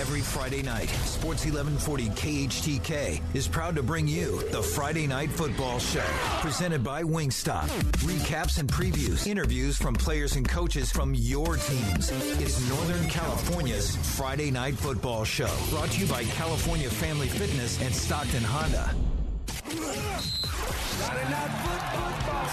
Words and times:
Every 0.00 0.20
Friday 0.20 0.62
night, 0.62 0.88
Sports 0.88 1.44
1140 1.44 2.08
KHTK 2.10 3.22
is 3.32 3.46
proud 3.46 3.76
to 3.76 3.82
bring 3.82 4.08
you 4.08 4.42
the 4.50 4.62
Friday 4.62 5.06
Night 5.06 5.30
Football 5.30 5.78
Show, 5.78 6.04
presented 6.40 6.82
by 6.82 7.02
Wingstop. 7.02 7.68
Recaps 8.02 8.58
and 8.58 8.68
previews, 8.70 9.26
interviews 9.26 9.76
from 9.76 9.94
players 9.94 10.36
and 10.36 10.48
coaches 10.48 10.90
from 10.90 11.14
your 11.14 11.56
teams. 11.56 12.10
It's 12.40 12.68
Northern 12.68 13.08
California's 13.08 13.96
Friday 14.16 14.50
Night 14.50 14.74
Football 14.74 15.24
Show, 15.24 15.50
brought 15.70 15.90
to 15.92 16.00
you 16.00 16.06
by 16.06 16.24
California 16.24 16.90
Family 16.90 17.28
Fitness 17.28 17.80
and 17.80 17.94
Stockton 17.94 18.42
Honda. 18.42 18.94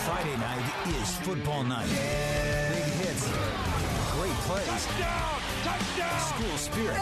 Friday 0.05 0.38
night 0.38 0.73
is 1.02 1.18
football 1.18 1.64
night. 1.64 1.88
Big 1.89 2.84
hits, 3.05 3.28
plays, 4.48 4.88
school 6.20 6.58
spirit. 6.58 6.98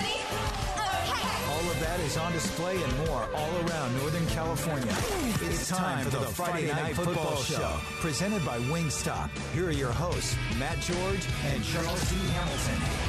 All 1.49 1.69
of 1.71 1.79
that 1.79 1.99
is 2.01 2.17
on 2.17 2.31
display 2.31 2.81
and 2.81 2.97
more 3.07 3.27
all 3.35 3.67
around 3.67 3.97
Northern 3.97 4.25
California. 4.27 4.93
It's 5.41 5.67
time 5.69 6.05
for 6.05 6.17
the 6.17 6.25
Friday 6.27 6.67
Night 6.67 6.95
Football 6.95 7.37
Show, 7.37 7.75
presented 8.01 8.45
by 8.45 8.59
Wingstop. 8.59 9.29
Here 9.53 9.67
are 9.67 9.71
your 9.71 9.91
hosts, 9.91 10.35
Matt 10.57 10.79
George 10.79 11.25
and 11.45 11.63
Charles 11.63 12.09
T. 12.09 12.15
Hamilton. 12.15 13.08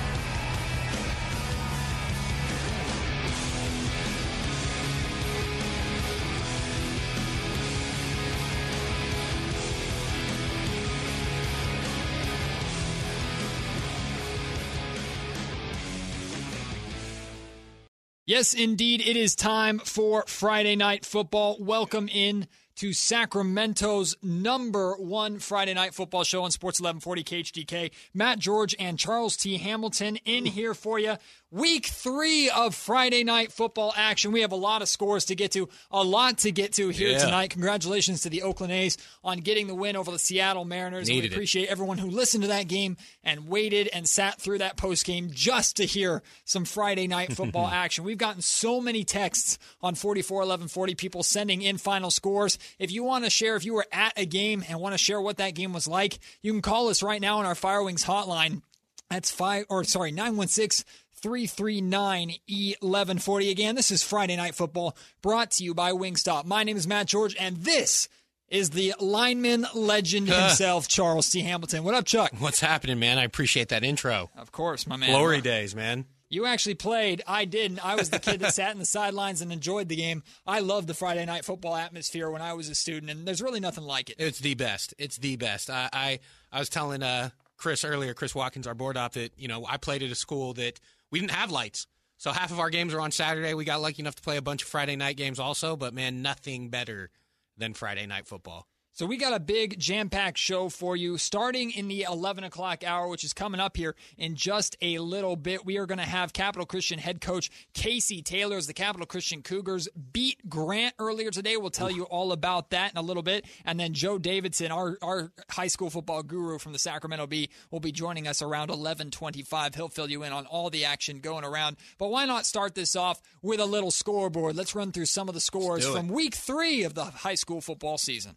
Yes, 18.31 18.55
indeed, 18.55 19.01
it 19.01 19.17
is 19.17 19.35
time 19.35 19.81
for 19.81 20.23
Friday 20.29 20.77
Night 20.77 21.05
Football. 21.05 21.57
Welcome 21.59 22.09
in 22.09 22.47
to 22.77 22.93
Sacramento's 22.93 24.17
number 24.23 24.95
one 24.95 25.41
Friday 25.41 25.75
Night 25.75 25.95
Football 25.95 26.23
show 26.23 26.45
on 26.45 26.53
Sports 26.53 26.81
1140 26.81 27.25
KHTK. 27.25 27.91
Matt 28.15 28.39
George 28.39 28.77
and 28.79 29.01
Charles 29.01 29.37
T. 29.37 29.59
Hamilton 29.59 30.15
in 30.25 30.47
here 30.47 30.75
for 30.75 31.01
you. 31.01 31.17
Week 31.53 31.87
three 31.87 32.49
of 32.49 32.77
Friday 32.77 33.25
Night 33.25 33.51
Football 33.51 33.93
action. 33.97 34.31
We 34.31 34.43
have 34.43 34.53
a 34.53 34.57
lot 34.57 34.83
of 34.83 34.89
scores 34.89 35.25
to 35.25 35.35
get 35.35 35.51
to, 35.53 35.69
a 35.91 36.05
lot 36.05 36.39
to 36.39 36.53
get 36.53 36.75
to 36.75 36.91
here 36.91 37.09
Yeah. 37.11 37.19
tonight. 37.19 37.51
Congratulations 37.51 38.21
to 38.23 38.31
the 38.31 38.43
Oakland 38.43 38.73
A's 38.73 38.97
on 39.25 39.39
getting 39.39 39.67
the 39.67 39.75
win 39.75 39.97
over 39.97 40.13
the 40.13 40.19
Seattle 40.21 40.65
Mariners. 40.65 41.09
We 41.09 41.15
Needed 41.17 41.33
it. 41.33 41.35
appreciate 41.35 41.69
everyone 41.69 41.99
who 41.99 42.09
listened 42.09 42.43
to 42.43 42.49
that 42.49 42.69
game 42.69 42.97
and 43.25 43.49
waited 43.49 43.89
and 43.89 44.09
sat 44.09 44.41
through 44.41 44.59
that 44.59 44.77
post 44.77 45.05
game 45.05 45.31
just 45.33 45.79
to 45.79 45.87
hear 45.87 46.23
some 46.45 46.65
Friday 46.65 47.09
night 47.09 47.33
football 47.33 47.67
action. 47.73 48.05
We've 48.05 48.17
gotten 48.17 48.43
so 48.43 48.81
many 48.81 49.03
texts 49.03 49.59
on 49.83 49.97
441140 49.97 50.95
people 50.95 51.25
sending 51.25 51.63
in 51.63 51.79
final 51.79 52.13
scores. 52.13 52.59
If 52.79 52.93
you 52.93 53.03
want 53.03 53.25
to 53.25 53.31
share, 53.31 53.57
if 53.57 53.65
you 53.65 53.75
were 53.75 53.87
at 53.91 54.13
a 54.17 54.25
game 54.25 54.65
and 54.69 54.79
want 54.79 54.95
to 54.95 54.99
share 54.99 55.21
what 55.21 55.39
that 55.39 55.57
game 55.57 55.73
was 55.73 55.89
like, 55.89 56.21
you 56.43 56.53
can 56.53 56.63
call 56.63 56.89
us 56.91 57.03
right 57.03 57.21
now 57.21 57.39
on 57.39 57.45
our 57.47 57.55
Firewings 57.55 58.05
hotline. 58.05 58.63
That's 59.11 59.31
five 59.31 59.67
or 59.69 59.83
sorry, 59.85 60.13
916 60.13 60.87
339 61.17 62.29
1140. 62.49 63.51
Again, 63.51 63.75
this 63.75 63.91
is 63.91 64.03
Friday 64.03 64.37
Night 64.37 64.55
Football 64.55 64.97
brought 65.21 65.51
to 65.53 65.65
you 65.65 65.75
by 65.75 65.91
Wingstop. 65.93 66.45
My 66.45 66.63
name 66.63 66.77
is 66.77 66.87
Matt 66.87 67.09
George, 67.09 67.37
and 67.39 67.57
this 67.59 68.09
is 68.49 68.71
the 68.71 68.95
lineman 69.01 69.67
legend 69.75 70.29
himself, 70.29 70.89
Charles 70.89 71.29
T. 71.29 71.41
Hamilton. 71.41 71.83
What 71.85 71.95
up, 71.95 72.05
Chuck? 72.05 72.31
What's 72.39 72.61
happening, 72.61 72.99
man? 73.01 73.19
I 73.19 73.25
appreciate 73.25 73.69
that 73.69 73.85
intro. 73.85 74.31
Of 74.37 74.53
course, 74.53 74.87
my 74.87 74.97
man. 74.97 75.11
Glory 75.11 75.41
days, 75.41 75.75
man. 75.75 76.07
You 76.29 76.47
actually 76.47 76.77
played. 76.77 77.23
I 77.27 77.45
didn't. 77.45 77.85
I 77.85 77.97
was 77.97 78.11
the 78.11 78.21
kid 78.21 78.39
that 78.41 78.55
sat 78.55 78.71
in 78.73 78.79
the 78.79 78.85
sidelines 78.85 79.43
and 79.43 79.53
enjoyed 79.53 79.89
the 79.89 79.97
game. 79.97 80.23
I 80.47 80.61
loved 80.61 80.87
the 80.87 80.95
Friday 80.95 81.25
night 81.27 81.45
football 81.45 81.75
atmosphere 81.75 82.31
when 82.31 82.43
I 82.43 82.53
was 82.53 82.69
a 82.69 82.75
student, 82.77 83.11
and 83.11 83.27
there's 83.27 83.43
really 83.43 83.59
nothing 83.59 83.83
like 83.83 84.11
it. 84.11 84.17
It's 84.21 84.39
the 84.39 84.55
best. 84.55 84.95
It's 84.97 85.19
the 85.19 85.35
best. 85.35 85.69
I 85.69 85.91
I, 85.93 86.21
I 86.53 86.61
was 86.61 86.69
telling 86.69 87.03
uh, 87.03 87.31
Chris 87.61 87.85
earlier, 87.85 88.15
Chris 88.15 88.35
Watkins, 88.35 88.67
our 88.67 88.75
board 88.75 88.97
op, 88.97 89.13
that 89.13 89.33
you 89.37 89.47
know 89.47 89.67
I 89.69 89.77
played 89.77 90.03
at 90.03 90.11
a 90.11 90.15
school 90.15 90.55
that 90.55 90.81
we 91.11 91.21
didn't 91.21 91.33
have 91.33 91.51
lights. 91.51 91.87
So 92.17 92.33
half 92.33 92.51
of 92.51 92.59
our 92.59 92.71
games 92.71 92.93
were 92.93 93.01
on 93.01 93.13
Saturday. 93.13 93.55
We 93.55 93.65
got 93.65 93.81
lucky 93.81 94.03
enough 94.03 94.17
to 94.17 94.23
play 94.23 94.37
a 94.37 94.43
bunch 94.43 94.63
of 94.63 94.69
Friday 94.69 94.97
night 94.97 95.17
games 95.17 95.39
also, 95.39 95.77
but 95.77 95.95
man, 95.95 96.23
nothing 96.23 96.71
better 96.71 97.11
than 97.57 97.75
Friday 97.75 98.07
night 98.07 98.27
football. 98.27 98.67
So 98.93 99.07
we 99.07 99.17
got 99.17 99.33
a 99.33 99.41
big 99.41 99.79
jam-packed 99.79 100.37
show 100.37 100.69
for 100.69 100.97
you, 100.97 101.17
starting 101.17 101.71
in 101.71 101.89
the 101.89 102.03
11 102.03 102.45
o'clock 102.45 102.85
hour, 102.85 103.09
which 103.09 103.25
is 103.25 103.33
coming 103.33 103.61
up 103.61 103.77
here 103.77 103.95
in 104.19 104.35
just 104.35 104.77
a 104.83 104.99
little 104.99 105.37
bit. 105.37 105.65
We 105.65 105.79
are 105.79 105.87
going 105.87 105.99
to 105.99 106.05
have 106.05 106.33
Capital 106.33 106.67
Christian 106.67 106.99
head 106.99 107.21
coach 107.21 107.51
Casey 107.73 108.21
Taylor 108.21 108.57
as 108.57 108.67
the 108.67 108.75
Capital 108.75 109.07
Christian 109.07 109.43
Cougars 109.43 109.89
beat 110.13 110.47
Grant 110.51 110.95
earlier 110.99 111.31
today. 111.31 111.57
We'll 111.57 111.71
tell 111.71 111.91
you 111.91 112.03
all 112.05 112.33
about 112.33 112.71
that 112.71 112.91
in 112.91 112.99
a 112.99 113.03
little 113.03 113.23
bit. 113.23 113.47
And 113.65 113.79
then 113.81 113.95
Joe 113.95 114.19
Davidson, 114.19 114.71
our, 114.71 114.99
our 115.01 115.33
high 115.51 115.69
school 115.69 115.89
football 115.89 116.23
guru 116.23 116.59
from 116.59 116.73
the 116.73 116.79
Sacramento 116.79 117.27
Bee, 117.29 117.49
will 117.71 117.81
be 117.81 117.93
joining 117.93 118.27
us 118.27 118.43
around 118.43 118.69
1125. 118.69 119.77
He'll 119.77 119.89
fill 119.89 120.11
you 120.11 120.25
in 120.25 120.33
on 120.33 120.47
all 120.47 120.69
the 120.69 120.85
action 120.85 121.21
going 121.21 121.45
around. 121.45 121.77
But 121.97 122.11
why 122.11 122.27
not 122.27 122.45
start 122.45 122.75
this 122.75 122.97
off 122.97 123.23
with 123.41 123.61
a 123.61 123.67
little 123.67 123.93
scoreboard? 123.93 124.57
Let's 124.57 124.75
run 124.75 124.93
through 124.93 125.07
some 125.07 125.29
of 125.29 125.35
the 125.35 125.41
scores 125.41 125.87
from 125.87 126.09
week 126.09 126.35
three 126.35 126.83
of 126.83 126.95
the 126.95 127.05
high 127.05 127.37
school 127.37 127.61
football 127.61 127.97
season. 127.97 128.37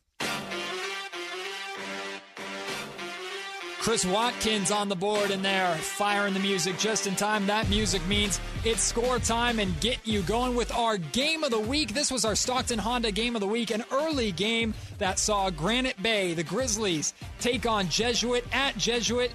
Chris 3.84 4.06
Watkins 4.06 4.72
on 4.72 4.88
the 4.88 4.96
board 4.96 5.30
in 5.30 5.42
there, 5.42 5.76
firing 5.76 6.34
the 6.34 6.40
music 6.40 6.78
just 6.78 7.06
in 7.06 7.18
time. 7.18 7.46
That 7.48 7.70
music 7.70 8.02
means 8.08 8.40
it's 8.64 8.82
score 8.82 9.20
time 9.20 9.60
and 9.60 9.78
get 9.82 9.98
you 10.06 10.22
going 10.22 10.56
with 10.56 10.74
our 10.74 10.98
game 10.98 11.44
of 11.44 11.52
the 11.52 11.60
week. 11.60 11.94
This 11.94 12.10
was 12.10 12.24
our 12.24 12.34
Stockton 12.34 12.80
Honda 12.80 13.12
game 13.12 13.36
of 13.36 13.42
the 13.42 13.48
week, 13.48 13.72
an 13.72 13.84
early 13.92 14.32
game 14.32 14.74
that 15.00 15.20
saw 15.20 15.50
Granite 15.50 16.02
Bay, 16.02 16.34
the 16.34 16.46
Grizzlies, 16.46 17.14
take 17.42 17.66
on 17.66 17.90
Jesuit 17.90 18.46
at 18.54 18.78
Jesuit. 18.78 19.34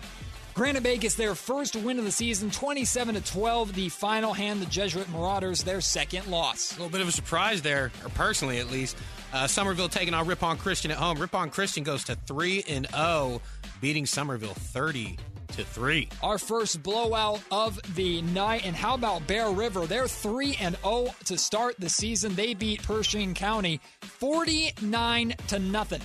Granite 0.54 0.82
Bay 0.82 0.96
gets 0.96 1.14
their 1.14 1.34
first 1.34 1.76
win 1.76 1.98
of 1.98 2.06
the 2.06 2.10
season, 2.10 2.50
27 2.50 3.16
to 3.16 3.20
12. 3.20 3.74
The 3.74 3.90
final 3.90 4.32
hand 4.32 4.62
the 4.62 4.66
Jesuit 4.66 5.08
Marauders 5.10 5.62
their 5.62 5.82
second 5.82 6.26
loss. 6.26 6.72
A 6.72 6.76
little 6.76 6.90
bit 6.90 7.02
of 7.02 7.06
a 7.06 7.12
surprise 7.12 7.60
there, 7.60 7.92
or 8.02 8.08
personally 8.08 8.58
at 8.58 8.70
least. 8.70 8.96
Uh, 9.32 9.46
Somerville 9.46 9.88
taking 9.88 10.14
on 10.14 10.26
Ripon 10.26 10.56
Christian 10.56 10.90
at 10.90 10.96
home. 10.96 11.18
Ripon 11.18 11.50
Christian 11.50 11.84
goes 11.84 12.04
to 12.04 12.14
three 12.14 12.64
and 12.66 12.88
zero, 12.88 13.40
beating 13.80 14.06
Somerville 14.06 14.54
thirty 14.54 15.18
to 15.52 15.64
three. 15.64 16.08
our 16.22 16.36
first 16.38 16.82
blowout 16.82 17.40
of 17.50 17.80
the 17.94 18.20
night. 18.22 18.66
And 18.66 18.76
how 18.76 18.94
about 18.94 19.26
Bear 19.26 19.50
River? 19.50 19.86
They're 19.86 20.06
3 20.06 20.56
and 20.60 20.76
0 20.82 21.08
to 21.24 21.38
start 21.38 21.76
the 21.78 21.88
season. 21.88 22.34
They 22.34 22.52
beat 22.52 22.82
Pershing 22.82 23.32
County 23.34 23.80
49 24.02 25.34
to 25.48 25.58
nothing. 25.58 26.02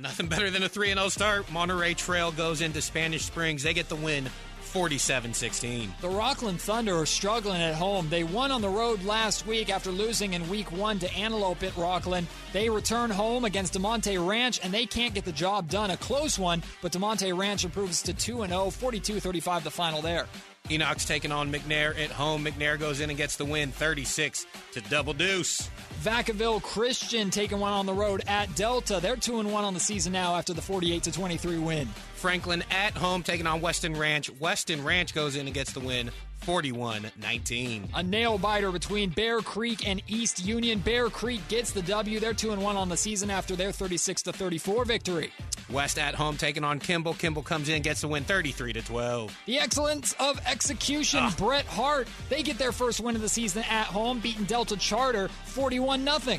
Nothing 0.00 0.28
better 0.28 0.48
than 0.48 0.62
a 0.62 0.68
3 0.68 0.90
and 0.92 0.98
0 1.00 1.08
start. 1.08 1.50
Monterey 1.50 1.94
Trail 1.94 2.30
goes 2.30 2.60
into 2.60 2.80
Spanish 2.80 3.24
Springs. 3.24 3.64
They 3.64 3.74
get 3.74 3.88
the 3.88 3.96
win 3.96 4.28
47 4.68 5.34
16. 5.34 5.92
The 6.00 6.08
Rocklin 6.08 6.58
Thunder 6.58 6.96
are 6.96 7.06
struggling 7.06 7.60
at 7.60 7.74
home. 7.74 8.08
They 8.08 8.24
won 8.24 8.52
on 8.52 8.60
the 8.60 8.68
road 8.68 9.02
last 9.04 9.46
week 9.46 9.70
after 9.70 9.90
losing 9.90 10.34
in 10.34 10.48
week 10.48 10.70
one 10.70 10.98
to 11.00 11.12
Antelope 11.14 11.62
at 11.62 11.72
Rocklin. 11.72 12.24
They 12.52 12.68
return 12.68 13.10
home 13.10 13.44
against 13.44 13.74
Damonte 13.74 14.24
Ranch 14.24 14.60
and 14.62 14.72
they 14.72 14.86
can't 14.86 15.14
get 15.14 15.24
the 15.24 15.32
job 15.32 15.68
done. 15.68 15.90
A 15.90 15.96
close 15.96 16.38
one, 16.38 16.62
but 16.82 16.92
Damonte 16.92 17.36
Ranch 17.36 17.64
improves 17.64 18.02
to 18.02 18.14
2 18.14 18.46
0, 18.46 18.70
42 18.70 19.20
35 19.20 19.64
the 19.64 19.70
final 19.70 20.02
there. 20.02 20.26
Enochs 20.68 21.06
taking 21.06 21.32
on 21.32 21.52
McNair 21.52 21.98
at 21.98 22.10
home. 22.10 22.44
McNair 22.44 22.78
goes 22.78 23.00
in 23.00 23.10
and 23.10 23.16
gets 23.16 23.36
the 23.36 23.44
win 23.44 23.72
36 23.72 24.46
to 24.72 24.80
double 24.82 25.12
deuce. 25.12 25.68
Vacaville 26.02 26.62
Christian 26.62 27.30
taking 27.30 27.58
one 27.58 27.72
on 27.72 27.86
the 27.86 27.92
road 27.92 28.22
at 28.26 28.54
Delta. 28.54 29.00
They're 29.02 29.16
2 29.16 29.40
and 29.40 29.52
1 29.52 29.64
on 29.64 29.74
the 29.74 29.80
season 29.80 30.12
now 30.12 30.36
after 30.36 30.52
the 30.52 30.62
48 30.62 31.02
to 31.04 31.12
23 31.12 31.58
win. 31.58 31.86
Franklin 32.14 32.62
at 32.70 32.96
home 32.96 33.22
taking 33.22 33.46
on 33.46 33.60
Weston 33.60 33.96
Ranch. 33.96 34.30
Weston 34.38 34.84
Ranch 34.84 35.14
goes 35.14 35.34
in 35.34 35.46
and 35.46 35.54
gets 35.54 35.72
the 35.72 35.80
win 35.80 36.10
41 36.40 37.10
19. 37.20 37.88
A 37.94 38.02
nail 38.02 38.38
biter 38.38 38.72
between 38.72 39.10
Bear 39.10 39.40
Creek 39.40 39.86
and 39.86 40.02
East 40.08 40.44
Union. 40.44 40.78
Bear 40.78 41.08
Creek 41.08 41.46
gets 41.48 41.72
the 41.72 41.82
W. 41.82 42.20
They're 42.20 42.34
2 42.34 42.52
and 42.52 42.62
1 42.62 42.76
on 42.76 42.88
the 42.88 42.96
season 42.96 43.30
after 43.30 43.56
their 43.56 43.72
36 43.72 44.22
to 44.22 44.32
34 44.32 44.84
victory. 44.84 45.32
West 45.70 45.98
at 45.98 46.14
home 46.14 46.36
taking 46.36 46.64
on 46.64 46.78
Kimball. 46.78 47.14
Kimball 47.14 47.42
comes 47.42 47.68
in, 47.68 47.82
gets 47.82 48.00
the 48.00 48.08
win 48.08 48.24
33 48.24 48.72
to 48.74 48.82
12. 48.82 49.38
The 49.46 49.58
excellence 49.58 50.14
of 50.18 50.40
execution, 50.46 51.24
Bret 51.36 51.66
Harte. 51.66 52.08
They 52.28 52.42
get 52.42 52.58
their 52.58 52.72
first 52.72 53.00
win 53.00 53.16
of 53.16 53.22
the 53.22 53.28
season 53.28 53.64
at 53.68 53.86
home, 53.86 54.20
beating 54.20 54.44
Delta 54.44 54.76
Charter 54.76 55.28
41 55.44 56.04
0. 56.20 56.38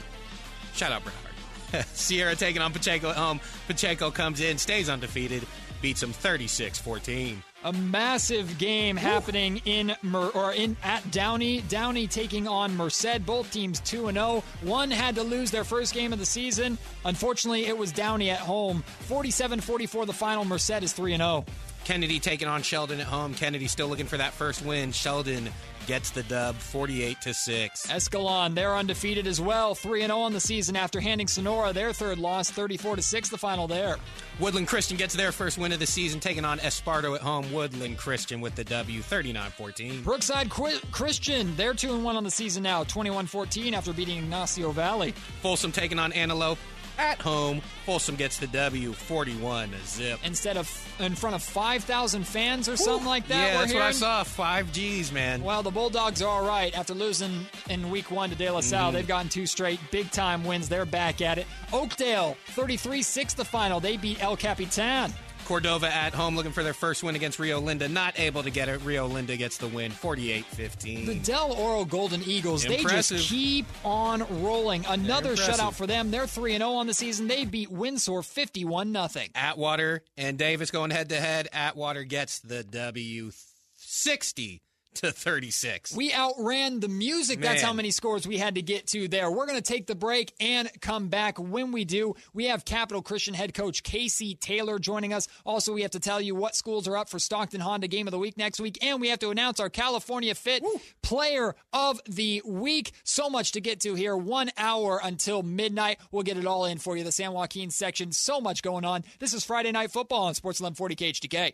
Shout 0.74 0.92
out 0.92 1.04
Bernard. 1.04 1.86
Sierra 1.94 2.36
taking 2.36 2.62
on 2.62 2.74
Pacheco 2.74 3.10
at 3.10 3.16
home. 3.16 3.40
Pacheco 3.68 4.10
comes 4.10 4.42
in, 4.42 4.58
stays 4.58 4.90
undefeated, 4.90 5.46
beats 5.82 6.02
him 6.02 6.12
36 6.12 6.80
14. 6.80 7.44
A 7.66 7.74
massive 7.74 8.58
game 8.58 8.96
happening 8.96 9.62
in 9.66 9.94
Mer- 10.02 10.30
or 10.30 10.54
in 10.54 10.78
at 10.82 11.12
Downey. 11.12 11.62
Downey 11.68 12.08
taking 12.08 12.48
on 12.48 12.76
Merced. 12.78 13.26
Both 13.26 13.52
teams 13.52 13.82
2 13.82 14.08
and 14.08 14.18
0. 14.18 14.44
One 14.62 14.90
had 14.90 15.16
to 15.16 15.24
lose 15.24 15.52
their 15.52 15.66
first 15.66 15.94
game 15.94 16.14
of 16.14 16.20
the 16.20 16.26
season. 16.26 16.78
Unfortunately, 17.04 17.66
it 17.66 17.78
was 17.78 17.92
Downey 17.92 18.30
at 18.30 18.40
home. 18.40 18.84
47-44 19.10 20.06
the 20.06 20.14
final. 20.14 20.46
Merced 20.46 20.84
is 20.84 20.94
3 20.94 21.14
and 21.14 21.24
oh. 21.24 21.44
0. 21.46 21.56
Kennedy 21.84 22.20
taking 22.20 22.48
on 22.48 22.62
Sheldon 22.62 23.00
at 23.00 23.08
home. 23.08 23.34
Kennedy 23.34 23.68
still 23.68 23.88
looking 23.88 24.06
for 24.06 24.18
that 24.18 24.32
first 24.32 24.64
win. 24.64 24.92
Sheldon 24.92 25.50
gets 25.90 26.12
the 26.12 26.22
dub 26.22 26.56
48 26.56 27.20
to 27.22 27.34
6. 27.34 27.88
Escalon, 27.88 28.54
they're 28.54 28.76
undefeated 28.76 29.26
as 29.26 29.42
well, 29.42 29.74
3 29.74 30.02
0 30.02 30.20
on 30.20 30.34
the 30.34 30.40
season 30.40 30.76
after 30.76 31.00
handing 31.00 31.26
Sonora 31.28 31.74
their 31.74 31.94
third 31.94 32.20
loss, 32.20 32.52
34 32.52 32.98
to 32.98 33.02
6 33.02 33.30
the 33.30 33.40
final 33.40 33.68
there. 33.68 33.96
Woodland 34.40 34.68
Christian 34.68 34.98
gets 34.98 35.16
their 35.16 35.32
first 35.32 35.58
win 35.58 35.72
of 35.72 35.80
the 35.80 35.88
season, 35.88 36.20
taking 36.20 36.46
on 36.46 36.60
Esparto 36.60 37.16
at 37.16 37.22
home. 37.22 37.52
Woodland 37.52 37.98
Christian 37.98 38.40
with 38.40 38.54
the 38.54 38.64
W 38.66 39.02
39 39.02 39.50
14. 39.50 40.04
Brookside 40.04 40.52
Qu- 40.52 40.80
Christian, 40.92 41.56
they're 41.56 41.74
2 41.74 41.98
1 41.98 42.16
on 42.16 42.24
the 42.24 42.30
season 42.30 42.62
now, 42.62 42.84
21 42.84 43.26
14 43.26 43.74
after 43.74 43.92
beating 43.92 44.20
Ignacio 44.20 44.70
Valley. 44.72 45.14
Folsom 45.42 45.72
taking 45.72 45.98
on 45.98 46.14
Antelope 46.14 46.60
at 47.00 47.22
home. 47.22 47.62
Folsom 47.86 48.16
gets 48.16 48.38
the 48.38 48.48
W 48.48 48.94
41 48.94 49.72
zip. 49.86 50.20
Instead 50.24 50.58
of 50.58 50.96
in 51.00 51.16
front 51.16 51.36
of 51.36 51.42
5,000 51.42 52.28
fans 52.28 52.68
or 52.68 52.76
something 52.78 53.08
like 53.08 53.28
that. 53.28 53.54
Yeah, 53.54 53.60
that's 53.60 53.72
hearing. 53.72 53.84
what 53.84 53.90
I 53.90 53.92
saw. 53.94 54.24
Five 54.24 54.72
G's, 54.74 55.12
man. 55.12 55.42
Well, 55.42 55.64
the 55.64 55.72
Bulldogs 55.72 56.22
are 56.22 56.28
all 56.28 56.46
right 56.46 56.78
after 56.78 56.94
losing 56.94 57.48
in 57.70 57.90
week 57.90 58.12
one 58.12 58.30
to 58.30 58.36
De 58.36 58.50
La 58.50 58.62
Salle. 58.62 58.92
Mm. 58.92 58.94
They've 58.94 59.08
gotten 59.08 59.30
two 59.30 59.46
straight 59.46 59.80
big 59.92 60.12
time 60.12 60.44
wins. 60.44 60.70
They're 60.70 60.86
back 60.86 61.22
at 61.22 61.38
it. 61.38 61.48
Oakdale, 61.72 62.36
33 62.48 63.02
6 63.02 63.34
the 63.34 63.46
final. 63.46 63.80
They 63.80 63.98
beat 63.98 64.22
El 64.22 64.36
Capitan. 64.36 65.14
Cordova 65.50 65.92
at 65.92 66.14
home 66.14 66.36
looking 66.36 66.52
for 66.52 66.62
their 66.62 66.76
first 66.76 67.02
win 67.02 67.16
against 67.16 67.40
Rio 67.40 67.60
Linda. 67.60 67.90
Not 67.90 68.20
able 68.20 68.44
to 68.44 68.52
get 68.52 68.70
it. 68.70 68.84
Rio 68.84 69.08
Linda 69.08 69.36
gets 69.36 69.58
the 69.58 69.68
win 69.68 69.90
48 69.90 70.46
15. 70.46 71.06
The 71.08 71.16
Del 71.16 71.54
Oro 71.54 71.86
Golden 71.86 72.22
Eagles, 72.22 72.66
Impressive. 72.66 73.18
they 73.18 73.24
just 73.24 73.32
keep 73.32 73.66
on 73.84 74.44
rolling. 74.44 74.86
Another 74.86 75.36
shutout 75.36 75.74
for 75.74 75.88
them. 75.88 76.12
They're 76.12 76.28
3 76.28 76.56
0 76.58 76.70
on 76.70 76.86
the 76.86 76.94
season. 76.94 77.28
They 77.28 77.46
beat 77.46 77.72
Windsor 77.72 78.22
51 78.22 78.94
0. 78.94 79.26
Atwater 79.34 80.04
and 80.18 80.38
Davis 80.38 80.70
going 80.70 80.92
head 80.92 81.10
to 81.10 81.16
head. 81.16 81.48
Atwater 81.52 82.04
gets 82.04 82.38
the 82.42 82.64
W 82.64 83.32
60 83.76 84.62
to 84.96 85.12
36. 85.12 85.96
We 85.96 86.12
outran 86.14 86.80
the 86.80 86.88
music. 86.88 87.40
Man. 87.40 87.50
That's 87.50 87.62
how 87.62 87.74
many 87.74 87.92
scores 87.92 88.28
we 88.28 88.38
had 88.38 88.56
to 88.56 88.62
get 88.62 88.88
to 88.88 89.08
there. 89.08 89.32
We're 89.32 89.46
going 89.46 89.62
to 89.62 89.64
take 89.64 89.88
the 89.88 89.96
break 89.96 90.34
and 90.40 90.70
come 90.82 91.08
back. 91.08 91.40
When 91.40 91.72
we 91.72 91.86
do, 91.86 92.16
we 92.34 92.46
have 92.46 92.66
Capital 92.66 93.02
Christian 93.02 93.34
head 93.34 93.54
coach 93.54 93.84
Casey 93.84 94.36
Taylor 94.36 94.80
joining 94.80 95.14
us. 95.14 95.28
Also, 95.46 95.74
we 95.74 95.82
have 95.84 95.92
to 95.92 96.00
tell 96.00 96.20
you 96.20 96.36
what 96.36 96.56
schools 96.56 96.88
are 96.88 96.98
up 96.98 97.10
for 97.10 97.20
Stockton 97.20 97.62
Honda 97.62 97.88
Game 97.88 98.08
of 98.08 98.12
the 98.12 98.20
Week 98.20 98.38
next 98.38 98.60
week, 98.60 98.78
and 98.82 99.00
we 99.00 99.10
have 99.10 99.20
to 99.20 99.30
announce 99.30 99.60
our 99.60 99.70
California 99.70 100.36
Fit 100.36 100.64
Woo. 100.64 100.80
Player 101.02 101.56
of 101.74 102.02
the 102.06 102.42
Week. 102.46 102.92
So 103.04 103.30
much 103.30 103.54
to 103.54 103.62
get 103.62 103.80
to 103.82 103.96
here. 103.96 104.16
One 104.18 104.52
hour 104.58 105.00
until 105.04 105.44
midnight. 105.44 106.00
We'll 106.12 106.24
get 106.24 106.38
it 106.38 106.46
all 106.46 106.66
in 106.66 106.78
for 106.78 106.98
you. 106.98 107.04
The 107.04 107.12
San 107.12 107.34
Joaquin 107.34 107.70
section. 107.70 108.12
So 108.12 108.42
much 108.42 108.62
going 108.62 108.86
on. 108.86 109.04
This 109.20 109.34
is 109.34 109.46
Friday 109.46 109.72
Night 109.72 109.92
Football 109.92 110.26
on 110.26 110.34
Sports 110.34 110.60
1140 110.60 110.96
KHTK. 110.96 111.54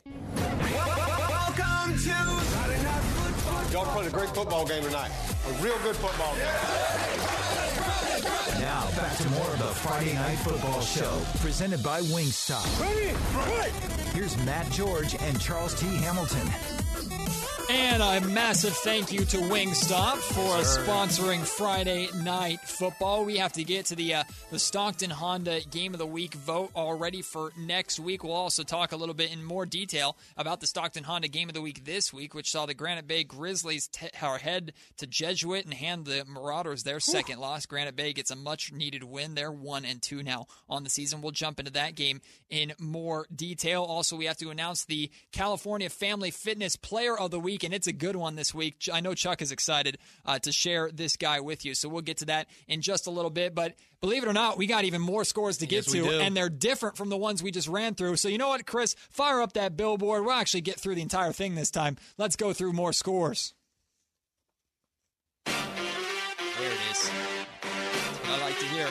Welcome 1.25 1.97
to 1.99 2.74
Y'all 3.71 3.85
played 3.85 4.07
a 4.07 4.11
great 4.11 4.29
football 4.29 4.65
game 4.65 4.83
tonight. 4.83 5.11
A 5.47 5.51
real 5.63 5.77
good 5.83 5.95
football 5.95 6.35
game. 6.35 6.45
Now, 8.61 8.87
back 8.95 9.17
to 9.17 9.29
more 9.29 9.47
of 9.47 9.57
the 9.57 9.65
Friday 9.65 10.13
Night 10.13 10.37
Football 10.37 10.81
Show, 10.81 11.21
presented 11.39 11.83
by 11.83 12.01
Wingstop. 12.01 12.65
Here's 14.13 14.37
Matt 14.45 14.71
George 14.71 15.15
and 15.15 15.39
Charles 15.41 15.73
T. 15.79 15.87
Hamilton. 15.87 16.84
And 17.67 18.03
a 18.03 18.21
massive 18.27 18.73
thank 18.77 19.11
you 19.11 19.25
to 19.25 19.37
Wingstop 19.37 20.17
for 20.17 20.57
sponsoring 20.63 21.43
Friday 21.43 22.07
Night 22.21 22.59
Football. 22.61 23.25
We 23.25 23.37
have 23.37 23.53
to 23.53 23.63
get 23.63 23.85
to 23.87 23.95
the 23.95 24.15
uh, 24.15 24.23
the 24.51 24.59
Stockton 24.59 25.09
Honda 25.09 25.61
Game 25.71 25.93
of 25.93 25.97
the 25.97 26.05
Week 26.05 26.35
vote 26.35 26.69
already 26.75 27.23
for 27.23 27.51
next 27.57 27.99
week. 27.99 28.23
We'll 28.23 28.33
also 28.33 28.61
talk 28.61 28.91
a 28.91 28.95
little 28.95 29.15
bit 29.15 29.33
in 29.33 29.43
more 29.43 29.65
detail 29.65 30.15
about 30.37 30.61
the 30.61 30.67
Stockton 30.67 31.05
Honda 31.05 31.27
Game 31.27 31.49
of 31.49 31.55
the 31.55 31.61
Week 31.61 31.85
this 31.85 32.13
week, 32.13 32.35
which 32.35 32.51
saw 32.51 32.67
the 32.67 32.75
Granite 32.75 33.07
Bay 33.07 33.23
Grizzlies 33.23 33.87
t- 33.87 34.09
head 34.13 34.73
to 34.97 35.07
Jesuit 35.07 35.65
and 35.65 35.73
hand 35.73 36.05
the 36.05 36.23
Marauders 36.25 36.83
their 36.83 36.99
second 36.99 37.39
Ooh. 37.39 37.41
loss. 37.41 37.65
Granite 37.65 37.95
Bay 37.95 38.13
gets 38.13 38.29
a 38.29 38.35
much 38.35 38.73
needed 38.73 39.03
win. 39.03 39.33
They're 39.33 39.51
one 39.51 39.85
and 39.85 40.03
two 40.03 40.21
now 40.21 40.45
on 40.69 40.83
the 40.83 40.91
season. 40.91 41.21
We'll 41.21 41.31
jump 41.31 41.59
into 41.59 41.71
that 41.71 41.95
game 41.95 42.21
in 42.51 42.73
more 42.77 43.25
detail. 43.35 43.83
Also, 43.83 44.15
we 44.15 44.25
have 44.25 44.37
to 44.37 44.51
announce 44.51 44.85
the 44.85 45.09
California 45.31 45.89
Family 45.89 46.29
Fitness 46.29 46.75
Player 46.75 47.17
of 47.17 47.31
the 47.31 47.39
Week 47.39 47.54
week, 47.55 47.63
and 47.63 47.73
it's 47.73 47.87
a 47.87 47.93
good 47.93 48.17
one 48.17 48.35
this 48.35 48.53
week. 48.53 48.89
I 48.91 48.99
know 48.99 49.13
Chuck 49.13 49.41
is 49.41 49.53
excited 49.53 49.97
uh, 50.25 50.39
to 50.39 50.51
share 50.51 50.91
this 50.91 51.15
guy 51.15 51.39
with 51.39 51.63
you, 51.63 51.73
so 51.73 51.87
we'll 51.87 52.01
get 52.01 52.17
to 52.17 52.25
that 52.25 52.47
in 52.67 52.81
just 52.81 53.07
a 53.07 53.09
little 53.09 53.31
bit. 53.31 53.55
But 53.55 53.75
believe 54.01 54.23
it 54.23 54.27
or 54.27 54.33
not, 54.33 54.57
we 54.57 54.67
got 54.67 54.83
even 54.83 55.01
more 55.01 55.23
scores 55.23 55.59
to 55.59 55.65
get 55.65 55.87
yes, 55.87 55.93
to, 55.93 56.19
and 56.19 56.35
they're 56.35 56.49
different 56.49 56.97
from 56.97 57.07
the 57.07 57.15
ones 57.15 57.41
we 57.41 57.51
just 57.51 57.69
ran 57.69 57.95
through. 57.95 58.17
So 58.17 58.27
you 58.27 58.37
know 58.37 58.49
what, 58.49 58.65
Chris? 58.65 58.95
Fire 59.09 59.41
up 59.41 59.53
that 59.53 59.77
billboard. 59.77 60.25
We'll 60.25 60.33
actually 60.33 60.61
get 60.61 60.77
through 60.77 60.95
the 60.95 61.01
entire 61.01 61.31
thing 61.31 61.55
this 61.55 61.71
time. 61.71 61.95
Let's 62.17 62.35
go 62.35 62.51
through 62.51 62.73
more 62.73 62.91
scores. 62.91 63.53
There 65.45 65.53
it 65.55 66.91
is. 66.91 67.09
That's 67.61 68.19
what 68.19 68.29
I 68.29 68.41
like 68.41 68.59
to 68.59 68.65
hear. 68.65 68.89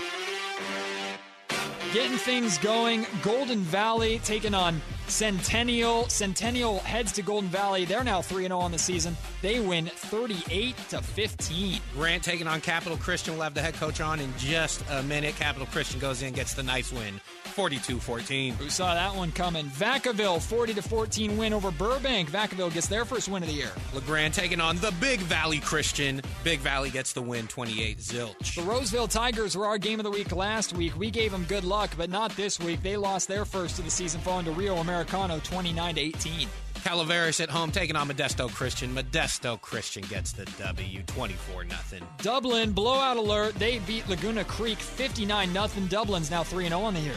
Getting 1.93 2.17
things 2.17 2.56
going. 2.58 3.06
Golden 3.22 3.60
Valley 3.60 4.20
taking 4.25 4.55
on 4.55 4.81
Centennial. 5.09 6.09
Centennial 6.09 6.79
heads 6.81 7.12
to 7.12 7.23
Golden 7.23 7.51
Valley. 7.51 7.85
They're 7.85 8.05
now 8.05 8.23
3 8.23 8.45
0 8.45 8.59
on 8.59 8.73
the 8.73 8.79
season. 8.79 9.17
They 9.43 9.61
win 9.61 9.87
38 9.87 10.77
to 10.91 11.03
15. 11.03 11.81
Grant 11.95 12.23
taking 12.23 12.47
on 12.47 12.61
Capital 12.61 12.97
Christian. 12.99 13.35
We'll 13.35 13.43
have 13.43 13.55
the 13.55 13.62
head 13.62 13.75
coach 13.75 14.01
on 14.01 14.21
in 14.21 14.33
just 14.39 14.83
a 14.91 15.03
minute. 15.03 15.37
Capital 15.37 15.67
Christian 15.67 16.01
goes 16.01 16.23
in, 16.23 16.33
gets 16.33 16.55
the 16.55 16.62
nice 16.62 16.93
win. 16.93 17.21
42-14. 17.55 18.55
Who 18.55 18.69
saw 18.69 18.95
that 18.95 19.15
one 19.15 19.31
coming? 19.31 19.67
Vacaville 19.67 20.43
40 20.43 20.75
to 20.75 20.83
14 20.83 21.37
win 21.37 21.53
over 21.53 21.71
Burbank. 21.71 22.31
Vacaville 22.31 22.73
gets 22.73 22.89
their 22.89 23.05
first 23.05 23.29
win 23.29 23.43
of 23.45 23.49
the 23.49 23.55
year. 23.55 23.71
LeGrand 23.95 24.35
taking 24.35 24.61
on 24.61 24.77
the 24.79 24.93
Big 25.01 25.21
Valley 25.21 25.61
Christian. 25.61 26.21
Big 26.43 26.59
Valley 26.61 26.91
gets 26.91 27.12
the 27.12 27.23
win 27.23 27.47
28 27.47 27.99
zilch. 27.99 28.56
The 28.56 28.62
Roseville 28.62 29.06
Tigers 29.06 29.56
were 29.56 29.67
our 29.67 29.79
game 29.79 30.01
of 30.01 30.05
the 30.05 30.11
week 30.11 30.35
last 30.35 30.73
week. 30.73 30.99
We 30.99 31.11
gave 31.11 31.31
them 31.31 31.45
good 31.45 31.65
luck, 31.65 31.91
but 31.97 32.11
not 32.11 32.35
this 32.37 32.59
week. 32.59 32.83
They 32.83 32.97
lost 32.97 33.29
their 33.29 33.45
first 33.45 33.79
of 33.79 33.85
the 33.85 33.91
season 33.91 34.21
falling 34.21 34.47
to 34.47 34.51
Rio 34.51 34.77
Americano 34.94 35.41
29 35.41 35.96
to 35.96 36.00
18. 36.00 36.49
Calaveras 36.85 37.41
at 37.41 37.50
home 37.50 37.73
taking 37.73 37.96
on 37.96 38.08
Modesto 38.08 38.49
Christian. 38.49 38.94
Modesto 38.94 39.61
Christian 39.61 40.05
gets 40.05 40.31
the 40.31 40.44
W 40.62 41.02
24 41.02 41.64
0. 41.88 42.02
Dublin 42.19 42.70
blowout 42.70 43.17
alert. 43.17 43.56
They 43.56 43.81
beat 43.81 44.08
Laguna 44.08 44.44
Creek 44.44 44.79
59 44.79 45.52
0. 45.52 45.69
Dublin's 45.88 46.31
now 46.31 46.44
3 46.44 46.69
0 46.69 46.81
on 46.81 46.94
the 46.94 47.00
year. 47.00 47.17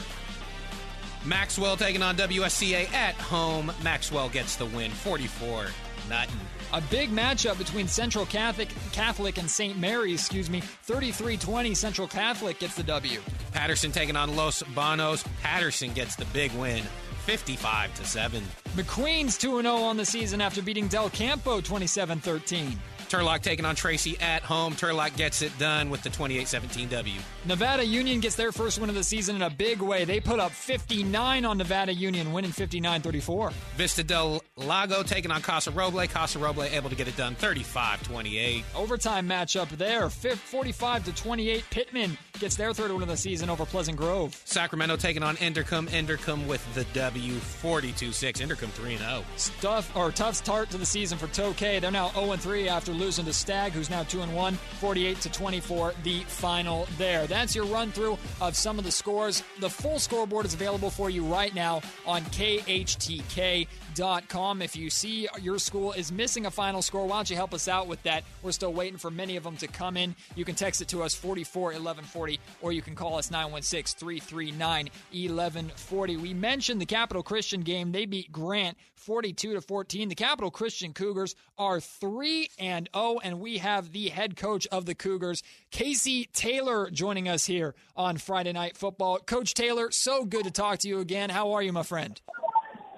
Maxwell 1.24 1.78
taking 1.78 2.02
on 2.02 2.16
WSCA 2.16 2.92
at 2.94 3.14
home. 3.16 3.72
Maxwell 3.84 4.30
gets 4.30 4.56
the 4.56 4.66
win 4.66 4.90
44 4.90 5.68
nothing. 6.10 6.40
A 6.74 6.82
big 6.90 7.12
matchup 7.12 7.60
between 7.60 7.88
Central 7.88 8.26
Catholic 8.26 8.70
Catholic 8.92 9.38
and 9.38 9.50
St. 9.50 9.78
Mary's, 9.78 10.22
excuse 10.22 10.50
me. 10.50 10.62
33-20 10.88 11.76
Central 11.76 12.08
Catholic 12.08 12.60
gets 12.60 12.76
the 12.76 12.84
W. 12.84 13.20
Patterson 13.52 13.92
taking 13.92 14.16
on 14.16 14.36
Los 14.36 14.64
Banos. 14.64 15.24
Patterson 15.44 15.94
gets 15.94 16.16
the 16.16 16.26
big 16.26 16.52
win 16.54 16.84
55 17.28 17.94
to 17.96 18.06
7. 18.06 18.42
McQueen's 18.78 19.38
2 19.38 19.62
0 19.62 19.76
on 19.76 19.98
the 19.98 20.06
season 20.06 20.40
after 20.40 20.62
beating 20.62 20.88
Del 20.88 21.10
Campo 21.10 21.60
27 21.60 22.22
13. 22.22 22.80
Turlock 23.10 23.42
taking 23.42 23.66
on 23.66 23.76
Tracy 23.76 24.18
at 24.20 24.44
home. 24.44 24.74
Turlock 24.74 25.16
gets 25.16 25.42
it 25.42 25.58
done 25.58 25.90
with 25.90 26.04
the 26.04 26.10
28-17 26.10 26.90
W. 26.90 27.20
Nevada 27.46 27.86
Union 27.86 28.20
gets 28.20 28.36
their 28.36 28.52
first 28.52 28.80
win 28.80 28.90
of 28.90 28.96
the 28.96 29.04
season 29.04 29.38
in 29.38 29.42
a 29.42 29.50
big 29.50 29.82
way. 29.82 30.06
They 30.06 30.20
put 30.20 30.40
up 30.40 30.52
59 30.52 31.46
on 31.46 31.58
Nevada 31.58 31.94
Union, 31.94 32.34
winning 32.34 32.52
59-34. 32.52 33.54
Vista 33.76 34.04
del 34.04 34.44
Lago 34.58 35.04
taking 35.04 35.32
on 35.32 35.42
Casa 35.42 35.72
Roble. 35.72 36.10
Casa 36.10 36.40
Roble 36.40 36.72
able 36.72 36.90
to 36.90 36.96
get 36.96 37.08
it 37.08 37.16
done 37.16 37.36
35-28. 37.36 38.64
Overtime 38.76 39.28
matchup 39.28 39.70
there, 39.70 40.10
45 40.10 41.06
to 41.06 41.14
28. 41.14 41.64
Pitman 41.70 42.18
gets 42.40 42.56
their 42.56 42.74
third 42.74 42.92
win 42.92 43.02
of 43.02 43.08
the 43.08 43.18
season 43.18 43.50
over 43.50 43.66
Pleasant 43.66 43.98
Grove. 43.98 44.40
Sacramento 44.46 44.96
taking 44.96 45.24
on 45.24 45.38
Inderkum. 45.38 45.88
Inderkum 45.90 46.46
with 46.48 46.64
the 46.76 46.84
W 46.94 47.34
42-6. 47.34 48.42
Inderkum 48.42 48.70
3-0. 48.70 49.24
Stuff 49.38 49.96
or 49.96 50.12
tough 50.12 50.36
start 50.36 50.70
to 50.72 50.78
the 50.78 50.86
season 50.86 51.18
for 51.18 51.28
Tokay. 51.28 51.82
They're 51.82 51.92
now 51.92 52.10
0-3 52.10 52.68
after 52.68 52.94
losing 52.98 53.26
to 53.26 53.34
Stagg, 53.34 53.72
who's 53.72 53.90
now 53.90 54.04
2 54.04 54.22
and 54.22 54.36
1, 54.36 54.54
48 54.54 55.22
to 55.22 55.32
24, 55.32 55.94
the 56.04 56.20
final 56.22 56.88
there. 56.98 57.28
That's 57.28 57.56
your 57.56 57.66
run 57.66 57.92
through 57.92 58.18
of 58.42 58.56
some 58.56 58.78
of 58.78 58.86
the 58.86 58.92
scores. 58.92 59.44
The 59.60 59.70
full 59.70 60.00
scoreboard 60.00 60.46
is 60.46 60.54
available 60.54 60.90
for 60.90 61.10
you 61.10 61.24
right 61.24 61.56
now 61.56 61.82
on 62.06 62.24
KHTK.com. 62.24 63.68
If 64.62 64.76
you 64.76 64.90
see 64.90 65.28
your 65.42 65.60
school 65.60 65.94
is 65.94 66.12
missing 66.12 66.46
a 66.46 66.52
final 66.52 66.82
score, 66.82 67.06
why 67.08 67.18
don't 67.18 67.30
you 67.30 67.36
help 67.36 67.54
us 67.54 67.68
out 67.68 67.88
with 67.88 68.02
that? 68.04 68.24
We're 68.44 68.52
still 68.52 68.74
waiting 68.74 68.98
for 68.98 69.12
many 69.12 69.38
of 69.38 69.44
them 69.44 69.58
to 69.58 69.68
come 69.68 69.98
in. 69.98 70.16
You 70.36 70.46
can 70.46 70.56
text 70.56 70.82
it 70.82 70.88
to 70.90 71.04
us 71.04 71.14
44 71.16 71.64
1140 71.64 72.40
or 72.62 72.72
you 72.72 72.82
can 72.82 72.96
call 72.96 73.18
us 73.18 73.32
916 73.32 74.00
339 74.00 74.90
1140. 75.12 76.18
We 76.18 76.34
mentioned 76.34 76.82
the 76.82 76.86
Capital 76.86 77.24
Christian 77.24 77.62
game. 77.62 77.92
They 77.92 78.06
beat 78.06 78.32
Grant 78.32 78.78
42 79.08 79.54
to 79.54 79.62
14. 79.62 80.10
The 80.10 80.16
Capital 80.16 80.52
Christian 80.52 80.92
Cougars 80.92 81.34
are 81.58 81.80
3 81.80 82.50
and 82.60 82.90
0 82.94 83.20
and 83.24 83.40
we 83.40 83.60
have 83.60 83.94
the 83.94 84.10
head 84.10 84.36
coach 84.36 84.68
of 84.68 84.86
the 84.86 84.96
Cougars, 84.96 85.44
Casey 85.72 86.26
Taylor 86.34 86.90
joining 86.92 87.30
us 87.30 87.46
here 87.46 87.74
on 87.96 88.18
Friday 88.18 88.52
Night 88.52 88.76
Football. 88.76 89.20
Coach 89.20 89.54
Taylor, 89.54 89.92
so 89.92 90.26
good 90.26 90.44
to 90.44 90.52
talk 90.52 90.80
to 90.80 90.90
you 90.90 91.00
again. 91.00 91.30
How 91.30 91.54
are 91.54 91.62
you, 91.62 91.72
my 91.72 91.84
friend? 91.84 92.20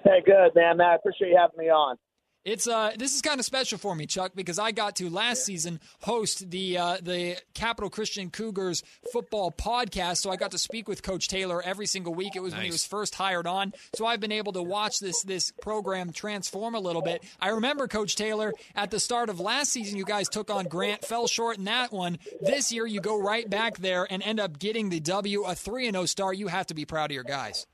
Hey, 0.02 0.20
good 0.26 0.50
man. 0.56 0.80
I 0.80 0.96
appreciate 0.96 1.28
you 1.28 1.38
having 1.40 1.64
me 1.64 1.70
on. 1.70 1.96
It's 2.44 2.66
uh, 2.66 2.92
this 2.96 3.14
is 3.14 3.20
kind 3.20 3.38
of 3.38 3.44
special 3.44 3.76
for 3.76 3.94
me, 3.94 4.06
Chuck, 4.06 4.32
because 4.34 4.58
I 4.58 4.72
got 4.72 4.96
to 4.96 5.10
last 5.10 5.44
season 5.44 5.78
host 6.00 6.50
the 6.50 6.78
uh, 6.78 6.96
the 7.02 7.36
Capital 7.52 7.90
Christian 7.90 8.30
Cougars 8.30 8.82
football 9.12 9.52
podcast. 9.52 10.18
So 10.18 10.30
I 10.30 10.36
got 10.36 10.52
to 10.52 10.58
speak 10.58 10.88
with 10.88 11.02
Coach 11.02 11.28
Taylor 11.28 11.62
every 11.62 11.84
single 11.84 12.14
week. 12.14 12.36
It 12.36 12.40
was 12.40 12.52
nice. 12.52 12.58
when 12.58 12.64
he 12.64 12.70
was 12.70 12.86
first 12.86 13.14
hired 13.14 13.46
on. 13.46 13.74
So 13.94 14.06
I've 14.06 14.20
been 14.20 14.32
able 14.32 14.54
to 14.54 14.62
watch 14.62 15.00
this 15.00 15.22
this 15.22 15.52
program 15.60 16.12
transform 16.12 16.74
a 16.74 16.80
little 16.80 17.02
bit. 17.02 17.22
I 17.40 17.50
remember 17.50 17.86
Coach 17.86 18.16
Taylor 18.16 18.54
at 18.74 18.90
the 18.90 19.00
start 19.00 19.28
of 19.28 19.38
last 19.38 19.70
season. 19.70 19.98
You 19.98 20.06
guys 20.06 20.28
took 20.30 20.50
on 20.50 20.64
Grant, 20.64 21.04
fell 21.04 21.26
short 21.26 21.58
in 21.58 21.64
that 21.64 21.92
one. 21.92 22.18
This 22.40 22.72
year, 22.72 22.86
you 22.86 23.02
go 23.02 23.20
right 23.20 23.48
back 23.50 23.76
there 23.76 24.06
and 24.08 24.22
end 24.22 24.40
up 24.40 24.58
getting 24.58 24.88
the 24.88 25.00
W, 25.00 25.42
a 25.42 25.54
three 25.54 25.86
and 25.86 25.94
zero 25.94 26.04
oh 26.04 26.06
start. 26.06 26.38
You 26.38 26.48
have 26.48 26.68
to 26.68 26.74
be 26.74 26.86
proud 26.86 27.10
of 27.10 27.14
your 27.14 27.24
guys. 27.24 27.66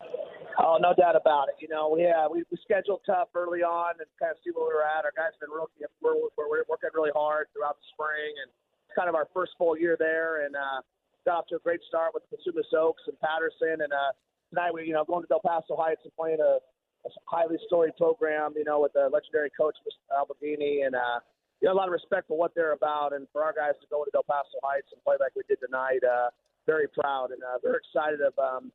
Oh, 0.56 0.80
no 0.80 0.96
doubt 0.96 1.16
about 1.16 1.52
it. 1.52 1.60
You 1.60 1.68
know, 1.68 1.92
we 1.92 2.08
uh, 2.08 2.32
we, 2.32 2.44
we 2.48 2.56
scheduled 2.64 3.04
tough 3.04 3.28
early 3.36 3.60
on 3.60 4.00
and 4.00 4.08
kind 4.16 4.32
of 4.32 4.40
see 4.40 4.56
where 4.56 4.64
we 4.64 4.75
were 4.80 4.88
at. 4.88 5.04
Our 5.04 5.12
guys 5.12 5.36
have 5.36 5.44
been 5.44 5.52
real, 5.52 5.68
we're, 6.00 6.16
we're 6.32 6.64
working 6.64 6.88
really 6.96 7.12
hard 7.12 7.52
throughout 7.52 7.76
the 7.76 7.86
spring, 7.92 8.32
and 8.40 8.48
it's 8.48 8.96
kind 8.96 9.12
of 9.12 9.14
our 9.14 9.28
first 9.36 9.52
full 9.60 9.76
year 9.76 10.00
there. 10.00 10.48
And 10.48 10.56
uh, 10.56 10.80
got 11.28 11.44
off 11.44 11.46
to 11.52 11.56
a 11.56 11.62
great 11.66 11.84
start 11.84 12.16
with 12.16 12.25
Cosumnes 12.32 12.72
Oaks 12.72 13.02
and 13.04 13.18
Patterson. 13.20 13.84
And 13.84 13.92
uh, 13.92 14.16
tonight 14.48 14.72
we, 14.72 14.88
you 14.88 14.94
know, 14.94 15.04
going 15.04 15.20
to 15.20 15.28
Del 15.28 15.44
Paso 15.44 15.76
Heights 15.76 16.00
and 16.08 16.14
playing 16.16 16.40
a, 16.40 16.56
a 17.04 17.10
highly 17.28 17.60
storied 17.66 17.98
program, 18.00 18.54
you 18.56 18.64
know, 18.64 18.80
with 18.80 18.94
the 18.94 19.12
legendary 19.12 19.52
coach 19.52 19.76
Mr. 19.84 20.08
Alberghini, 20.14 20.86
and 20.86 20.96
uh, 20.96 21.20
you 21.60 21.68
know, 21.68 21.75
a 21.75 21.76
lot 21.76 21.90
of 21.90 21.92
respect 21.92 22.32
for 22.32 22.38
what 22.38 22.54
they're 22.54 22.72
about, 22.72 23.12
and 23.12 23.28
for 23.28 23.44
our 23.44 23.52
guys 23.52 23.76
to 23.84 23.86
go 23.92 24.08
to 24.08 24.10
Del 24.14 24.25
Paso 24.25 24.56
Heights 24.64 24.88
and 24.88 25.02
play 25.04 25.20
like 25.20 25.36
we 25.36 25.42
did 25.50 25.60
tonight. 25.60 26.00
Uh, 26.00 26.32
very 26.64 26.88
proud 26.88 27.30
and 27.36 27.42
uh, 27.44 27.60
very 27.60 27.76
excited 27.76 28.25
of. 28.25 28.32
Um, 28.40 28.72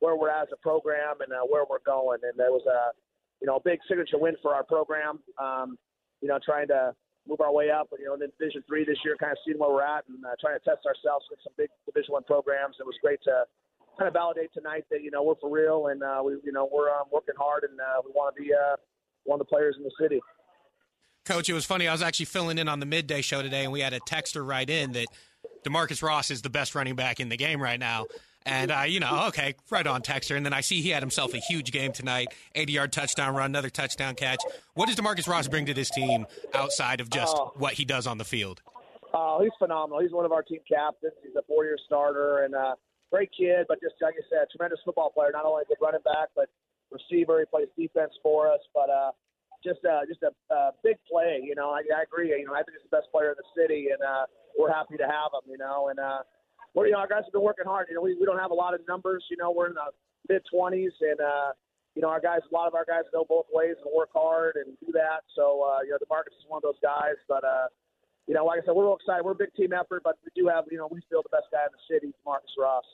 where 0.00 0.16
we're 0.16 0.30
at 0.30 0.42
as 0.42 0.52
a 0.52 0.60
program 0.60 1.20
and 1.20 1.32
uh, 1.32 1.46
where 1.48 1.64
we're 1.68 1.84
going. 1.84 2.20
And 2.22 2.32
there 2.36 2.52
was 2.52 2.64
a, 2.66 2.92
you 3.40 3.46
know, 3.46 3.56
a 3.56 3.60
big 3.60 3.78
signature 3.88 4.18
win 4.18 4.34
for 4.42 4.54
our 4.54 4.64
program. 4.64 5.20
Um, 5.38 5.78
you 6.20 6.28
know, 6.28 6.38
trying 6.44 6.68
to 6.68 6.94
move 7.28 7.40
our 7.40 7.52
way 7.52 7.70
up. 7.70 7.88
You 7.98 8.06
know, 8.06 8.14
in 8.14 8.30
Division 8.38 8.62
Three 8.66 8.84
this 8.84 8.98
year, 9.04 9.16
kind 9.18 9.32
of 9.32 9.38
seeing 9.44 9.58
where 9.58 9.70
we're 9.70 9.84
at 9.84 10.04
and 10.08 10.24
uh, 10.24 10.36
trying 10.40 10.58
to 10.58 10.64
test 10.64 10.86
ourselves 10.86 11.26
with 11.30 11.40
some 11.44 11.52
big 11.56 11.68
Division 11.86 12.12
One 12.12 12.24
programs. 12.24 12.76
It 12.80 12.86
was 12.86 12.96
great 13.02 13.20
to 13.24 13.44
kind 13.98 14.08
of 14.08 14.14
validate 14.14 14.52
tonight 14.52 14.84
that 14.90 15.02
you 15.02 15.10
know 15.10 15.22
we're 15.22 15.36
for 15.40 15.50
real 15.50 15.88
and 15.88 16.02
uh, 16.02 16.20
we, 16.24 16.32
you 16.44 16.52
know, 16.52 16.68
we're 16.72 16.90
um, 16.90 17.04
working 17.12 17.34
hard 17.38 17.64
and 17.64 17.78
uh, 17.80 18.00
we 18.04 18.10
want 18.12 18.34
to 18.34 18.42
be 18.42 18.50
uh, 18.52 18.76
one 19.24 19.40
of 19.40 19.46
the 19.46 19.50
players 19.50 19.76
in 19.78 19.84
the 19.84 19.92
city. 20.00 20.20
Coach, 21.24 21.48
it 21.48 21.54
was 21.54 21.64
funny. 21.64 21.88
I 21.88 21.92
was 21.92 22.02
actually 22.02 22.26
filling 22.26 22.58
in 22.58 22.68
on 22.68 22.80
the 22.80 22.86
midday 22.86 23.22
show 23.22 23.40
today, 23.40 23.64
and 23.64 23.72
we 23.72 23.80
had 23.80 23.94
a 23.94 24.00
texter 24.00 24.46
write 24.46 24.68
in 24.68 24.92
that 24.92 25.06
Demarcus 25.64 26.02
Ross 26.02 26.30
is 26.30 26.42
the 26.42 26.50
best 26.50 26.74
running 26.74 26.94
back 26.94 27.20
in 27.20 27.28
the 27.28 27.36
game 27.36 27.60
right 27.60 27.80
now. 27.80 28.06
And, 28.46 28.70
uh, 28.70 28.82
you 28.82 29.00
know, 29.00 29.26
okay, 29.28 29.54
right 29.70 29.86
on 29.86 30.02
Texter. 30.02 30.36
And 30.36 30.44
then 30.44 30.52
I 30.52 30.60
see 30.60 30.82
he 30.82 30.90
had 30.90 31.02
himself 31.02 31.32
a 31.32 31.38
huge 31.38 31.72
game 31.72 31.92
tonight 31.92 32.28
80 32.54 32.72
yard 32.72 32.92
touchdown 32.92 33.34
run, 33.34 33.46
another 33.46 33.70
touchdown 33.70 34.14
catch. 34.14 34.40
What 34.74 34.86
does 34.86 34.96
Demarcus 34.96 35.26
Ross 35.26 35.48
bring 35.48 35.66
to 35.66 35.74
this 35.74 35.90
team 35.90 36.26
outside 36.52 37.00
of 37.00 37.08
just 37.08 37.34
oh. 37.36 37.52
what 37.56 37.72
he 37.74 37.84
does 37.84 38.06
on 38.06 38.18
the 38.18 38.24
field? 38.24 38.62
Oh, 39.14 39.40
he's 39.42 39.52
phenomenal. 39.58 40.00
He's 40.00 40.12
one 40.12 40.26
of 40.26 40.32
our 40.32 40.42
team 40.42 40.60
captains. 40.68 41.14
He's 41.22 41.36
a 41.36 41.42
four 41.48 41.64
year 41.64 41.78
starter 41.86 42.44
and 42.44 42.54
a 42.54 42.74
great 43.10 43.30
kid, 43.36 43.64
but 43.68 43.80
just 43.80 43.94
like 44.02 44.14
I 44.14 44.22
said, 44.28 44.44
a 44.44 44.56
tremendous 44.56 44.80
football 44.84 45.10
player. 45.10 45.30
Not 45.32 45.46
only 45.46 45.62
a 45.62 45.66
good 45.66 45.78
running 45.80 46.02
back, 46.04 46.28
but 46.36 46.48
receiver. 46.90 47.38
He 47.38 47.46
plays 47.46 47.68
defense 47.78 48.12
for 48.22 48.52
us. 48.52 48.60
But, 48.74 48.90
uh, 48.90 49.12
just 49.64 49.80
uh, 49.84 50.04
just 50.06 50.22
a 50.22 50.30
uh, 50.52 50.70
big 50.84 50.96
play, 51.10 51.40
you 51.42 51.54
know. 51.54 51.70
I, 51.70 51.80
I 51.90 52.04
agree. 52.04 52.30
You 52.30 52.46
know, 52.46 52.54
I 52.54 52.62
think 52.62 52.76
he's 52.76 52.86
the 52.86 52.94
best 52.94 53.08
player 53.10 53.32
in 53.32 53.38
the 53.40 53.48
city, 53.56 53.88
and 53.90 54.00
uh, 54.04 54.28
we're 54.58 54.72
happy 54.72 54.96
to 55.00 55.08
have 55.08 55.32
him. 55.32 55.48
You 55.48 55.58
know, 55.58 55.88
and 55.88 55.98
uh, 55.98 56.22
we're, 56.74 56.86
you 56.86 56.92
know, 56.92 57.00
our 57.00 57.08
guys 57.08 57.24
have 57.24 57.32
been 57.32 57.42
working 57.42 57.66
hard. 57.66 57.86
You 57.88 57.96
know, 57.96 58.04
we, 58.04 58.14
we 58.14 58.26
don't 58.26 58.38
have 58.38 58.52
a 58.52 58.58
lot 58.58 58.74
of 58.74 58.80
numbers. 58.86 59.24
You 59.30 59.36
know, 59.36 59.50
we're 59.50 59.72
in 59.72 59.74
the 59.74 59.90
mid 60.28 60.42
20s, 60.52 60.94
and 61.00 61.20
uh, 61.20 61.56
you 61.94 62.02
know, 62.02 62.10
our 62.10 62.20
guys, 62.20 62.42
a 62.50 62.54
lot 62.54 62.66
of 62.66 62.74
our 62.74 62.84
guys 62.84 63.06
go 63.12 63.24
both 63.26 63.46
ways 63.54 63.78
and 63.78 63.90
work 63.94 64.10
hard 64.12 64.58
and 64.58 64.74
do 64.82 64.90
that. 64.92 65.22
So, 65.34 65.62
uh, 65.62 65.82
you 65.86 65.94
know, 65.94 65.98
Demarcus 66.02 66.34
is 66.34 66.46
one 66.48 66.58
of 66.58 66.66
those 66.66 66.80
guys. 66.82 67.14
But, 67.28 67.46
uh, 67.46 67.70
you 68.26 68.34
know, 68.34 68.44
like 68.44 68.62
I 68.62 68.66
said, 68.66 68.74
we're 68.74 68.90
real 68.90 68.98
excited. 68.98 69.22
We're 69.22 69.38
a 69.38 69.42
big 69.46 69.54
team 69.54 69.72
effort, 69.72 70.02
but 70.02 70.18
we 70.26 70.30
do 70.34 70.50
have, 70.50 70.64
you 70.70 70.78
know, 70.78 70.88
we 70.90 71.00
feel 71.06 71.22
the 71.22 71.30
best 71.30 71.46
guy 71.54 71.62
in 71.62 71.70
the 71.70 71.84
city, 71.86 72.10
Marcus 72.26 72.50
Ross. 72.58 72.84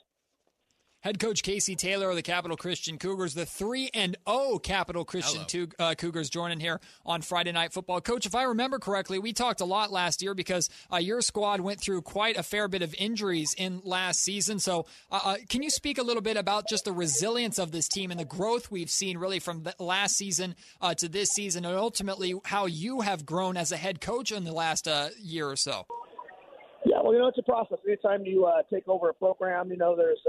Head 1.02 1.19
coach 1.19 1.42
Casey 1.42 1.76
Taylor 1.76 2.11
of 2.11 2.16
the 2.16 2.23
Capital 2.23 2.59
Christian 2.59 2.99
Cougars, 2.99 3.33
the 3.33 3.47
3 3.47 3.88
and 3.95 4.19
0 4.28 4.59
Capital 4.59 5.02
Christian 5.02 5.47
two, 5.47 5.69
uh, 5.78 5.95
Cougars 5.95 6.28
joining 6.28 6.61
here 6.61 6.78
on 7.07 7.23
Friday 7.23 7.52
Night 7.52 7.73
Football. 7.73 8.02
Coach, 8.02 8.26
if 8.26 8.35
I 8.35 8.42
remember 8.42 8.78
correctly, 8.78 9.19
we 9.19 9.33
talked 9.33 9.62
a 9.62 9.64
lot 9.64 9.90
last 9.90 10.21
year 10.21 10.35
because 10.35 10.69
uh, 10.92 10.99
your 10.99 11.23
squad 11.23 11.62
went 11.62 11.80
through 11.80 12.02
quite 12.02 12.37
a 12.37 12.42
fair 12.42 12.69
bit 12.69 12.83
of 12.83 12.95
injuries 12.99 13.54
in 13.57 13.80
last 13.83 14.21
season. 14.21 14.59
So, 14.59 14.85
uh, 15.11 15.21
uh 15.25 15.37
can 15.49 15.62
you 15.62 15.71
speak 15.71 15.97
a 15.97 16.02
little 16.02 16.21
bit 16.21 16.37
about 16.37 16.69
just 16.69 16.85
the 16.85 16.92
resilience 16.92 17.59
of 17.59 17.73
this 17.73 17.88
team 17.88 18.11
and 18.11 18.21
the 18.21 18.26
growth 18.26 18.71
we've 18.71 18.90
seen 18.90 19.16
really 19.16 19.38
from 19.38 19.64
last 19.78 20.19
season 20.19 20.54
uh, 20.83 20.92
to 20.97 21.09
this 21.09 21.30
season, 21.30 21.64
and 21.64 21.78
ultimately 21.78 22.35
how 22.45 22.66
you 22.66 23.00
have 23.00 23.25
grown 23.25 23.57
as 23.57 23.73
a 23.73 23.78
head 23.78 24.02
coach 24.02 24.33
in 24.33 24.45
the 24.45 24.52
last 24.52 24.87
uh, 24.87 25.09
year 25.19 25.49
or 25.49 25.57
so? 25.57 25.87
Yeah, 26.85 27.00
well, 27.02 27.14
you 27.14 27.21
know, 27.21 27.28
it's 27.28 27.38
a 27.38 27.42
process. 27.42 27.78
Anytime 27.87 28.26
you 28.26 28.50
take 28.71 28.87
over 28.87 29.09
a 29.09 29.14
program, 29.14 29.71
you 29.71 29.78
know, 29.78 29.97
there's 29.97 30.21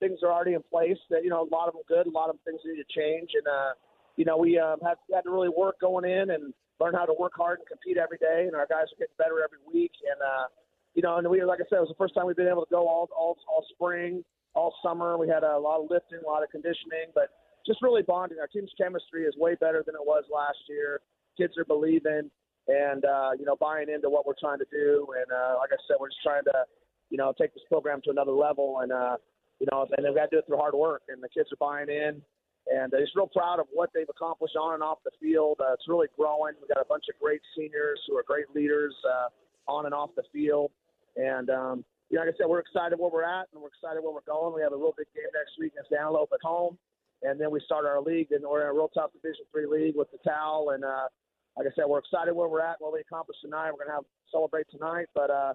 things 0.00 0.20
are 0.22 0.32
already 0.32 0.54
in 0.54 0.62
place. 0.70 0.98
That 1.10 1.24
you 1.24 1.30
know, 1.30 1.42
a 1.42 1.50
lot 1.54 1.68
of 1.68 1.74
them 1.74 1.82
good, 1.88 2.06
a 2.06 2.10
lot 2.10 2.30
of 2.30 2.36
things 2.44 2.60
need 2.64 2.82
to 2.82 2.88
change, 2.94 3.30
and 3.34 3.46
uh, 3.46 3.72
you 4.16 4.24
know, 4.24 4.36
we 4.36 4.58
um, 4.58 4.78
had 4.82 4.96
had 5.12 5.22
to 5.22 5.30
really 5.30 5.48
work 5.48 5.80
going 5.80 6.04
in 6.04 6.30
and 6.30 6.52
learn 6.80 6.94
how 6.94 7.06
to 7.06 7.14
work 7.18 7.32
hard 7.36 7.58
and 7.58 7.68
compete 7.68 7.96
every 7.96 8.18
day. 8.18 8.46
And 8.46 8.54
our 8.54 8.66
guys 8.66 8.90
are 8.90 8.98
getting 8.98 9.18
better 9.18 9.42
every 9.42 9.62
week. 9.66 9.92
And 10.02 10.20
uh, 10.20 10.46
you 10.94 11.02
know, 11.02 11.16
and 11.16 11.28
we 11.28 11.42
like 11.44 11.60
I 11.60 11.66
said, 11.70 11.78
it 11.78 11.86
was 11.86 11.94
the 11.94 12.02
first 12.02 12.14
time 12.14 12.26
we've 12.26 12.36
been 12.36 12.48
able 12.48 12.66
to 12.66 12.70
go 12.70 12.88
all 12.88 13.08
all 13.16 13.38
all 13.48 13.64
spring, 13.70 14.24
all 14.54 14.74
summer. 14.82 15.16
We 15.16 15.28
had 15.28 15.44
a 15.44 15.58
lot 15.58 15.80
of 15.80 15.90
lifting, 15.90 16.18
a 16.24 16.28
lot 16.28 16.42
of 16.42 16.50
conditioning, 16.50 17.14
but 17.14 17.30
just 17.66 17.82
really 17.82 18.02
bonding. 18.02 18.38
Our 18.40 18.46
team's 18.46 18.72
chemistry 18.80 19.24
is 19.24 19.34
way 19.36 19.54
better 19.54 19.82
than 19.84 19.94
it 19.94 20.04
was 20.04 20.24
last 20.32 20.58
year. 20.68 21.00
Kids 21.36 21.54
are 21.58 21.64
believing 21.64 22.30
and 22.68 23.04
uh, 23.04 23.30
you 23.38 23.44
know 23.44 23.56
buying 23.56 23.88
into 23.88 24.10
what 24.10 24.26
we're 24.26 24.38
trying 24.38 24.58
to 24.58 24.66
do. 24.70 25.06
And 25.16 25.30
uh, 25.32 25.56
like 25.58 25.70
I 25.72 25.78
said, 25.88 25.96
we're 26.00 26.10
just 26.10 26.22
trying 26.22 26.44
to 26.44 26.64
you 27.10 27.16
know 27.16 27.32
take 27.38 27.54
this 27.54 27.62
program 27.68 28.00
to 28.04 28.10
another 28.10 28.32
level. 28.32 28.80
And 28.82 28.92
uh, 28.92 29.16
you 29.60 29.66
know, 29.70 29.86
and 29.96 30.06
they've 30.06 30.14
got 30.14 30.30
to 30.30 30.36
do 30.36 30.38
it 30.38 30.46
through 30.46 30.58
hard 30.58 30.74
work. 30.74 31.02
And 31.08 31.22
the 31.22 31.28
kids 31.28 31.48
are 31.52 31.60
buying 31.60 31.88
in, 31.88 32.22
and 32.68 32.92
uh, 32.92 33.00
just 33.00 33.16
real 33.16 33.28
proud 33.28 33.60
of 33.60 33.66
what 33.72 33.90
they've 33.94 34.08
accomplished 34.08 34.56
on 34.56 34.74
and 34.74 34.82
off 34.82 34.98
the 35.04 35.10
field. 35.20 35.58
Uh, 35.60 35.72
it's 35.72 35.88
really 35.88 36.08
growing. 36.16 36.54
We've 36.60 36.68
got 36.68 36.82
a 36.82 36.88
bunch 36.88 37.04
of 37.12 37.18
great 37.20 37.40
seniors 37.56 38.00
who 38.08 38.16
are 38.16 38.24
great 38.26 38.46
leaders 38.54 38.94
uh, 39.06 39.70
on 39.70 39.86
and 39.86 39.94
off 39.94 40.10
the 40.16 40.24
field, 40.32 40.70
and 41.16 41.50
um, 41.50 41.84
you 42.10 42.16
know, 42.16 42.24
like 42.24 42.34
I 42.34 42.38
said, 42.38 42.48
we're 42.48 42.60
excited 42.60 42.98
where 42.98 43.10
we're 43.10 43.24
at, 43.24 43.48
and 43.52 43.60
we're 43.60 43.68
excited 43.68 44.00
where 44.02 44.12
we're 44.12 44.24
going. 44.24 44.54
We 44.54 44.62
have 44.62 44.72
a 44.72 44.80
real 44.80 44.94
big 44.96 45.12
game 45.14 45.28
next 45.34 45.60
week 45.60 45.72
against 45.76 45.92
Antelope 45.92 46.30
at 46.32 46.40
home, 46.40 46.78
and 47.22 47.40
then 47.40 47.50
we 47.50 47.60
start 47.60 47.84
our 47.84 48.00
league, 48.00 48.32
and 48.32 48.44
we're 48.44 48.62
in 48.62 48.68
a 48.68 48.72
real 48.72 48.88
tough 48.88 49.12
Division 49.12 49.44
Three 49.52 49.66
league 49.66 49.96
with 49.96 50.08
the 50.12 50.18
Towel, 50.24 50.70
and 50.70 50.84
uh, 50.84 51.08
like 51.56 51.66
I 51.66 51.70
said, 51.74 51.84
we're 51.88 51.98
excited 51.98 52.32
where 52.32 52.48
we're 52.48 52.62
at, 52.62 52.76
what 52.78 52.92
we 52.92 53.00
accomplished 53.00 53.40
tonight. 53.42 53.72
We're 53.72 53.84
going 53.84 53.92
to 53.92 54.00
have 54.00 54.08
celebrate 54.30 54.66
tonight, 54.70 55.06
but 55.14 55.28
uh, 55.28 55.54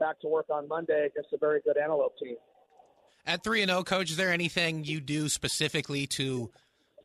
back 0.00 0.18
to 0.20 0.28
work 0.28 0.46
on 0.50 0.66
Monday 0.66 1.06
against 1.06 1.32
a 1.32 1.38
very 1.38 1.60
good 1.60 1.76
Antelope 1.76 2.16
team. 2.18 2.36
At 3.24 3.44
3 3.44 3.62
and 3.62 3.70
0, 3.70 3.84
coach, 3.84 4.10
is 4.10 4.16
there 4.16 4.32
anything 4.32 4.84
you 4.84 5.00
do 5.00 5.28
specifically 5.28 6.06
to 6.08 6.50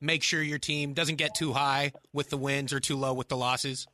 make 0.02 0.24
sure 0.24 0.42
your 0.42 0.58
team 0.58 0.94
doesn't 0.94 1.18
get 1.18 1.36
too 1.36 1.54
high 1.54 1.92
with 2.12 2.30
the 2.30 2.38
wins 2.38 2.74
or 2.74 2.80
too 2.80 2.98
low 2.98 3.14
with 3.14 3.28
the 3.28 3.38
losses? 3.38 3.88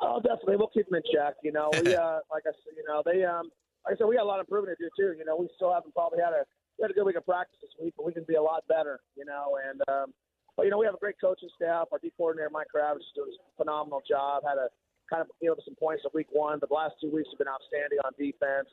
Oh, 0.00 0.20
definitely. 0.20 0.56
We'll 0.56 0.74
keep 0.74 0.88
them 0.88 0.96
in 0.96 1.02
check. 1.12 1.34
You 1.42 1.52
know, 1.52 1.70
we 1.72 1.94
uh, 1.94 2.20
like 2.30 2.42
I 2.46 2.52
said, 2.52 2.74
you 2.76 2.84
know, 2.88 3.02
they 3.04 3.24
um, 3.24 3.50
like 3.86 3.94
I 3.94 3.98
said, 3.98 4.06
we 4.06 4.16
got 4.16 4.24
a 4.24 4.30
lot 4.30 4.40
of 4.40 4.46
improvement 4.46 4.76
to 4.78 4.84
do 4.84 4.90
too. 4.98 5.16
You 5.16 5.24
know, 5.24 5.36
we 5.36 5.48
still 5.54 5.72
haven't 5.72 5.94
probably 5.94 6.18
had 6.18 6.34
a 6.34 6.42
we 6.78 6.82
had 6.82 6.90
a 6.90 6.94
good 6.94 7.06
week 7.06 7.16
of 7.16 7.24
practice 7.24 7.56
this 7.62 7.70
week, 7.80 7.94
but 7.96 8.04
we 8.04 8.12
can 8.12 8.24
be 8.26 8.34
a 8.34 8.42
lot 8.42 8.66
better. 8.68 9.00
You 9.16 9.24
know, 9.24 9.56
and 9.62 9.80
um, 9.86 10.12
but 10.56 10.64
you 10.64 10.70
know, 10.70 10.78
we 10.78 10.86
have 10.86 10.94
a 10.94 11.02
great 11.02 11.16
coaching 11.20 11.48
staff. 11.54 11.86
Our 11.92 11.98
D 12.02 12.10
coordinator 12.16 12.50
Mike 12.50 12.68
Kravitz 12.74 13.06
is 13.06 13.14
doing 13.14 13.30
a 13.30 13.56
phenomenal 13.56 14.02
job. 14.02 14.42
Had 14.42 14.58
a 14.58 14.66
kind 15.06 15.22
of 15.22 15.30
gave 15.40 15.52
us 15.52 15.62
some 15.64 15.78
points 15.78 16.02
of 16.04 16.10
week 16.14 16.26
one, 16.32 16.58
the 16.58 16.66
last 16.74 16.98
two 17.00 17.10
weeks 17.14 17.30
have 17.30 17.38
been 17.38 17.46
outstanding 17.46 18.02
on 18.02 18.10
defense. 18.18 18.66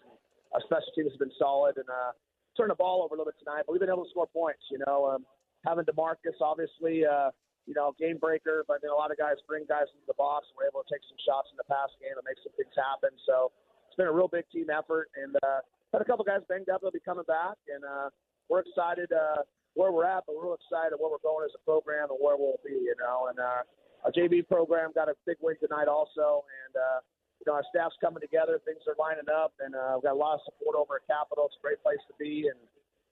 Our 0.53 0.61
special 0.65 0.89
teams 0.97 1.13
have 1.13 1.21
been 1.21 1.37
solid, 1.37 1.77
and 1.77 1.85
uh, 1.85 2.17
turn 2.57 2.69
the 2.69 2.77
ball 2.77 3.03
over 3.03 3.15
a 3.15 3.17
little 3.17 3.31
bit 3.31 3.39
tonight, 3.41 3.63
but 3.65 3.73
we've 3.73 3.81
been 3.81 3.91
able 3.91 4.05
to 4.05 4.13
score 4.13 4.27
points. 4.27 4.63
You 4.69 4.79
know, 4.85 5.09
um, 5.09 5.25
having 5.65 5.85
Demarcus, 5.85 6.37
obviously, 6.41 7.05
uh, 7.05 7.31
you 7.65 7.73
know, 7.73 7.95
game 7.97 8.17
breaker, 8.19 8.63
but 8.67 8.83
then 8.83 8.91
a 8.91 8.97
lot 8.97 9.11
of 9.11 9.17
guys 9.17 9.39
bring 9.47 9.65
guys 9.65 9.87
into 9.95 10.05
the 10.07 10.17
box. 10.19 10.47
We're 10.53 10.67
able 10.67 10.83
to 10.83 10.89
take 10.91 11.01
some 11.07 11.19
shots 11.23 11.49
in 11.51 11.57
the 11.57 11.67
pass 11.67 11.89
game 12.03 12.13
and 12.13 12.25
make 12.27 12.37
some 12.43 12.51
things 12.59 12.73
happen. 12.75 13.15
So 13.23 13.55
it's 13.87 13.95
been 13.95 14.11
a 14.11 14.15
real 14.15 14.27
big 14.27 14.45
team 14.51 14.67
effort, 14.67 15.09
and 15.15 15.35
uh, 15.41 15.63
had 15.95 16.03
a 16.03 16.07
couple 16.07 16.27
guys 16.27 16.43
banged 16.51 16.67
up. 16.67 16.83
They'll 16.83 16.93
be 16.93 17.03
coming 17.03 17.27
back, 17.27 17.55
and 17.71 17.81
uh, 17.87 18.11
we're 18.51 18.67
excited 18.67 19.09
uh, 19.15 19.47
where 19.73 19.91
we're 19.95 20.05
at, 20.05 20.27
but 20.27 20.35
we're 20.35 20.51
real 20.51 20.59
excited 20.59 20.99
where 20.99 21.09
we're 21.09 21.23
going 21.23 21.47
as 21.47 21.55
a 21.55 21.63
program 21.63 22.11
and 22.11 22.19
where 22.19 22.35
we'll 22.35 22.59
be. 22.61 22.75
You 22.75 22.95
know, 22.99 23.31
and 23.31 23.39
uh, 23.39 23.63
our 24.03 24.11
JV 24.11 24.43
program 24.43 24.91
got 24.91 25.07
a 25.07 25.15
big 25.25 25.39
win 25.41 25.55
tonight 25.59 25.87
also, 25.87 26.43
and. 26.67 26.75
Uh, 26.75 26.99
you 27.45 27.51
know, 27.51 27.55
our 27.55 27.63
staff's 27.69 27.95
coming 27.99 28.21
together, 28.21 28.61
things 28.63 28.79
are 28.87 28.95
lining 28.97 29.27
up, 29.27 29.53
and 29.59 29.75
uh, 29.75 29.95
we've 29.95 30.03
got 30.03 30.13
a 30.13 30.15
lot 30.15 30.35
of 30.35 30.41
support 30.45 30.75
over 30.75 30.95
at 30.95 31.07
Capital. 31.07 31.45
It's 31.45 31.57
a 31.59 31.61
great 31.61 31.83
place 31.83 31.99
to 32.07 32.13
be, 32.17 32.47
and 32.47 32.59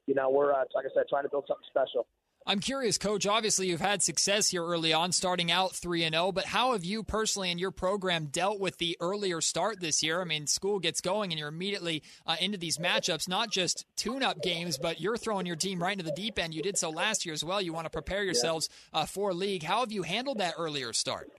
you 0.07 0.15
know, 0.15 0.29
we're 0.29 0.53
uh, 0.53 0.63
like 0.73 0.85
I 0.85 0.89
said, 0.95 1.03
trying 1.09 1.23
to 1.23 1.29
build 1.29 1.45
something 1.47 1.67
special. 1.69 2.07
I'm 2.47 2.59
curious, 2.59 2.97
Coach. 2.97 3.27
Obviously, 3.27 3.67
you've 3.67 3.81
had 3.81 4.01
success 4.01 4.49
here 4.49 4.65
early 4.65 4.93
on, 4.93 5.11
starting 5.11 5.51
out 5.51 5.75
three 5.75 6.03
and 6.03 6.15
zero. 6.15 6.27
Oh, 6.27 6.31
but 6.31 6.45
how 6.45 6.71
have 6.71 6.83
you 6.83 7.03
personally 7.03 7.51
and 7.51 7.59
your 7.59 7.69
program 7.69 8.25
dealt 8.25 8.59
with 8.59 8.79
the 8.79 8.97
earlier 8.99 9.41
start 9.41 9.79
this 9.79 10.01
year? 10.01 10.21
I 10.21 10.23
mean, 10.23 10.47
school 10.47 10.79
gets 10.79 11.01
going 11.01 11.31
and 11.31 11.37
you're 11.37 11.49
immediately 11.49 12.01
uh, 12.25 12.37
into 12.41 12.57
these 12.57 12.79
matchups, 12.79 13.29
not 13.29 13.51
just 13.51 13.85
tune-up 13.95 14.41
games, 14.41 14.79
but 14.79 14.99
you're 14.99 15.17
throwing 15.17 15.45
your 15.45 15.55
team 15.55 15.83
right 15.83 15.91
into 15.91 16.03
the 16.03 16.11
deep 16.11 16.39
end. 16.39 16.55
You 16.55 16.63
did 16.63 16.79
so 16.79 16.89
last 16.89 17.27
year 17.27 17.33
as 17.33 17.43
well. 17.43 17.61
You 17.61 17.73
want 17.73 17.85
to 17.85 17.91
prepare 17.91 18.23
yourselves 18.23 18.69
uh, 18.91 19.05
for 19.05 19.35
league. 19.35 19.61
How 19.61 19.81
have 19.81 19.91
you 19.91 20.01
handled 20.01 20.39
that 20.39 20.55
earlier 20.57 20.93
start? 20.93 21.29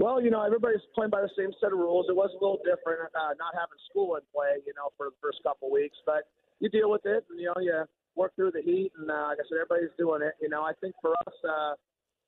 Well, 0.00 0.20
you 0.20 0.30
know, 0.30 0.42
everybody's 0.42 0.82
playing 0.94 1.10
by 1.10 1.22
the 1.22 1.30
same 1.38 1.52
set 1.60 1.72
of 1.72 1.78
rules. 1.78 2.06
It 2.08 2.16
was 2.16 2.30
a 2.34 2.40
little 2.42 2.58
different 2.64 3.08
uh, 3.14 3.34
not 3.38 3.54
having 3.54 3.78
school 3.90 4.16
in 4.16 4.22
play, 4.34 4.58
you 4.66 4.74
know, 4.74 4.90
for 4.96 5.06
the 5.06 5.16
first 5.22 5.38
couple 5.42 5.70
weeks, 5.70 5.96
but 6.04 6.26
you 6.58 6.68
deal 6.68 6.90
with 6.90 7.06
it, 7.06 7.24
and 7.30 7.38
you 7.38 7.46
know, 7.46 7.60
you 7.60 7.84
work 8.16 8.34
through 8.36 8.50
the 8.50 8.62
heat, 8.62 8.90
and 8.98 9.10
uh, 9.10 9.30
like 9.30 9.38
I 9.38 9.44
said, 9.46 9.62
everybody's 9.62 9.94
doing 9.98 10.22
it. 10.22 10.34
You 10.42 10.48
know, 10.48 10.62
I 10.62 10.72
think 10.80 10.94
for 11.00 11.14
us, 11.26 11.34
uh, 11.46 11.74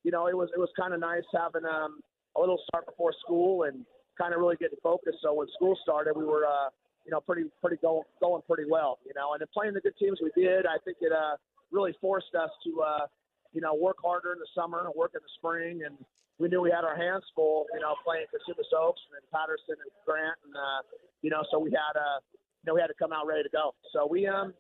you 0.04 0.11
know, 0.11 0.26
it 0.28 0.37
was 0.37 0.49
it 0.54 0.61
was 0.61 0.70
kind 0.78 0.94
of 0.94 1.00
nice 1.00 1.26
having 1.35 1.66
um, 1.66 2.00
a 2.37 2.40
little 2.40 2.58
start 2.68 2.87
before 2.87 3.12
school 3.25 3.64
and 3.64 3.85
kind 4.18 4.35
of 4.35 4.40
really 4.40 4.56
getting 4.56 4.78
focused. 4.82 5.18
So 5.23 5.35
when 5.35 5.49
school 5.54 5.76
started, 5.82 6.16
we 6.16 6.25
were, 6.25 6.46
uh, 6.46 6.70
you 7.04 7.11
know, 7.11 7.20
pretty 7.20 7.50
pretty 7.61 7.76
going 7.82 8.06
going 8.20 8.42
pretty 8.46 8.70
well. 8.70 8.99
You 9.06 9.12
know, 9.16 9.35
and 9.35 9.40
then 9.40 9.49
playing 9.52 9.75
the 9.75 9.80
good 9.80 9.96
teams 9.99 10.18
we 10.23 10.30
did, 10.38 10.66
I 10.66 10.78
think 10.85 10.99
it 11.00 11.12
uh, 11.12 11.37
really 11.73 11.94
forced 12.00 12.35
us 12.38 12.50
to, 12.64 12.80
uh, 12.80 13.06
you 13.52 13.61
know, 13.61 13.75
work 13.75 13.96
harder 14.04 14.32
in 14.32 14.38
the 14.38 14.50
summer 14.54 14.87
and 14.87 14.94
work 14.94 15.12
in 15.14 15.20
the 15.23 15.32
spring, 15.38 15.82
and 15.85 15.96
we 16.38 16.49
knew 16.49 16.61
we 16.61 16.71
had 16.71 16.85
our 16.85 16.97
hands 16.97 17.25
full, 17.35 17.64
you 17.73 17.81
know, 17.81 17.97
playing 18.05 18.28
Cosumnes 18.28 18.69
Oaks 18.76 19.00
and 19.16 19.25
Patterson 19.33 19.76
and 19.81 19.93
Grant, 20.05 20.37
and 20.45 20.55
uh, 20.55 20.81
you 21.23 21.31
know, 21.31 21.43
so 21.50 21.59
we 21.59 21.73
had 21.73 21.97
uh, 21.97 22.21
you 22.62 22.66
know, 22.69 22.75
we 22.75 22.81
had 22.81 22.93
to 22.93 22.99
come 22.99 23.12
out 23.12 23.26
ready 23.26 23.43
to 23.43 23.52
go. 23.52 23.73
So 23.93 24.07
we 24.07 24.26
um 24.26 24.52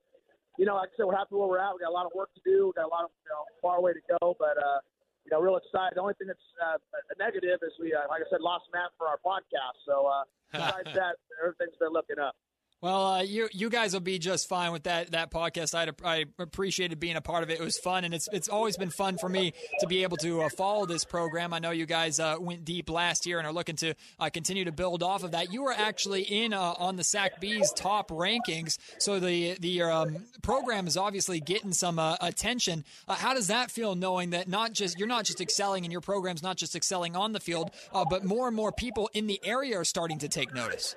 you 0.58 0.64
know, 0.64 0.76
like 0.76 0.88
I 0.88 0.92
said, 0.96 1.04
we're 1.04 1.16
happy 1.16 1.36
where 1.36 1.48
we're 1.48 1.60
at. 1.60 1.76
We 1.76 1.84
got 1.84 1.92
a 1.92 1.96
lot 1.96 2.08
of 2.08 2.12
work 2.16 2.32
to 2.32 2.40
do. 2.44 2.72
We 2.72 2.72
got 2.72 2.88
a 2.88 2.92
lot 2.92 3.04
of 3.04 3.12
you 3.12 3.28
know 3.28 3.44
far 3.60 3.80
way 3.80 3.92
to 3.92 4.04
go, 4.20 4.36
but 4.40 4.56
uh, 4.56 4.80
you 5.26 5.30
know, 5.34 5.40
real 5.40 5.60
excited. 5.60 5.98
The 5.98 6.00
only 6.00 6.14
thing 6.16 6.28
that's 6.32 6.48
uh, 6.62 6.78
a 6.80 7.16
negative 7.18 7.60
is 7.60 7.74
we, 7.76 7.92
uh, 7.92 8.08
like 8.08 8.22
I 8.22 8.28
said, 8.30 8.40
lost 8.40 8.70
Matt 8.72 8.94
for 8.96 9.10
our 9.10 9.20
podcast. 9.20 9.76
So 9.84 10.06
uh, 10.06 10.24
besides 10.52 10.94
that, 10.94 11.20
everything's 11.42 11.76
been 11.76 11.92
looking 11.92 12.18
up. 12.18 12.38
Well, 12.82 13.06
uh, 13.06 13.22
you 13.22 13.48
you 13.52 13.70
guys 13.70 13.94
will 13.94 14.00
be 14.00 14.18
just 14.18 14.50
fine 14.50 14.70
with 14.70 14.82
that 14.82 15.12
that 15.12 15.30
podcast. 15.30 15.74
I 15.74 15.90
I 16.06 16.26
appreciated 16.38 17.00
being 17.00 17.16
a 17.16 17.22
part 17.22 17.42
of 17.42 17.48
it. 17.48 17.58
It 17.58 17.64
was 17.64 17.78
fun, 17.78 18.04
and 18.04 18.12
it's 18.12 18.28
it's 18.32 18.50
always 18.50 18.76
been 18.76 18.90
fun 18.90 19.16
for 19.16 19.30
me 19.30 19.54
to 19.80 19.86
be 19.86 20.02
able 20.02 20.18
to 20.18 20.42
uh, 20.42 20.50
follow 20.50 20.84
this 20.84 21.02
program. 21.02 21.54
I 21.54 21.58
know 21.58 21.70
you 21.70 21.86
guys 21.86 22.20
uh, 22.20 22.36
went 22.38 22.66
deep 22.66 22.90
last 22.90 23.24
year 23.24 23.38
and 23.38 23.46
are 23.46 23.52
looking 23.52 23.76
to 23.76 23.94
uh, 24.20 24.28
continue 24.28 24.66
to 24.66 24.72
build 24.72 25.02
off 25.02 25.24
of 25.24 25.30
that. 25.30 25.54
You 25.54 25.62
were 25.62 25.72
actually 25.72 26.22
in 26.22 26.52
uh, 26.52 26.74
on 26.76 26.96
the 26.96 27.04
Sac 27.04 27.40
Bees 27.40 27.72
top 27.72 28.10
rankings, 28.10 28.76
so 28.98 29.20
the 29.20 29.56
the 29.58 29.80
um, 29.80 30.26
program 30.42 30.86
is 30.86 30.98
obviously 30.98 31.40
getting 31.40 31.72
some 31.72 31.98
uh, 31.98 32.16
attention. 32.20 32.84
how 33.08 33.32
does 33.32 33.46
that 33.46 33.70
feel, 33.70 33.94
knowing 33.94 34.30
that 34.30 34.48
not 34.48 34.74
just 34.74 34.98
you're 34.98 35.08
not 35.08 35.24
just 35.24 35.40
excelling 35.40 35.86
in 35.86 35.90
your 35.90 36.02
programs, 36.02 36.42
not 36.42 36.58
just 36.58 36.76
excelling 36.76 37.16
on 37.16 37.32
the 37.32 37.40
field, 37.40 37.70
but 38.10 38.22
more 38.22 38.46
and 38.46 38.54
more 38.54 38.70
people 38.70 39.08
in 39.14 39.28
the 39.28 39.40
area 39.42 39.78
are 39.78 39.84
starting 39.84 40.18
to 40.18 40.28
take 40.28 40.52
notice? 40.52 40.94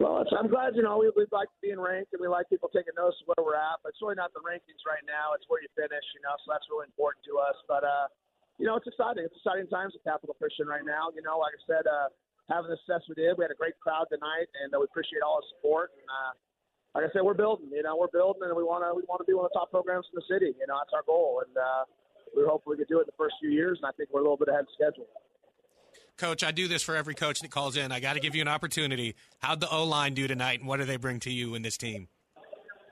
Well, 0.00 0.24
I'm 0.32 0.48
glad, 0.48 0.72
you 0.72 0.80
know, 0.80 0.96
we, 0.96 1.12
we 1.12 1.28
like 1.28 1.52
being 1.60 1.76
ranked 1.76 2.16
and 2.16 2.24
we 2.24 2.28
like 2.32 2.48
people 2.48 2.72
taking 2.72 2.96
notice 2.96 3.20
of 3.20 3.36
where 3.36 3.44
we're 3.44 3.60
at, 3.60 3.84
but 3.84 3.92
it's 3.92 4.00
really 4.00 4.16
not 4.16 4.32
the 4.32 4.40
rankings 4.40 4.80
right 4.88 5.04
now. 5.04 5.36
It's 5.36 5.44
where 5.44 5.60
you 5.60 5.68
finish, 5.76 6.06
you 6.16 6.24
know, 6.24 6.32
so 6.40 6.48
that's 6.48 6.64
really 6.72 6.88
important 6.88 7.20
to 7.28 7.36
us. 7.36 7.52
But, 7.68 7.84
uh, 7.84 8.08
you 8.56 8.64
know, 8.64 8.80
it's 8.80 8.88
exciting. 8.88 9.28
It's 9.28 9.36
exciting 9.36 9.68
times 9.68 9.92
at 9.92 10.00
Capital 10.00 10.32
Christian 10.40 10.64
right 10.64 10.88
now. 10.88 11.12
You 11.12 11.20
know, 11.20 11.36
like 11.36 11.52
I 11.52 11.60
said, 11.68 11.84
uh, 11.84 12.08
having 12.48 12.72
the 12.72 12.80
success 12.80 13.04
we 13.12 13.20
did, 13.20 13.36
we 13.36 13.44
had 13.44 13.52
a 13.52 13.60
great 13.60 13.76
crowd 13.76 14.08
tonight, 14.08 14.48
and 14.64 14.72
uh, 14.72 14.80
we 14.80 14.88
appreciate 14.88 15.20
all 15.20 15.44
the 15.44 15.48
support. 15.52 15.92
And 15.92 16.08
uh, 16.08 16.32
like 16.96 17.04
I 17.04 17.12
said, 17.12 17.20
we're 17.20 17.36
building. 17.36 17.68
You 17.68 17.84
know, 17.84 18.00
we're 18.00 18.08
building, 18.08 18.48
and 18.48 18.56
we 18.56 18.64
want 18.64 18.80
to 18.88 18.96
we 18.96 19.04
want 19.04 19.20
to 19.20 19.28
be 19.28 19.36
one 19.36 19.44
of 19.44 19.52
the 19.52 19.60
top 19.60 19.68
programs 19.68 20.08
in 20.08 20.16
the 20.16 20.24
city. 20.24 20.56
You 20.56 20.64
know, 20.64 20.80
that's 20.80 20.96
our 20.96 21.04
goal, 21.04 21.44
and 21.44 21.52
uh, 21.52 21.84
we 22.32 22.48
hope 22.48 22.64
we 22.64 22.80
can 22.80 22.88
do 22.88 23.04
it 23.04 23.08
in 23.08 23.12
the 23.12 23.20
first 23.20 23.36
few 23.36 23.52
years. 23.52 23.76
And 23.84 23.88
I 23.88 23.92
think 24.00 24.08
we're 24.16 24.24
a 24.24 24.26
little 24.28 24.40
bit 24.40 24.48
ahead 24.48 24.64
of 24.64 24.72
schedule. 24.72 25.12
Coach, 26.20 26.44
I 26.44 26.52
do 26.52 26.68
this 26.68 26.82
for 26.82 26.94
every 26.94 27.14
coach 27.14 27.40
that 27.40 27.50
calls 27.50 27.80
in. 27.80 27.88
I 27.92 27.98
got 27.98 28.12
to 28.12 28.20
give 28.20 28.36
you 28.36 28.44
an 28.44 28.48
opportunity. 28.52 29.16
How'd 29.40 29.64
the 29.64 29.72
O 29.72 29.88
line 29.88 30.12
do 30.12 30.28
tonight, 30.28 30.60
and 30.60 30.68
what 30.68 30.76
do 30.76 30.84
they 30.84 31.00
bring 31.00 31.16
to 31.20 31.32
you 31.32 31.54
in 31.54 31.62
this 31.62 31.80
team? 31.80 32.12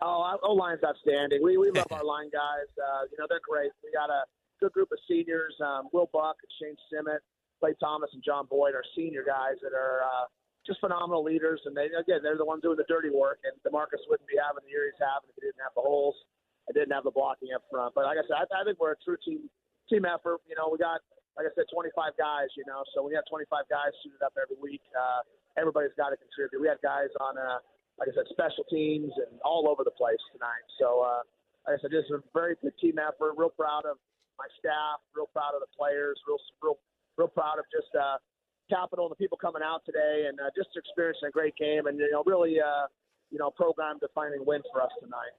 Oh, 0.01 0.39
O 0.43 0.57
line's 0.57 0.81
outstanding. 0.81 1.45
We 1.45 1.61
we 1.61 1.69
love 1.69 1.85
our 1.93 2.09
line 2.09 2.33
guys. 2.33 2.73
Uh, 2.73 3.05
you 3.13 3.21
know 3.21 3.29
they're 3.29 3.45
great. 3.45 3.69
We 3.85 3.93
got 3.93 4.09
a 4.09 4.25
good 4.65 4.73
group 4.73 4.89
of 4.93 4.99
seniors. 5.05 5.53
Um, 5.61 5.93
Will 5.93 6.09
Buck, 6.09 6.41
Shane 6.57 6.73
Simmet, 6.89 7.21
Clay 7.61 7.77
Thomas, 7.77 8.09
and 8.17 8.25
John 8.25 8.49
Boyd 8.49 8.73
are 8.73 8.85
senior 8.97 9.29
guys 9.29 9.61
that 9.61 9.77
are 9.77 10.01
uh, 10.09 10.25
just 10.65 10.81
phenomenal 10.81 11.21
leaders. 11.21 11.61
And 11.69 11.77
they 11.77 11.93
again, 11.93 12.25
they're 12.25 12.41
the 12.41 12.49
ones 12.49 12.65
doing 12.65 12.81
the 12.81 12.89
dirty 12.89 13.13
work. 13.13 13.45
And 13.45 13.53
Demarcus 13.61 14.09
wouldn't 14.09 14.25
be 14.25 14.41
having 14.41 14.65
the 14.65 14.73
year 14.73 14.89
he's 14.89 14.97
having 15.05 15.29
if 15.29 15.37
he 15.37 15.45
didn't 15.45 15.61
have 15.61 15.77
the 15.77 15.85
holes. 15.85 16.17
I 16.65 16.73
didn't 16.73 16.97
have 16.97 17.05
the 17.05 17.13
blocking 17.13 17.53
up 17.53 17.69
front. 17.69 17.93
But 17.93 18.09
like 18.09 18.17
I 18.17 18.25
said, 18.25 18.41
I, 18.41 18.49
I 18.49 18.65
think 18.65 18.81
we're 18.81 18.97
a 18.97 19.03
true 19.05 19.21
team 19.21 19.53
team 19.93 20.09
effort. 20.09 20.41
You 20.49 20.57
know, 20.57 20.73
we 20.73 20.81
got 20.81 21.05
like 21.39 21.47
I 21.47 21.55
said, 21.55 21.71
25 21.71 22.19
guys, 22.19 22.51
you 22.59 22.67
know. 22.67 22.83
So 22.93 23.07
when 23.07 23.15
you 23.15 23.19
have 23.23 23.31
25 23.31 23.47
guys 23.71 23.95
suited 24.03 24.19
up 24.27 24.35
every 24.35 24.59
week, 24.59 24.83
uh, 24.91 25.23
everybody's 25.55 25.95
got 25.95 26.11
to 26.11 26.19
contribute. 26.19 26.59
We 26.59 26.67
had 26.67 26.83
guys 26.83 27.15
on, 27.23 27.39
uh, 27.39 27.63
like 27.95 28.11
I 28.11 28.15
said, 28.19 28.27
special 28.35 28.67
teams 28.67 29.15
and 29.15 29.39
all 29.47 29.71
over 29.71 29.87
the 29.87 29.95
place 29.95 30.19
tonight. 30.35 30.67
So, 30.83 31.07
uh, 31.07 31.23
like 31.71 31.79
I 31.79 31.87
said, 31.87 31.95
just 31.95 32.11
a 32.11 32.19
very 32.35 32.59
good 32.59 32.75
team 32.83 32.99
effort. 32.99 33.39
Real 33.39 33.55
proud 33.55 33.87
of 33.87 34.03
my 34.35 34.51
staff. 34.59 34.99
Real 35.15 35.31
proud 35.31 35.55
of 35.55 35.63
the 35.63 35.71
players. 35.71 36.19
Real, 36.27 36.43
real, 36.59 36.79
real 37.15 37.31
proud 37.31 37.63
of 37.63 37.71
just 37.71 37.95
uh, 37.95 38.19
Capital 38.67 39.07
and 39.07 39.15
the 39.15 39.21
people 39.23 39.39
coming 39.39 39.63
out 39.63 39.87
today, 39.87 40.27
and 40.27 40.37
uh, 40.43 40.51
just 40.53 40.75
experiencing 40.77 41.31
a 41.31 41.33
great 41.33 41.57
game, 41.57 41.87
and 41.87 41.97
you 41.97 42.11
know, 42.13 42.23
really, 42.27 42.61
uh, 42.61 42.85
you 43.31 43.39
know, 43.39 43.49
program 43.55 43.97
defining 44.03 44.45
win 44.45 44.61
for 44.75 44.83
us 44.83 44.93
tonight. 45.01 45.33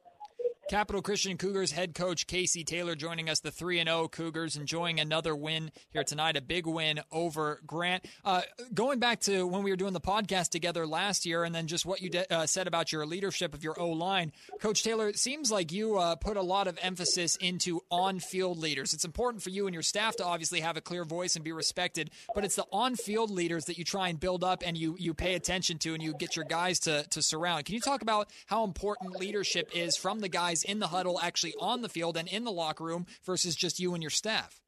Capital 0.69 1.01
Christian 1.01 1.35
Cougars 1.35 1.71
head 1.71 1.95
coach 1.95 2.27
Casey 2.27 2.63
Taylor 2.63 2.93
joining 2.93 3.27
us, 3.27 3.39
the 3.39 3.49
3 3.49 3.83
0 3.83 4.07
Cougars, 4.07 4.55
enjoying 4.55 4.99
another 4.99 5.35
win 5.35 5.71
here 5.89 6.03
tonight, 6.03 6.37
a 6.37 6.41
big 6.41 6.67
win 6.67 6.99
over 7.11 7.59
Grant. 7.65 8.05
Uh, 8.23 8.43
going 8.71 8.99
back 8.99 9.21
to 9.21 9.47
when 9.47 9.63
we 9.63 9.71
were 9.71 9.75
doing 9.75 9.93
the 9.93 9.99
podcast 9.99 10.49
together 10.49 10.85
last 10.85 11.25
year, 11.25 11.43
and 11.43 11.55
then 11.55 11.65
just 11.65 11.87
what 11.87 12.03
you 12.03 12.11
de- 12.11 12.31
uh, 12.31 12.45
said 12.45 12.67
about 12.67 12.91
your 12.91 13.07
leadership 13.07 13.55
of 13.55 13.63
your 13.63 13.81
O 13.81 13.89
line, 13.89 14.31
Coach 14.59 14.83
Taylor, 14.83 15.07
it 15.07 15.17
seems 15.17 15.51
like 15.51 15.71
you 15.71 15.97
uh, 15.97 16.15
put 16.17 16.37
a 16.37 16.41
lot 16.43 16.67
of 16.67 16.77
emphasis 16.83 17.35
into 17.37 17.81
on 17.89 18.19
field 18.19 18.59
leaders. 18.59 18.93
It's 18.93 19.05
important 19.05 19.41
for 19.41 19.49
you 19.49 19.65
and 19.65 19.73
your 19.73 19.81
staff 19.81 20.17
to 20.17 20.23
obviously 20.23 20.59
have 20.59 20.77
a 20.77 20.81
clear 20.81 21.03
voice 21.03 21.35
and 21.35 21.43
be 21.43 21.51
respected, 21.51 22.11
but 22.35 22.45
it's 22.45 22.55
the 22.55 22.67
on 22.71 22.95
field 22.95 23.31
leaders 23.31 23.65
that 23.65 23.79
you 23.79 23.83
try 23.83 24.09
and 24.09 24.19
build 24.19 24.43
up 24.43 24.61
and 24.63 24.77
you, 24.77 24.95
you 24.99 25.15
pay 25.15 25.33
attention 25.33 25.79
to 25.79 25.95
and 25.95 26.03
you 26.03 26.13
get 26.13 26.35
your 26.35 26.45
guys 26.45 26.79
to, 26.81 27.07
to 27.09 27.23
surround. 27.23 27.65
Can 27.65 27.73
you 27.73 27.81
talk 27.81 28.03
about 28.03 28.29
how 28.45 28.63
important 28.63 29.19
leadership 29.19 29.71
is 29.73 29.97
from 29.97 30.19
the 30.19 30.29
guys? 30.29 30.58
Guys 30.59 30.71
in 30.71 30.79
the 30.79 30.87
huddle, 30.87 31.19
actually 31.21 31.53
on 31.59 31.81
the 31.81 31.89
field 31.89 32.17
and 32.17 32.27
in 32.27 32.43
the 32.43 32.51
locker 32.51 32.83
room 32.83 33.05
versus 33.25 33.55
just 33.55 33.79
you 33.79 33.93
and 33.93 34.03
your 34.03 34.09
staff? 34.09 34.61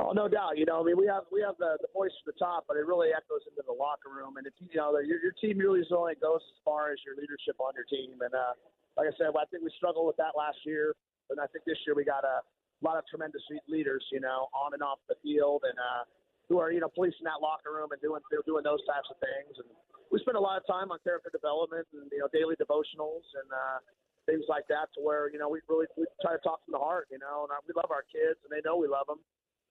Oh, 0.00 0.12
no 0.12 0.28
doubt. 0.28 0.56
You 0.56 0.64
know, 0.64 0.80
I 0.80 0.84
mean, 0.84 0.96
we 0.96 1.06
have 1.06 1.24
we 1.32 1.42
have 1.42 1.56
the, 1.58 1.74
the 1.82 1.88
voice 1.92 2.14
at 2.22 2.26
the 2.26 2.38
top, 2.38 2.64
but 2.68 2.76
it 2.76 2.86
really 2.86 3.10
echoes 3.10 3.42
into 3.50 3.66
the 3.66 3.74
locker 3.74 4.14
room. 4.14 4.38
And 4.38 4.46
if 4.46 4.54
you 4.60 4.70
know, 4.78 4.94
your, 5.02 5.18
your 5.18 5.34
team 5.42 5.58
really 5.58 5.82
only 5.90 6.14
goes 6.22 6.38
as 6.38 6.58
far 6.64 6.92
as 6.92 6.98
your 7.02 7.18
leadership 7.18 7.58
on 7.58 7.74
your 7.74 7.88
team. 7.90 8.14
And 8.22 8.30
uh, 8.30 8.54
like 8.94 9.10
I 9.10 9.14
said, 9.18 9.34
I 9.34 9.44
think 9.50 9.66
we 9.66 9.72
struggled 9.74 10.06
with 10.06 10.16
that 10.22 10.38
last 10.38 10.62
year, 10.62 10.94
and 11.30 11.40
I 11.40 11.50
think 11.50 11.66
this 11.66 11.78
year 11.82 11.98
we 11.98 12.06
got 12.06 12.22
a 12.22 12.46
lot 12.78 12.94
of 12.94 13.02
tremendous 13.10 13.42
leaders, 13.66 14.06
you 14.14 14.22
know, 14.22 14.46
on 14.54 14.70
and 14.70 14.82
off 14.86 15.02
the 15.10 15.18
field, 15.18 15.66
and 15.66 15.74
uh, 15.74 16.06
who 16.46 16.62
are 16.62 16.70
you 16.70 16.78
know 16.78 16.92
policing 16.94 17.26
that 17.26 17.42
locker 17.42 17.74
room 17.74 17.90
and 17.90 17.98
doing 17.98 18.22
doing 18.46 18.62
those 18.62 18.84
types 18.86 19.10
of 19.10 19.18
things. 19.18 19.58
And 19.58 19.66
we 20.14 20.22
spend 20.22 20.38
a 20.38 20.44
lot 20.44 20.62
of 20.62 20.64
time 20.68 20.94
on 20.94 21.02
character 21.02 21.32
development 21.34 21.90
and 21.90 22.06
you 22.14 22.22
know 22.22 22.30
daily 22.30 22.54
devotionals 22.54 23.26
and 23.34 23.48
uh, 23.50 23.82
things 24.28 24.44
like 24.52 24.68
that 24.68 24.92
to 24.92 25.00
where 25.00 25.32
you 25.32 25.40
know 25.40 25.48
we 25.48 25.64
really 25.72 25.88
we 25.96 26.04
try 26.20 26.36
to 26.36 26.42
talk 26.44 26.60
from 26.68 26.76
the 26.76 26.82
heart, 26.82 27.08
you 27.08 27.16
know, 27.16 27.48
and 27.48 27.50
we 27.64 27.72
love 27.72 27.88
our 27.88 28.04
kids 28.04 28.36
and 28.44 28.52
they 28.52 28.60
know 28.60 28.76
we 28.76 28.86
love 28.86 29.08
them, 29.08 29.18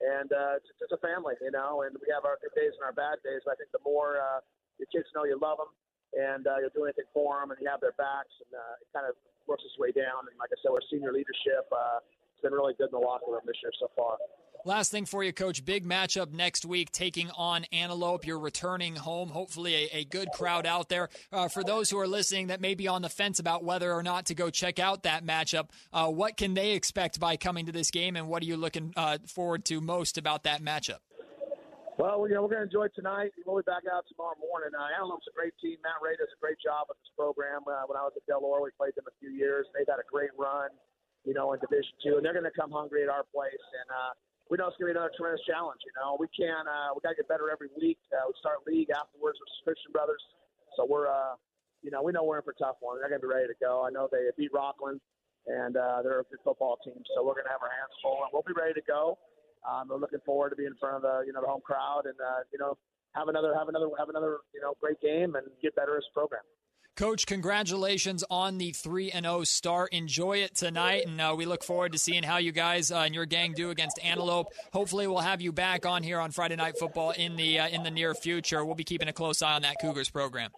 and 0.01 0.33
uh, 0.33 0.57
it's, 0.57 0.67
just 0.81 0.89
a 0.89 1.01
family, 1.05 1.37
you 1.37 1.53
know, 1.53 1.85
and 1.85 1.93
we 2.01 2.09
have 2.09 2.25
our 2.25 2.41
good 2.41 2.53
days 2.57 2.73
and 2.73 2.81
our 2.81 2.93
bad 2.93 3.21
days. 3.21 3.45
But 3.45 3.53
I 3.53 3.57
think 3.61 3.69
the 3.69 3.85
more 3.85 4.17
uh, 4.17 4.41
your 4.81 4.89
kids 4.89 5.05
know 5.13 5.29
you 5.29 5.37
love 5.37 5.61
them 5.61 5.69
and 6.15 6.47
uh, 6.47 6.57
you'll 6.61 6.73
do 6.73 6.87
anything 6.87 7.09
for 7.11 7.41
them 7.41 7.51
and 7.51 7.59
you 7.59 7.67
have 7.67 7.83
their 7.83 7.97
backs, 7.99 8.31
and 8.39 8.51
uh, 8.55 8.81
it 8.81 8.87
kind 8.95 9.05
of 9.05 9.17
works 9.49 9.63
its 9.67 9.75
way 9.77 9.91
down. 9.91 10.25
And 10.29 10.35
like 10.39 10.53
I 10.53 10.57
said, 10.63 10.71
our 10.71 10.83
senior 10.87 11.11
leadership 11.11 11.67
uh, 11.69 11.99
has 12.01 12.41
been 12.41 12.55
really 12.55 12.77
good 12.79 12.89
in 12.93 12.95
the 12.95 13.03
locker 13.03 13.27
room 13.27 13.43
this 13.43 13.59
year 13.59 13.73
so 13.75 13.91
far. 13.95 14.15
Last 14.65 14.91
thing 14.91 15.05
for 15.05 15.23
you, 15.23 15.31
Coach. 15.31 15.63
Big 15.63 15.85
matchup 15.85 16.33
next 16.33 16.65
week, 16.65 16.91
taking 16.91 17.29
on 17.31 17.65
Antelope. 17.71 18.25
You're 18.25 18.39
returning 18.39 18.95
home. 18.95 19.29
Hopefully, 19.29 19.75
a, 19.75 19.99
a 19.99 20.05
good 20.05 20.29
crowd 20.33 20.65
out 20.65 20.89
there. 20.89 21.09
Uh, 21.31 21.47
for 21.47 21.63
those 21.63 21.89
who 21.89 21.97
are 21.99 22.07
listening 22.07 22.47
that 22.47 22.59
may 22.59 22.75
be 22.75 22.87
on 22.87 23.01
the 23.01 23.09
fence 23.09 23.39
about 23.39 23.63
whether 23.63 23.93
or 23.93 24.03
not 24.03 24.25
to 24.25 24.35
go 24.35 24.49
check 24.49 24.77
out 24.79 25.03
that 25.03 25.25
matchup, 25.25 25.69
uh, 25.93 26.07
what 26.07 26.35
can 26.35 26.53
they 26.53 26.71
expect 26.71 27.19
by 27.19 27.37
coming 27.37 27.65
to 27.67 27.71
this 27.71 27.91
game, 27.91 28.15
and 28.15 28.27
what 28.27 28.43
are 28.43 28.45
you 28.45 28.57
looking 28.57 28.93
uh, 28.97 29.17
forward 29.25 29.63
to 29.65 29.79
most 29.79 30.17
about 30.17 30.43
that 30.43 30.61
matchup? 30.61 30.99
Well, 31.97 32.27
you 32.27 32.35
know, 32.35 32.43
we're 32.43 32.53
going 32.53 32.61
to 32.61 32.69
enjoy 32.69 32.93
tonight. 32.93 33.31
We'll 33.45 33.57
be 33.57 33.65
back 33.65 33.81
out 33.89 34.05
tomorrow 34.05 34.37
morning. 34.37 34.69
Uh, 34.77 34.85
Antelope's 34.93 35.25
a 35.25 35.33
great 35.33 35.57
team. 35.57 35.81
Matt 35.81 35.97
Ray 35.97 36.13
does 36.13 36.29
a 36.29 36.37
great 36.37 36.61
job 36.61 36.85
with 36.89 36.97
this 37.01 37.09
program. 37.17 37.65
Uh, 37.65 37.89
when 37.89 37.97
I 37.97 38.05
was 38.05 38.13
at 38.13 38.21
Del 38.29 38.45
Oro, 38.45 38.61
we 38.61 38.69
played 38.77 38.93
them 38.93 39.09
a 39.09 39.15
few 39.17 39.33
years. 39.33 39.65
They've 39.73 39.89
had 39.89 39.97
a 39.97 40.05
great 40.05 40.29
run, 40.37 40.69
you 41.25 41.33
know, 41.33 41.57
in 41.57 41.59
Division 41.63 41.97
Two, 42.05 42.19
and 42.19 42.21
they're 42.21 42.37
going 42.37 42.45
to 42.45 42.53
come 42.53 42.69
hungry 42.69 43.01
at 43.01 43.09
our 43.09 43.25
place. 43.33 43.65
And 43.81 43.89
uh, 43.89 44.13
we 44.49 44.57
know 44.57 44.67
it's 44.67 44.79
going 44.79 44.89
to 44.89 44.93
be 44.93 44.97
another 44.97 45.11
tremendous 45.15 45.43
challenge. 45.43 45.83
You 45.83 45.95
know, 45.99 46.15
we 46.19 46.27
can 46.31 46.67
uh, 46.67 46.95
we 46.95 47.03
got 47.03 47.15
to 47.15 47.19
get 47.19 47.27
better 47.27 47.51
every 47.51 47.67
week. 47.75 47.99
Uh, 48.11 48.27
we 48.27 48.33
start 48.39 48.63
league 48.63 48.89
afterwards 48.91 49.39
with 49.39 49.51
Christian 49.63 49.91
Brothers, 49.91 50.23
so 50.75 50.87
we're 50.87 51.11
uh, 51.11 51.35
you 51.83 51.91
know 51.91 52.01
we 52.01 52.11
know 52.15 52.23
we're 52.23 52.39
in 52.39 52.45
for 52.47 52.55
a 52.55 52.61
tough 52.61 52.79
one. 52.79 52.99
They're 52.99 53.11
going 53.11 53.21
to 53.21 53.27
be 53.27 53.31
ready 53.31 53.47
to 53.51 53.59
go. 53.59 53.83
I 53.83 53.91
know 53.91 54.07
they 54.07 54.31
beat 54.39 54.55
Rocklin, 54.55 54.99
and 55.47 55.75
uh, 55.75 55.99
they're 56.03 56.23
a 56.23 56.27
good 56.27 56.43
football 56.43 56.79
team. 56.83 56.99
So 57.15 57.23
we're 57.23 57.35
going 57.35 57.47
to 57.47 57.55
have 57.55 57.63
our 57.63 57.73
hands 57.73 57.91
full, 57.99 58.23
and 58.23 58.31
we'll 58.31 58.47
be 58.47 58.55
ready 58.55 58.75
to 58.75 58.85
go. 58.87 59.19
Um, 59.67 59.91
we're 59.91 59.99
looking 59.99 60.23
forward 60.23 60.51
to 60.51 60.55
being 60.55 60.71
in 60.71 60.79
front 60.79 60.99
of 60.99 61.03
the 61.03 61.27
you 61.27 61.33
know 61.35 61.41
the 61.43 61.51
home 61.51 61.63
crowd, 61.63 62.07
and 62.07 62.17
uh, 62.19 62.47
you 62.51 62.59
know 62.59 62.79
have 63.15 63.27
another 63.27 63.51
have 63.51 63.67
another 63.67 63.91
have 63.99 64.09
another 64.09 64.39
you 64.55 64.61
know 64.61 64.73
great 64.79 64.99
game 65.01 65.35
and 65.35 65.47
get 65.61 65.75
better 65.75 65.97
as 65.97 66.03
a 66.07 66.13
program. 66.13 66.45
Coach, 66.97 67.27
congratulations 67.27 68.23
on 68.27 68.57
the 68.57 68.71
3 68.71 69.11
and 69.11 69.23
0 69.23 69.43
start. 69.43 69.93
Enjoy 69.93 70.37
it 70.37 70.55
tonight, 70.55 71.05
and 71.05 71.21
uh, 71.21 71.35
we 71.37 71.45
look 71.45 71.63
forward 71.63 71.91
to 71.91 71.99
seeing 71.99 72.23
how 72.23 72.37
you 72.37 72.51
guys 72.51 72.91
uh, 72.91 72.97
and 73.05 73.13
your 73.13 73.27
gang 73.27 73.53
do 73.53 73.69
against 73.69 73.99
Antelope. 74.03 74.47
Hopefully, 74.73 75.05
we'll 75.05 75.19
have 75.19 75.39
you 75.39 75.51
back 75.51 75.85
on 75.85 76.01
here 76.01 76.19
on 76.19 76.31
Friday 76.31 76.55
Night 76.55 76.75
Football 76.79 77.11
in 77.11 77.35
the 77.35 77.59
uh, 77.59 77.67
in 77.67 77.83
the 77.83 77.91
near 77.91 78.15
future. 78.15 78.65
We'll 78.65 78.73
be 78.73 78.83
keeping 78.83 79.07
a 79.07 79.13
close 79.13 79.43
eye 79.43 79.53
on 79.53 79.61
that 79.61 79.75
Cougars 79.79 80.09
program. 80.09 80.49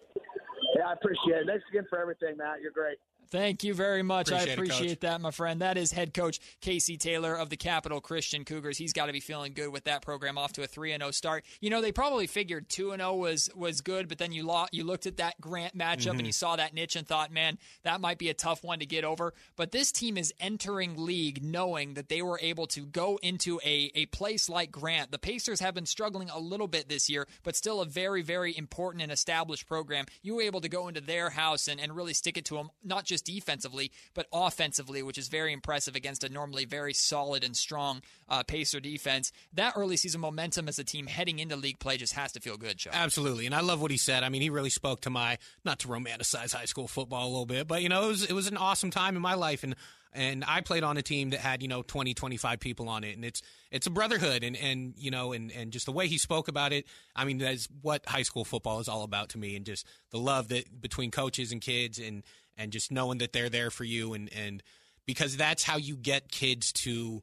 Yeah, 0.74 0.86
I 0.88 0.94
appreciate 0.94 1.42
it. 1.42 1.46
Thanks 1.46 1.64
again 1.68 1.84
for 1.90 2.00
everything, 2.00 2.38
Matt. 2.38 2.62
You're 2.62 2.72
great. 2.72 2.96
Thank 3.30 3.62
you 3.64 3.74
very 3.74 4.02
much. 4.02 4.28
Appreciate 4.28 4.50
I 4.50 4.52
appreciate 4.54 4.88
Coach. 4.88 5.00
that, 5.00 5.20
my 5.20 5.30
friend. 5.30 5.60
That 5.62 5.76
is 5.78 5.92
head 5.92 6.12
coach 6.12 6.40
Casey 6.60 6.96
Taylor 6.96 7.34
of 7.34 7.48
the 7.48 7.56
Capital 7.56 8.00
Christian 8.00 8.44
Cougars. 8.44 8.76
He's 8.76 8.92
got 8.92 9.06
to 9.06 9.12
be 9.12 9.20
feeling 9.20 9.52
good 9.52 9.68
with 9.70 9.84
that 9.84 10.02
program 10.02 10.36
off 10.36 10.52
to 10.54 10.62
a 10.62 10.66
3 10.66 10.92
and 10.92 11.00
0 11.02 11.12
start. 11.12 11.44
You 11.60 11.70
know, 11.70 11.80
they 11.80 11.92
probably 11.92 12.26
figured 12.26 12.68
2 12.68 12.90
and 12.90 13.00
0 13.00 13.14
was 13.14 13.48
was 13.54 13.80
good, 13.82 14.08
but 14.08 14.18
then 14.18 14.32
you 14.32 14.44
lo- 14.44 14.66
you 14.72 14.82
looked 14.84 15.06
at 15.06 15.18
that 15.18 15.40
Grant 15.40 15.76
matchup 15.78 16.00
Mm-hmm. 16.10 16.18
and 16.18 16.26
you 16.26 16.32
saw 16.32 16.56
that 16.56 16.74
niche 16.74 16.96
and 16.96 17.06
thought, 17.06 17.30
"Man, 17.30 17.58
that 17.84 18.00
might 18.00 18.18
be 18.18 18.30
a 18.30 18.34
tough 18.34 18.64
one 18.64 18.80
to 18.80 18.86
get 18.86 19.04
over." 19.04 19.32
But 19.54 19.70
this 19.70 19.92
team 19.92 20.16
is 20.18 20.34
entering 20.40 20.96
league 20.96 21.42
knowing 21.44 21.94
that 21.94 22.08
they 22.08 22.22
were 22.22 22.38
able 22.42 22.66
to 22.68 22.84
go 22.84 23.18
into 23.22 23.60
a 23.64 23.92
a 23.94 24.06
place 24.06 24.48
like 24.48 24.72
Grant. 24.72 25.12
The 25.12 25.18
Pacers 25.18 25.60
have 25.60 25.74
been 25.74 25.86
struggling 25.86 26.30
a 26.30 26.38
little 26.40 26.66
bit 26.68 26.88
this 26.88 27.08
year, 27.08 27.28
but 27.44 27.54
still 27.54 27.80
a 27.80 27.86
very 27.86 28.22
very 28.22 28.56
important 28.56 29.02
and 29.02 29.12
established 29.12 29.66
program. 29.68 30.06
You 30.22 30.34
were 30.36 30.42
able 30.42 30.60
to 30.62 30.68
go 30.68 30.88
into 30.88 31.00
their 31.00 31.30
house 31.30 31.68
and, 31.68 31.80
and 31.80 31.94
really 31.94 32.12
stick 32.14 32.36
it 32.36 32.44
to 32.46 32.54
them, 32.56 32.70
not 32.82 33.04
just 33.04 33.19
defensively, 33.22 33.90
but 34.14 34.26
offensively, 34.32 35.02
which 35.02 35.18
is 35.18 35.28
very 35.28 35.52
impressive 35.52 35.96
against 35.96 36.24
a 36.24 36.28
normally 36.28 36.64
very 36.64 36.92
solid 36.92 37.44
and 37.44 37.56
strong 37.56 38.02
uh, 38.28 38.42
Pacer 38.42 38.80
defense. 38.80 39.32
That 39.52 39.74
early 39.76 39.96
season 39.96 40.20
momentum 40.20 40.68
as 40.68 40.78
a 40.78 40.84
team 40.84 41.06
heading 41.06 41.38
into 41.38 41.56
league 41.56 41.78
play 41.78 41.96
just 41.96 42.14
has 42.14 42.32
to 42.32 42.40
feel 42.40 42.56
good, 42.56 42.78
Chuck. 42.78 42.94
Absolutely, 42.94 43.46
and 43.46 43.54
I 43.54 43.60
love 43.60 43.80
what 43.80 43.90
he 43.90 43.96
said. 43.96 44.22
I 44.22 44.28
mean, 44.28 44.42
he 44.42 44.50
really 44.50 44.70
spoke 44.70 45.02
to 45.02 45.10
my 45.10 45.38
not 45.64 45.78
to 45.80 45.88
romanticize 45.88 46.54
high 46.54 46.64
school 46.64 46.88
football 46.88 47.26
a 47.26 47.30
little 47.30 47.46
bit, 47.46 47.66
but 47.68 47.82
you 47.82 47.88
know, 47.88 48.04
it 48.04 48.08
was 48.08 48.24
it 48.24 48.32
was 48.32 48.46
an 48.46 48.56
awesome 48.56 48.90
time 48.90 49.16
in 49.16 49.22
my 49.22 49.34
life, 49.34 49.62
and 49.62 49.74
and 50.12 50.44
I 50.46 50.60
played 50.60 50.82
on 50.82 50.96
a 50.96 51.02
team 51.02 51.30
that 51.30 51.40
had 51.40 51.62
you 51.62 51.68
know 51.68 51.82
20, 51.82 52.14
25 52.14 52.60
people 52.60 52.88
on 52.88 53.04
it, 53.04 53.16
and 53.16 53.24
it's 53.24 53.42
it's 53.70 53.86
a 53.86 53.90
brotherhood, 53.90 54.42
and 54.42 54.56
and 54.56 54.94
you 54.96 55.10
know, 55.10 55.32
and 55.32 55.52
and 55.52 55.72
just 55.72 55.86
the 55.86 55.92
way 55.92 56.08
he 56.08 56.18
spoke 56.18 56.48
about 56.48 56.72
it. 56.72 56.86
I 57.14 57.24
mean, 57.24 57.38
that's 57.38 57.68
what 57.82 58.06
high 58.06 58.22
school 58.22 58.44
football 58.44 58.80
is 58.80 58.88
all 58.88 59.02
about 59.02 59.30
to 59.30 59.38
me, 59.38 59.56
and 59.56 59.64
just 59.64 59.86
the 60.10 60.18
love 60.18 60.48
that 60.48 60.80
between 60.80 61.10
coaches 61.10 61.52
and 61.52 61.60
kids, 61.60 61.98
and 61.98 62.22
and 62.56 62.72
just 62.72 62.90
knowing 62.92 63.18
that 63.18 63.32
they're 63.32 63.48
there 63.48 63.70
for 63.70 63.84
you, 63.84 64.14
and 64.14 64.32
and 64.32 64.62
because 65.06 65.36
that's 65.36 65.64
how 65.64 65.76
you 65.76 65.96
get 65.96 66.30
kids 66.30 66.72
to 66.72 67.22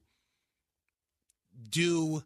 do 1.69 2.23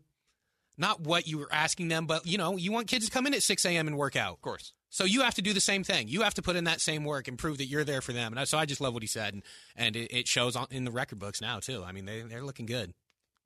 not 0.77 1.01
what 1.01 1.27
you 1.27 1.37
were 1.37 1.49
asking 1.51 1.87
them, 1.89 2.05
but 2.05 2.25
you 2.25 2.37
know, 2.37 2.57
you 2.57 2.71
want 2.71 2.87
kids 2.87 3.05
to 3.05 3.11
come 3.11 3.27
in 3.27 3.33
at 3.33 3.43
6 3.43 3.65
a.m. 3.65 3.87
and 3.87 3.97
work 3.97 4.15
out. 4.15 4.33
Of 4.33 4.41
course. 4.41 4.73
So 4.89 5.05
you 5.05 5.21
have 5.21 5.35
to 5.35 5.41
do 5.41 5.53
the 5.53 5.61
same 5.61 5.85
thing. 5.85 6.09
You 6.09 6.23
have 6.23 6.33
to 6.33 6.41
put 6.41 6.57
in 6.57 6.65
that 6.65 6.81
same 6.81 7.05
work 7.05 7.29
and 7.29 7.37
prove 7.37 7.59
that 7.59 7.67
you're 7.67 7.85
there 7.85 8.01
for 8.01 8.11
them. 8.11 8.35
And 8.35 8.47
so 8.47 8.57
I 8.57 8.65
just 8.65 8.81
love 8.81 8.93
what 8.93 9.03
he 9.03 9.07
said, 9.07 9.33
and, 9.33 9.43
and 9.77 9.95
it, 9.95 10.11
it 10.11 10.27
shows 10.27 10.57
on, 10.57 10.67
in 10.69 10.83
the 10.83 10.91
record 10.91 11.19
books 11.19 11.39
now 11.39 11.59
too. 11.59 11.83
I 11.85 11.93
mean, 11.93 12.05
they 12.05 12.21
they're 12.21 12.43
looking 12.43 12.65
good. 12.65 12.93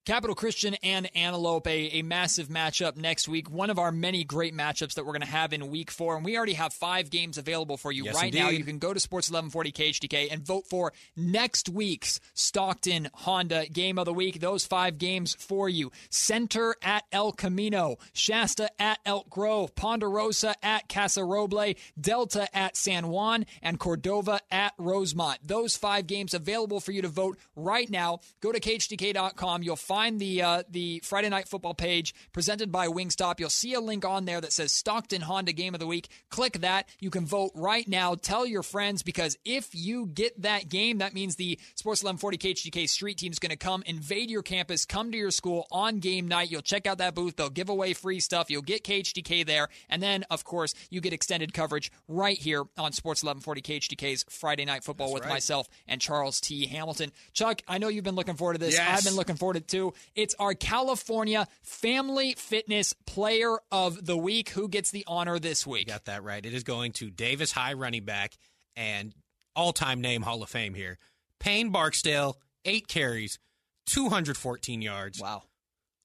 Capital 0.05 0.35
Christian 0.35 0.75
and 0.83 1.09
Antelope, 1.15 1.65
a, 1.65 1.97
a 1.97 2.01
massive 2.03 2.47
matchup 2.47 2.95
next 2.95 3.27
week. 3.27 3.49
One 3.49 3.71
of 3.71 3.79
our 3.79 3.91
many 3.91 4.23
great 4.23 4.53
matchups 4.53 4.93
that 4.93 5.03
we're 5.03 5.13
going 5.13 5.21
to 5.21 5.27
have 5.27 5.51
in 5.51 5.69
week 5.71 5.89
four. 5.89 6.15
And 6.15 6.23
we 6.23 6.37
already 6.37 6.53
have 6.53 6.73
five 6.73 7.09
games 7.09 7.39
available 7.39 7.75
for 7.75 7.91
you 7.91 8.05
Yes, 8.05 8.13
right 8.13 8.31
now. 8.31 8.49
You 8.49 8.63
can 8.63 8.77
go 8.77 8.93
to 8.93 8.99
Sports 8.99 9.31
1140 9.31 9.71
KHTK 9.71 10.31
and 10.31 10.45
vote 10.45 10.67
for 10.69 10.93
next 11.17 11.69
week's 11.69 12.19
Stockton 12.35 13.09
Honda 13.15 13.65
Game 13.65 13.97
of 13.97 14.05
the 14.05 14.13
Week. 14.13 14.39
Those 14.39 14.63
five 14.63 14.99
games 14.99 15.33
for 15.33 15.67
you. 15.67 15.91
Center 16.11 16.75
at 16.83 17.05
El 17.11 17.31
Camino, 17.31 17.97
Shasta 18.13 18.69
at 18.77 18.99
Elk 19.07 19.27
Grove, 19.31 19.73
Ponderosa 19.73 20.53
at 20.61 20.87
Casa 20.87 21.21
Roble, 21.21 21.75
Delta 21.99 22.47
at 22.55 22.77
San 22.77 23.07
Juan, 23.07 23.47
and 23.63 23.79
Cordova 23.79 24.39
at 24.51 24.73
Rosemont. 24.77 25.39
Those 25.43 25.75
five 25.75 26.05
games 26.05 26.35
available 26.35 26.79
for 26.79 26.91
you 26.91 27.01
to 27.01 27.07
vote 27.07 27.39
right 27.55 27.89
now. 27.89 28.19
Go 28.39 28.51
to 28.51 28.59
KHTK.com. 28.59 29.63
You'll 29.63 29.75
find 29.75 29.94
the 29.95 30.41
uh, 30.41 30.63
the 30.69 30.99
Friday 31.03 31.29
Night 31.29 31.47
Football 31.47 31.73
page 31.73 32.13
presented 32.33 32.71
by 32.71 32.87
Wingstop. 32.87 33.39
You'll 33.39 33.49
see 33.49 33.73
a 33.73 33.79
link 33.79 34.03
on 34.03 34.25
there 34.25 34.41
that 34.41 34.51
says 34.51 34.71
Stockton 34.71 35.21
Honda 35.21 35.53
Game 35.53 35.73
of 35.73 35.79
the 35.79 35.87
Week. 35.87 36.09
Click 36.29 36.59
that. 36.59 36.89
You 36.99 37.09
can 37.09 37.25
vote 37.25 37.51
right 37.55 37.87
now. 37.87 38.15
Tell 38.15 38.45
your 38.45 38.61
friends 38.61 39.03
because 39.03 39.37
if 39.45 39.69
you 39.73 40.07
get 40.07 40.41
that 40.41 40.69
game, 40.69 40.99
that 40.99 41.13
means 41.13 41.37
the 41.37 41.57
Sports 41.75 42.03
1140 42.03 42.37
KHTK 42.37 42.89
street 42.89 43.17
team 43.17 43.31
is 43.31 43.39
going 43.39 43.51
to 43.51 43.55
come 43.55 43.83
invade 43.85 44.29
your 44.29 44.43
campus, 44.43 44.85
come 44.85 45.11
to 45.11 45.17
your 45.17 45.31
school 45.31 45.65
on 45.71 45.99
game 45.99 46.27
night. 46.27 46.51
You'll 46.51 46.61
check 46.61 46.87
out 46.87 46.97
that 46.99 47.15
booth. 47.15 47.35
They'll 47.35 47.49
give 47.49 47.69
away 47.69 47.93
free 47.93 48.19
stuff. 48.19 48.49
You'll 48.49 48.61
get 48.61 48.83
KHTK 48.83 49.45
there. 49.45 49.69
And 49.89 50.03
then, 50.03 50.25
of 50.29 50.43
course, 50.43 50.73
you 50.89 51.01
get 51.01 51.13
extended 51.13 51.53
coverage 51.53 51.91
right 52.07 52.37
here 52.37 52.63
on 52.77 52.91
Sports 52.91 53.23
1140 53.23 53.61
KHTK's 53.61 54.25
Friday 54.29 54.65
Night 54.65 54.83
Football 54.83 55.13
with 55.13 55.23
right. 55.23 55.29
myself 55.29 55.67
and 55.87 56.01
Charles 56.01 56.41
T. 56.41 56.65
Hamilton. 56.67 57.11
Chuck, 57.33 57.61
I 57.67 57.77
know 57.77 57.87
you've 57.87 58.03
been 58.03 58.15
looking 58.15 58.35
forward 58.35 58.53
to 58.53 58.59
this. 58.59 58.75
Yes. 58.75 58.97
I've 58.97 59.03
been 59.03 59.15
looking 59.15 59.35
forward 59.35 59.55
to 59.55 59.59
it 59.59 59.67
too. 59.67 59.84
It's 60.15 60.35
our 60.39 60.53
California 60.53 61.47
Family 61.63 62.33
Fitness 62.37 62.93
Player 63.05 63.57
of 63.71 64.05
the 64.05 64.17
Week. 64.17 64.49
Who 64.49 64.67
gets 64.69 64.91
the 64.91 65.03
honor 65.07 65.39
this 65.39 65.65
week? 65.67 65.87
Got 65.87 66.05
that 66.05 66.23
right. 66.23 66.45
It 66.45 66.53
is 66.53 66.63
going 66.63 66.91
to 66.93 67.09
Davis 67.09 67.51
High 67.51 67.73
running 67.73 68.03
back 68.05 68.33
and 68.75 69.13
all 69.55 69.73
time 69.73 70.01
name 70.01 70.21
Hall 70.21 70.41
of 70.43 70.49
Fame 70.49 70.73
here. 70.73 70.97
Payne 71.39 71.69
Barksdale, 71.69 72.37
eight 72.65 72.87
carries, 72.87 73.39
214 73.87 74.81
yards, 74.81 75.19
Wow. 75.21 75.43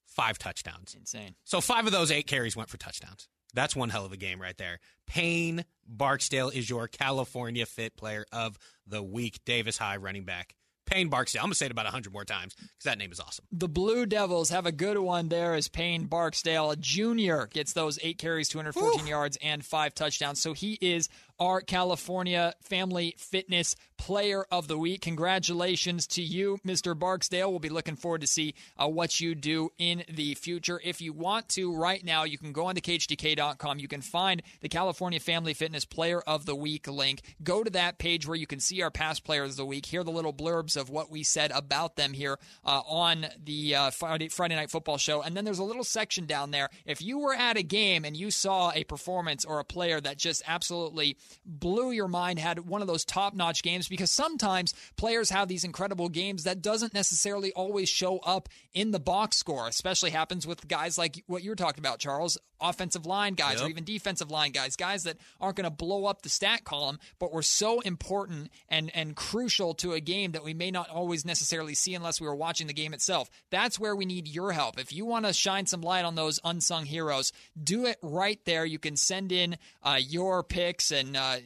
five 0.05 0.37
touchdowns. 0.37 0.93
Insane. 0.93 1.35
So 1.43 1.61
five 1.61 1.85
of 1.85 1.91
those 1.91 2.11
eight 2.11 2.27
carries 2.27 2.55
went 2.55 2.69
for 2.69 2.77
touchdowns. 2.77 3.27
That's 3.53 3.75
one 3.75 3.89
hell 3.89 4.05
of 4.05 4.13
a 4.13 4.17
game 4.17 4.41
right 4.41 4.57
there. 4.57 4.79
Payne 5.07 5.65
Barksdale 5.85 6.49
is 6.49 6.69
your 6.69 6.87
California 6.87 7.65
Fit 7.65 7.97
Player 7.97 8.25
of 8.31 8.57
the 8.87 9.03
Week. 9.03 9.43
Davis 9.43 9.77
High 9.77 9.97
running 9.97 10.23
back. 10.23 10.55
Payne 10.91 11.07
Barksdale. 11.07 11.41
I'm 11.41 11.47
gonna 11.47 11.55
say 11.55 11.67
it 11.67 11.71
about 11.71 11.85
hundred 11.85 12.11
more 12.13 12.25
times 12.25 12.53
because 12.53 12.83
that 12.83 12.97
name 12.97 13.11
is 13.11 13.19
awesome. 13.19 13.45
The 13.51 13.69
Blue 13.69 14.05
Devils 14.05 14.49
have 14.49 14.65
a 14.65 14.71
good 14.71 14.97
one 14.97 15.29
there 15.29 15.53
as 15.53 15.67
Payne 15.69 16.05
Barksdale 16.05 16.75
Jr. 16.77 17.45
gets 17.45 17.73
those 17.73 17.97
eight 18.03 18.17
carries, 18.17 18.49
214 18.49 19.07
yards, 19.07 19.37
and 19.41 19.63
five 19.63 19.95
touchdowns. 19.95 20.41
So 20.41 20.53
he 20.53 20.77
is 20.81 21.07
our 21.41 21.59
California 21.59 22.53
Family 22.61 23.15
Fitness 23.17 23.75
Player 23.97 24.45
of 24.51 24.67
the 24.67 24.77
Week. 24.77 25.01
Congratulations 25.01 26.05
to 26.07 26.21
you, 26.21 26.59
Mr. 26.65 26.97
Barksdale. 26.97 27.49
We'll 27.49 27.59
be 27.59 27.69
looking 27.69 27.95
forward 27.95 28.21
to 28.21 28.27
see 28.27 28.53
uh, 28.77 28.87
what 28.87 29.19
you 29.19 29.33
do 29.33 29.71
in 29.79 30.03
the 30.07 30.35
future. 30.35 30.79
If 30.83 31.01
you 31.01 31.13
want 31.13 31.49
to, 31.49 31.75
right 31.75 32.03
now, 32.03 32.23
you 32.23 32.37
can 32.37 32.51
go 32.51 32.65
on 32.65 32.75
to 32.75 32.81
KHTK.com. 32.81 33.79
You 33.79 33.87
can 33.87 34.01
find 34.01 34.43
the 34.61 34.69
California 34.69 35.19
Family 35.19 35.55
Fitness 35.55 35.83
Player 35.83 36.21
of 36.21 36.45
the 36.45 36.55
Week 36.55 36.87
link. 36.87 37.21
Go 37.43 37.63
to 37.63 37.71
that 37.71 37.97
page 37.97 38.27
where 38.27 38.37
you 38.37 38.47
can 38.47 38.59
see 38.59 38.83
our 38.83 38.91
past 38.91 39.23
players 39.23 39.51
of 39.51 39.57
the 39.57 39.65
week, 39.65 39.87
hear 39.87 40.03
the 40.03 40.11
little 40.11 40.33
blurbs 40.33 40.77
of 40.77 40.91
what 40.91 41.09
we 41.09 41.23
said 41.23 41.51
about 41.51 41.95
them 41.95 42.13
here 42.13 42.37
uh, 42.63 42.81
on 42.87 43.25
the 43.43 43.75
uh, 43.75 43.89
Friday, 43.89 44.29
Friday 44.29 44.55
Night 44.55 44.69
Football 44.69 44.97
show. 44.97 45.23
And 45.23 45.35
then 45.35 45.45
there's 45.45 45.59
a 45.59 45.63
little 45.63 45.83
section 45.83 46.27
down 46.27 46.51
there. 46.51 46.69
If 46.85 47.01
you 47.01 47.17
were 47.17 47.33
at 47.33 47.57
a 47.57 47.63
game 47.63 48.05
and 48.05 48.15
you 48.15 48.29
saw 48.29 48.71
a 48.75 48.83
performance 48.83 49.43
or 49.43 49.59
a 49.59 49.65
player 49.65 49.99
that 50.01 50.17
just 50.17 50.43
absolutely 50.47 51.17
blew 51.45 51.91
your 51.91 52.07
mind, 52.07 52.39
had 52.39 52.67
one 52.67 52.81
of 52.81 52.87
those 52.87 53.05
top 53.05 53.33
notch 53.33 53.63
games, 53.63 53.87
because 53.87 54.11
sometimes 54.11 54.73
players 54.95 55.29
have 55.29 55.47
these 55.47 55.63
incredible 55.63 56.09
games 56.09 56.43
that 56.43 56.61
doesn't 56.61 56.93
necessarily 56.93 57.51
always 57.53 57.89
show 57.89 58.19
up 58.19 58.49
in 58.73 58.91
the 58.91 58.99
box 58.99 59.37
score, 59.37 59.67
especially 59.67 60.11
happens 60.11 60.45
with 60.45 60.67
guys 60.67 60.97
like 60.97 61.23
what 61.27 61.43
you're 61.43 61.55
talking 61.55 61.79
about, 61.79 61.99
Charles, 61.99 62.37
offensive 62.61 63.05
line 63.05 63.33
guys 63.33 63.61
or 63.61 63.69
even 63.69 63.83
defensive 63.83 64.31
line 64.31 64.51
guys, 64.51 64.75
guys 64.75 65.03
that 65.03 65.17
aren't 65.39 65.55
going 65.55 65.65
to 65.65 65.75
blow 65.75 66.05
up 66.05 66.21
the 66.21 66.29
stat 66.29 66.63
column, 66.63 66.99
but 67.19 67.31
were 67.31 67.41
so 67.41 67.79
important 67.81 68.51
and, 68.69 68.91
and 68.95 69.15
crucial 69.15 69.73
to 69.75 69.93
a 69.93 69.99
game 69.99 70.31
that 70.31 70.43
we 70.43 70.53
may 70.53 70.71
not 70.71 70.89
always 70.89 71.25
necessarily 71.25 71.73
see 71.73 71.95
unless 71.95 72.21
we 72.21 72.27
were 72.27 72.35
watching 72.35 72.67
the 72.67 72.73
game 72.73 72.93
itself. 72.93 73.29
That's 73.49 73.79
where 73.79 73.95
we 73.95 74.05
need 74.05 74.27
your 74.27 74.51
help. 74.51 74.79
If 74.79 74.93
you 74.93 75.05
want 75.05 75.25
to 75.25 75.33
shine 75.33 75.65
some 75.65 75.81
light 75.81 76.05
on 76.05 76.15
those 76.15 76.39
unsung 76.43 76.85
heroes, 76.85 77.31
do 77.61 77.85
it 77.85 77.97
right 78.01 78.39
there. 78.45 78.65
You 78.65 78.79
can 78.79 78.95
send 78.95 79.31
in 79.31 79.57
uh, 79.83 79.99
your 79.99 80.43
picks 80.43 80.91
and 80.91 81.17
uh, 81.17 81.37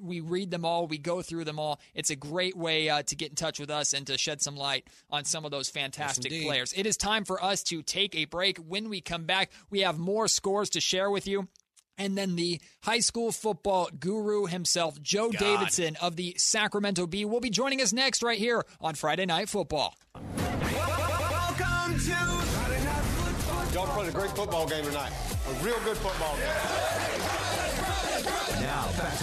we 0.00 0.20
read 0.20 0.50
them 0.50 0.64
all, 0.64 0.86
we 0.86 0.98
go 0.98 1.22
through 1.22 1.44
them 1.44 1.58
all. 1.58 1.80
It's 1.94 2.10
a 2.10 2.16
great 2.16 2.56
way 2.56 2.88
uh, 2.88 3.02
to 3.02 3.16
get 3.16 3.30
in 3.30 3.34
touch 3.34 3.58
with 3.58 3.70
us 3.70 3.92
and 3.92 4.06
to 4.06 4.16
shed 4.16 4.40
some 4.40 4.56
light 4.56 4.86
on 5.10 5.24
some 5.24 5.44
of 5.44 5.50
those 5.50 5.68
fantastic 5.68 6.32
indeed. 6.32 6.46
players. 6.46 6.72
It 6.74 6.86
is 6.86 6.96
time 6.96 7.24
for 7.24 7.42
us 7.42 7.62
to 7.64 7.82
take 7.82 8.14
a 8.14 8.24
break. 8.26 8.58
When 8.58 8.88
we 8.88 9.00
come 9.00 9.24
back, 9.24 9.50
we 9.70 9.80
have 9.80 9.98
more 9.98 10.28
scores 10.28 10.59
to 10.70 10.80
share 10.80 11.10
with 11.10 11.26
you. 11.26 11.48
And 11.96 12.16
then 12.16 12.36
the 12.36 12.60
high 12.82 13.00
school 13.00 13.32
football 13.32 13.88
guru 13.98 14.46
himself, 14.46 15.00
Joe 15.02 15.30
Davidson 15.30 15.96
of 16.00 16.16
the 16.16 16.34
Sacramento 16.38 17.06
Bee, 17.06 17.24
will 17.24 17.40
be 17.40 17.50
joining 17.50 17.80
us 17.82 17.92
next 17.92 18.22
right 18.22 18.38
here 18.38 18.64
on 18.80 18.94
Friday 18.94 19.26
Night 19.26 19.48
Football. 19.48 19.94
Welcome 20.14 21.94
to 21.94 22.14
Friday 22.14 22.84
Night 22.84 23.02
Football. 23.02 23.74
Y'all 23.74 23.94
played 23.94 24.08
a 24.08 24.12
great 24.12 24.30
football 24.30 24.68
game 24.68 24.84
tonight. 24.84 25.12
A 25.48 25.64
real 25.64 25.78
good 25.84 25.96
football 25.96 26.36
game. 26.36 26.44
Now 26.46 26.54
back 26.54 26.80
back 26.88 26.99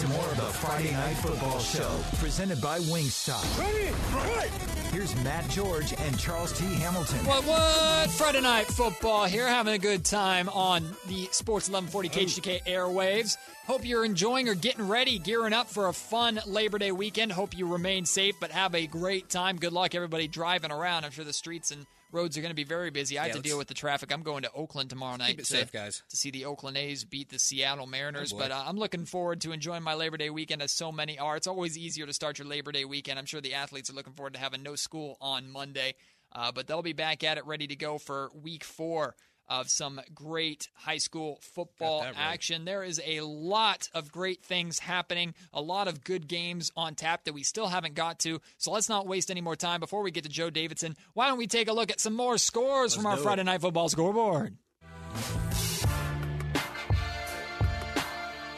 to 0.08 0.14
more 0.14 0.26
of 0.26 0.38
the 0.38 0.44
Friday 0.44 0.92
Night 0.92 1.16
Football 1.18 1.60
Show, 1.60 2.00
presented 2.16 2.62
by 2.62 2.80
Wingstop. 2.80 3.60
Ready? 3.60 3.92
Right. 4.14 4.50
Here's 4.92 5.16
Matt 5.24 5.50
George 5.50 5.94
and 5.94 6.18
Charles 6.20 6.58
T. 6.58 6.66
Hamilton. 6.66 7.26
What, 7.26 7.44
what? 7.46 8.10
Friday 8.12 8.42
Night 8.42 8.68
Football 8.68 9.26
here, 9.26 9.48
having 9.48 9.74
a 9.74 9.78
good 9.78 10.06
time 10.06 10.50
on 10.50 10.84
the 11.08 11.28
Sports 11.32 11.70
1140 11.70 12.10
KHTK 12.10 12.64
airwaves. 12.66 13.38
Hope 13.66 13.86
you're 13.86 14.06
enjoying 14.06 14.48
or 14.48 14.56
getting 14.56 14.88
ready, 14.88 15.20
gearing 15.20 15.54
up 15.54 15.68
for 15.68 15.88
a 15.88 15.94
fun 15.94 16.40
Labor 16.46 16.78
Day 16.78 16.92
weekend. 16.92 17.32
Hope 17.32 17.58
you 17.58 17.68
remain 17.68 18.06
safe, 18.06 18.36
but 18.40 18.52
have 18.52 18.76
a 18.76 18.88
great 18.88 19.30
time. 19.30 19.58
Good 19.58 19.74
luck, 19.74 19.94
everybody 19.94 20.28
driving 20.28 20.72
around. 20.72 21.04
I'm 21.04 21.12
sure 21.12 21.26
the 21.26 21.34
streets 21.34 21.72
and 21.72 21.86
roads 22.12 22.38
are 22.38 22.42
going 22.42 22.52
to 22.52 22.56
be 22.56 22.64
very 22.64 22.90
busy. 22.90 23.18
I 23.18 23.24
have 23.24 23.32
to 23.32 23.38
let's- 23.38 23.50
deal 23.50 23.58
with 23.58 23.68
the 23.68 23.74
traffic. 23.74 24.12
I'm 24.12 24.24
going 24.24 24.44
to 24.44 24.52
Oakland 24.52 24.90
tomorrow 24.90 25.18
night 25.18 25.38
to, 25.38 25.46
safe, 25.46 25.72
guys. 25.72 26.04
to 26.10 26.18
see 26.18 26.32
the 26.32 26.46
Oakland 26.46 26.78
A's 26.78 27.04
beat 27.04 27.30
the 27.30 27.40
Seattle 27.40 27.88
Mariners. 27.88 28.34
Oh, 28.34 28.38
but 28.38 28.52
uh, 28.52 28.64
I'm 28.66 28.78
looking 28.78 29.06
forward 29.06 29.42
to 29.42 29.52
enjoying 29.52 29.84
my 29.84 29.94
Labor 29.94 30.18
Day 30.18 30.30
weekend, 30.30 30.62
as 30.62 30.72
so 30.72 30.92
many 30.92 31.20
are. 31.20 31.36
It's 31.36 31.48
always 31.48 31.78
easier 31.78 32.06
to 32.06 32.14
start 32.14 32.40
your 32.40 32.48
Labor 32.48 32.72
Day 32.72 32.86
weekend. 32.86 33.20
I'm 33.20 33.26
sure 33.26 33.42
the 33.42 33.54
athletes 33.54 33.90
are 33.90 33.94
looking 33.94 34.14
forward 34.14 34.34
to 34.34 34.40
having 34.40 34.64
no 34.64 34.76
school 34.76 35.18
on 35.22 35.50
Monday, 35.52 35.96
uh, 36.32 36.52
but 36.52 36.68
they'll 36.68 36.82
be 36.82 36.94
back 36.94 37.24
at 37.24 37.38
it, 37.38 37.46
ready 37.46 37.68
to 37.68 37.76
go 37.76 37.98
for 37.98 38.30
Week 38.34 38.64
Four 38.64 39.16
of 39.50 39.70
some 39.70 40.00
great 40.14 40.70
high 40.74 40.98
school 40.98 41.40
football 41.42 42.02
right. 42.02 42.14
action. 42.18 42.66
There 42.66 42.84
is 42.84 43.02
a 43.06 43.22
lot 43.22 43.90
of 43.94 44.12
great 44.12 44.44
things 44.44 44.80
happening, 44.80 45.34
a 45.54 45.62
lot 45.62 45.88
of 45.88 46.04
good 46.04 46.28
games 46.28 46.72
on 46.76 46.96
tap 46.96 47.26
that 47.26 47.34
we 47.34 47.44
still 47.44 47.68
haven't 47.68 47.96
got 47.96 48.20
to. 48.20 48.42
So 48.58 48.72
let's 48.72 48.90
not 48.90 49.08
waste 49.08 49.32
any 49.32 49.42
more 49.42 49.56
time 49.56 49.80
before 49.80 50.02
we 50.02 50.12
get 50.12 50.24
to 50.24 50.30
Joe 50.30 50.50
Davidson. 50.50 50.96
Why 51.14 51.28
don't 51.28 51.38
we 51.38 51.48
take 51.48 51.68
a 51.68 51.74
look 51.74 51.92
at 51.92 52.00
some 52.00 52.14
more 52.14 52.38
scores 52.38 52.96
from 52.96 53.06
our 53.06 53.16
do 53.16 53.22
it. 53.22 53.24
Friday 53.24 53.44
Night 53.44 53.62
Football 53.62 53.90
scoreboard? 53.90 54.58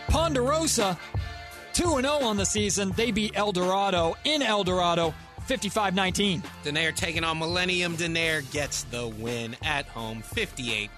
Ponderosa, 0.10 0.98
2 1.74 2.02
0 2.02 2.08
on 2.08 2.38
the 2.38 2.46
season. 2.46 2.92
They 2.96 3.12
beat 3.12 3.34
El 3.36 3.52
Dorado 3.52 4.16
in 4.26 4.42
El 4.42 4.64
Dorado, 4.64 5.14
55 5.50 5.96
19. 5.96 6.44
Denair 6.64 6.96
taking 6.96 7.24
on 7.24 7.40
Millennium. 7.40 7.98
Denair 7.98 8.50
gets 8.52 8.84
the 8.84 9.08
win 9.08 9.58
at 9.64 9.88
home, 9.88 10.22
58, 10.22 10.92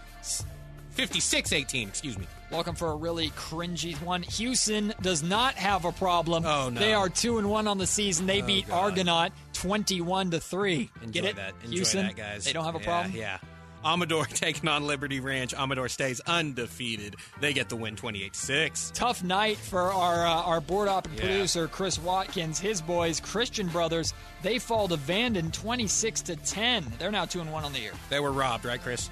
56 0.90 1.54
18, 1.54 1.88
excuse 1.88 2.18
me. 2.20 2.28
Welcome 2.52 2.76
for 2.76 2.90
a 2.92 2.96
really 2.98 3.30
cringy 3.30 3.96
one. 4.02 4.24
Hughson 4.24 4.94
does 5.02 5.24
not 5.24 5.54
have 5.56 5.86
a 5.86 5.94
problem. 5.94 6.46
Oh, 6.46 6.70
no. 6.70 6.78
They 6.82 6.94
are 6.94 7.08
two 7.08 7.38
and 7.38 7.50
one 7.50 7.66
on 7.66 7.78
the 7.78 7.88
season. 7.88 8.26
They 8.26 8.42
Oh, 8.42 8.46
beat 8.46 8.68
God. 8.68 8.92
Argonaut 8.92 9.32
twenty-one 9.54 10.32
to 10.32 10.42
three. 10.42 10.92
Enjoy 11.02 11.22
Get 11.22 11.30
it? 11.30 11.36
that. 11.38 11.54
Enjoy 11.64 11.78
Hughson, 11.84 12.08
that, 12.08 12.18
guys. 12.18 12.44
They 12.44 12.52
don't 12.52 12.66
have 12.66 12.76
a 12.76 12.80
Yeah, 12.80 12.84
problem. 12.86 13.16
Yeah. 13.16 13.38
Amador 13.84 14.26
taking 14.30 14.67
on 14.70 14.86
Liberty 14.86 15.20
Ranch. 15.20 15.54
Amador 15.54 15.89
stays 15.89 16.20
undefeated. 16.22 17.15
They 17.39 17.54
get 17.54 17.70
the 17.70 17.76
win 17.76 17.96
28 17.96 18.36
6. 18.36 18.91
Tough 18.94 19.24
night 19.24 19.58
for 19.58 19.82
our 19.94 20.26
uh, 20.26 20.41
our 20.44 20.62
board 20.62 20.88
op 20.88 21.08
and 21.08 21.15
Yeah. 21.15 21.22
producer 21.26 21.67
Chris 21.67 21.98
Watkins. 22.00 22.60
His 22.60 22.82
boys, 22.82 23.20
Christian 23.20 23.67
Brothers, 23.67 24.13
they 24.44 24.60
fall 24.60 24.88
to 24.88 24.98
Vanden 24.98 25.52
twenty-six 25.52 26.22
to 26.24 26.36
ten. 26.36 26.86
They're 27.00 27.12
now 27.12 27.26
two 27.26 27.41
and 27.41 27.52
one 27.52 27.63
on 27.65 27.74
the 27.74 27.80
year. 27.80 27.94
They 28.10 28.20
were 28.20 28.32
robbed, 28.32 28.65
right, 28.65 28.82
Chris? 28.82 29.10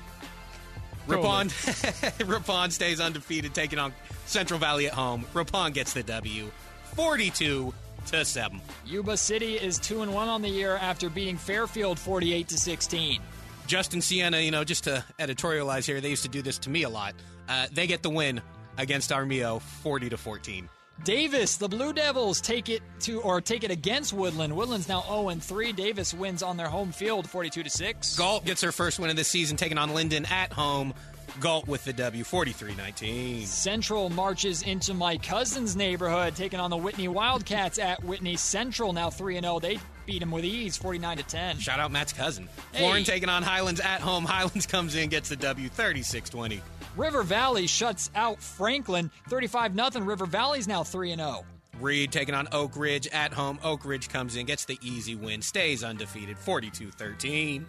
Ripon, 1.08 1.50
Ripon 2.26 2.70
stays 2.70 3.00
undefeated, 3.00 3.56
taking 3.56 3.80
on 3.80 3.94
Central 4.26 4.60
Valley 4.60 4.86
at 4.86 4.94
home. 4.94 5.26
Ripon 5.34 5.72
gets 5.72 5.94
the 5.94 6.04
W, 6.04 6.52
42 6.96 7.74
to 8.08 8.26
7. 8.26 8.62
Yuba 8.86 9.18
City 9.18 9.56
is 9.56 9.80
two 9.80 10.04
and 10.04 10.14
one 10.14 10.28
on 10.30 10.44
the 10.44 10.50
year 10.50 10.76
after 10.76 11.10
beating 11.10 11.38
Fairfield 11.38 11.98
forty-eight 11.98 12.48
to 12.50 12.58
sixteen. 12.60 13.22
Justin 13.70 14.02
Siena, 14.02 14.40
you 14.40 14.50
know, 14.50 14.64
just 14.64 14.86
to 14.86 15.06
editorialize 15.20 15.86
here, 15.86 16.02
they 16.02 16.10
used 16.10 16.24
to 16.24 16.30
do 16.30 16.42
this 16.42 16.58
to 16.58 16.72
me 16.72 16.84
a 16.84 16.90
lot. 16.90 17.14
Uh, 17.48 17.68
they 17.72 17.86
get 17.86 18.02
the 18.02 18.10
win 18.10 18.42
against 18.80 19.12
Armijo, 19.12 19.60
40 19.60 20.10
to 20.10 20.18
14. 20.18 20.68
Davis, 21.04 21.58
the 21.58 21.70
Blue 21.70 21.94
Devils 21.94 22.42
take 22.42 22.68
it 22.68 22.82
to 23.02 23.22
or 23.22 23.40
take 23.42 23.64
it 23.64 23.70
against 23.70 24.12
Woodland. 24.12 24.56
Woodland's 24.56 24.90
now 24.90 25.04
0 25.04 25.30
and 25.30 25.42
3. 25.42 25.72
Davis 25.72 26.16
wins 26.16 26.42
on 26.42 26.58
their 26.58 26.68
home 26.68 26.92
field 26.92 27.30
42 27.30 27.62
to 27.62 27.70
6. 27.70 28.16
Galt 28.18 28.44
gets 28.44 28.62
her 28.62 28.72
first 28.72 28.98
win 28.98 29.12
of 29.12 29.16
the 29.16 29.24
season, 29.24 29.56
taking 29.56 29.78
on 29.78 29.94
Linden 29.94 30.26
at 30.26 30.52
home. 30.52 30.96
Galt 31.40 31.68
with 31.68 31.84
the 31.86 31.94
W, 31.94 32.24
43 32.24 32.76
19. 32.76 33.46
Central 33.46 34.10
marches 34.10 34.62
into 34.64 34.94
my 34.94 35.18
cousin's 35.18 35.76
neighborhood, 35.76 36.36
taking 36.36 36.60
on 36.60 36.70
the 36.70 36.78
Whitney 36.78 37.08
Wildcats 37.08 37.80
at 37.80 38.04
Whitney 38.04 38.36
Central. 38.36 38.94
Now 38.94 39.10
3 39.10 39.38
and 39.38 39.46
0. 39.46 39.60
They 39.60 39.80
beat 40.06 40.22
him 40.22 40.32
with 40.32 40.46
ease, 40.46 40.78
49 40.78 41.18
to 41.18 41.24
10. 41.24 41.60
Shout 41.60 41.80
out 41.80 41.92
Matt's 41.92 42.14
cousin. 42.14 42.50
Hey. 42.74 42.80
Florin 42.80 43.04
taking 43.04 43.30
on 43.30 43.44
Highlands 43.44 43.80
at 43.80 44.02
home. 44.02 44.26
Highlands 44.26 44.66
comes 44.66 44.96
in, 44.96 45.10
gets 45.10 45.30
the 45.30 45.36
W, 45.36 45.70
36 45.70 46.30
20. 46.30 46.62
River 46.98 47.24
Valley 47.24 47.68
shuts 47.68 48.12
out 48.16 48.42
Franklin, 48.42 49.12
35 49.30 49.74
0. 49.74 50.06
River 50.06 50.26
Valley's 50.26 50.68
now 50.68 50.84
3 50.84 51.12
and 51.12 51.22
oh. 51.22 51.26
0. 51.26 51.46
Reed 51.80 52.12
taking 52.12 52.36
on 52.36 52.48
Oak 52.52 52.76
Ridge 52.76 53.08
at 53.08 53.32
home. 53.32 53.58
Oak 53.64 53.86
Ridge 53.86 54.10
comes 54.10 54.36
in, 54.36 54.46
gets 54.46 54.66
the 54.66 54.78
easy 54.82 55.16
win, 55.16 55.42
stays 55.42 55.84
undefeated, 55.84 56.38
42 56.38 56.92
13. 56.92 57.66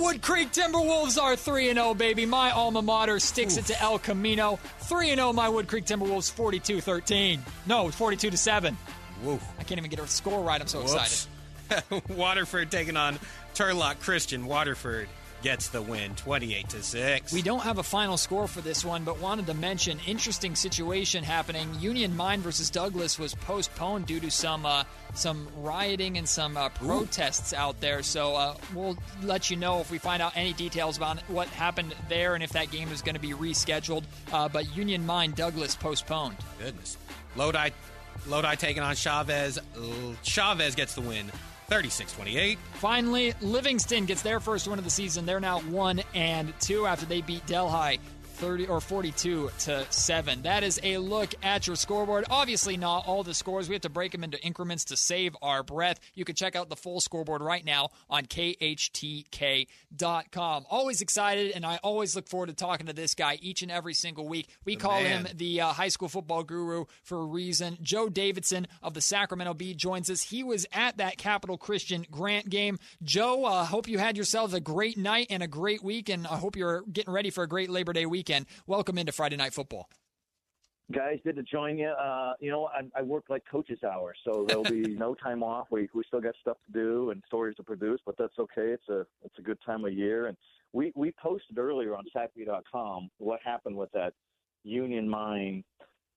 Wood 0.00 0.22
Creek 0.22 0.52
Timberwolves 0.52 1.20
are 1.20 1.36
3 1.36 1.72
0, 1.72 1.94
baby. 1.94 2.26
My 2.26 2.50
alma 2.50 2.82
mater 2.82 3.18
sticks 3.18 3.56
it 3.56 3.66
to 3.66 3.80
El 3.82 3.98
Camino. 3.98 4.58
3 4.80 5.14
0, 5.14 5.32
my 5.32 5.48
Wood 5.48 5.68
Creek 5.68 5.84
Timberwolves 5.84 6.30
42 6.30 6.80
13. 6.80 7.42
No, 7.66 7.90
42 7.90 8.30
to 8.30 8.36
7. 8.36 8.76
Woo. 9.22 9.38
I 9.58 9.64
can't 9.64 9.78
even 9.78 9.90
get 9.90 9.98
a 9.98 10.06
score 10.06 10.42
right. 10.42 10.60
I'm 10.60 10.66
so 10.68 10.82
excited. 10.82 11.28
Waterford 12.08 12.70
taking 12.70 12.96
on 12.96 13.18
Turlock 13.54 14.00
Christian. 14.00 14.46
Waterford 14.46 15.08
gets 15.48 15.68
the 15.68 15.80
win, 15.80 16.14
28 16.16 16.68
to 16.68 16.82
6. 16.82 17.32
We 17.32 17.40
don't 17.40 17.60
have 17.60 17.78
a 17.78 17.82
final 17.82 18.18
score 18.18 18.46
for 18.46 18.60
this 18.60 18.84
one, 18.84 19.04
but 19.04 19.18
wanted 19.18 19.46
to 19.46 19.54
mention 19.54 19.98
interesting 20.06 20.54
situation 20.54 21.24
happening. 21.24 21.66
Union 21.80 22.14
Mine 22.14 22.42
versus 22.42 22.68
Douglas 22.68 23.18
was 23.18 23.34
postponed 23.34 24.04
due 24.04 24.20
to 24.20 24.30
some 24.30 24.66
uh, 24.66 24.84
some 25.14 25.48
rioting 25.56 26.18
and 26.18 26.28
some 26.28 26.58
uh, 26.58 26.68
protests 26.68 27.54
out 27.54 27.80
there. 27.80 28.02
So 28.02 28.36
uh, 28.36 28.56
we'll 28.74 28.98
let 29.22 29.48
you 29.48 29.56
know 29.56 29.80
if 29.80 29.90
we 29.90 29.96
find 29.96 30.20
out 30.20 30.36
any 30.36 30.52
details 30.52 30.98
about 30.98 31.18
what 31.30 31.48
happened 31.48 31.94
there 32.10 32.34
and 32.34 32.44
if 32.44 32.50
that 32.50 32.70
game 32.70 32.92
is 32.92 33.00
going 33.00 33.14
to 33.14 33.20
be 33.20 33.30
rescheduled. 33.30 34.04
Uh, 34.30 34.50
but 34.50 34.76
Union 34.76 35.06
Mine 35.06 35.32
Douglas 35.32 35.74
postponed. 35.74 36.36
Goodness. 36.58 36.98
Lodi, 37.36 37.70
Lodi 38.26 38.54
taking 38.56 38.82
on 38.82 38.94
Chavez. 38.94 39.58
Chavez 40.22 40.74
gets 40.74 40.94
the 40.94 41.00
win, 41.00 41.32
36 41.68 42.12
28. 42.12 42.58
Finally, 42.74 43.34
Livingston 43.40 44.06
gets 44.06 44.22
their 44.22 44.40
first 44.40 44.66
win 44.68 44.78
of 44.78 44.84
the 44.84 44.90
season. 44.90 45.26
They're 45.26 45.40
now 45.40 45.60
one 45.60 46.02
and 46.14 46.52
two 46.60 46.86
after 46.86 47.06
they 47.06 47.20
beat 47.20 47.46
Delhi. 47.46 48.00
30 48.38 48.68
or 48.68 48.80
42 48.80 49.50
to 49.58 49.86
7. 49.90 50.42
That 50.42 50.62
is 50.62 50.78
a 50.84 50.98
look 50.98 51.34
at 51.42 51.66
your 51.66 51.74
scoreboard. 51.74 52.24
Obviously, 52.30 52.76
not 52.76 53.04
all 53.06 53.24
the 53.24 53.34
scores. 53.34 53.68
We 53.68 53.74
have 53.74 53.82
to 53.82 53.88
break 53.88 54.12
them 54.12 54.22
into 54.22 54.40
increments 54.40 54.84
to 54.86 54.96
save 54.96 55.36
our 55.42 55.64
breath. 55.64 55.98
You 56.14 56.24
can 56.24 56.36
check 56.36 56.54
out 56.54 56.68
the 56.68 56.76
full 56.76 57.00
scoreboard 57.00 57.42
right 57.42 57.64
now 57.64 57.88
on 58.08 58.26
KHTK.com. 58.26 59.66
Always 60.70 61.00
excited, 61.00 61.50
and 61.52 61.66
I 61.66 61.80
always 61.82 62.14
look 62.14 62.28
forward 62.28 62.46
to 62.46 62.54
talking 62.54 62.86
to 62.86 62.92
this 62.92 63.14
guy 63.14 63.40
each 63.42 63.62
and 63.62 63.72
every 63.72 63.94
single 63.94 64.28
week. 64.28 64.48
We 64.64 64.76
call 64.76 65.02
man. 65.02 65.26
him 65.26 65.36
the 65.36 65.62
uh, 65.62 65.72
high 65.72 65.88
school 65.88 66.08
football 66.08 66.44
guru 66.44 66.84
for 67.02 67.18
a 67.18 67.24
reason. 67.26 67.78
Joe 67.82 68.08
Davidson 68.08 68.68
of 68.82 68.94
the 68.94 69.00
Sacramento 69.00 69.54
Bee 69.54 69.74
joins 69.74 70.08
us. 70.10 70.22
He 70.22 70.44
was 70.44 70.64
at 70.72 70.98
that 70.98 71.18
Capital 71.18 71.58
Christian 71.58 72.06
Grant 72.08 72.48
game. 72.48 72.78
Joe, 73.02 73.44
uh, 73.44 73.64
hope 73.64 73.88
you 73.88 73.98
had 73.98 74.16
yourselves 74.16 74.54
a 74.54 74.60
great 74.60 74.96
night 74.96 75.26
and 75.28 75.42
a 75.42 75.48
great 75.48 75.82
week, 75.82 76.08
and 76.08 76.24
I 76.24 76.36
hope 76.36 76.54
you're 76.54 76.82
getting 76.82 77.12
ready 77.12 77.30
for 77.30 77.42
a 77.42 77.48
great 77.48 77.68
Labor 77.68 77.92
Day 77.92 78.06
weekend. 78.06 78.27
Welcome 78.66 78.98
into 78.98 79.12
Friday 79.12 79.36
Night 79.36 79.54
Football. 79.54 79.88
guys 80.92 81.18
good 81.24 81.36
to 81.36 81.42
join 81.42 81.76
you. 81.78 81.88
Uh 81.88 82.32
you 82.40 82.50
know 82.50 82.66
i, 82.66 82.80
I 82.98 83.02
work 83.02 83.24
like 83.28 83.42
coach's 83.50 83.82
hours 83.84 84.16
so 84.24 84.44
there'll 84.48 84.64
be 84.64 84.80
no 85.06 85.14
time 85.14 85.42
off. 85.42 85.66
We 85.70 85.88
we 85.94 86.02
still 86.06 86.20
got 86.20 86.34
stuff 86.40 86.56
to 86.66 86.72
do 86.72 87.10
and 87.10 87.22
stories 87.26 87.56
to 87.56 87.62
produce 87.62 88.00
but 88.06 88.16
that's 88.18 88.38
okay. 88.38 88.68
It's 88.76 88.88
a 88.88 89.00
it's 89.22 89.38
a 89.38 89.42
good 89.42 89.58
time 89.64 89.84
of 89.84 89.92
year. 89.92 90.26
And 90.26 90.36
we 90.72 90.92
we 90.94 91.12
posted 91.22 91.58
earlier 91.58 91.96
on 91.96 92.04
sacbee.com 92.14 93.10
what 93.18 93.40
happened 93.44 93.76
with 93.76 93.90
that 93.92 94.12
union 94.64 95.08
mine 95.08 95.64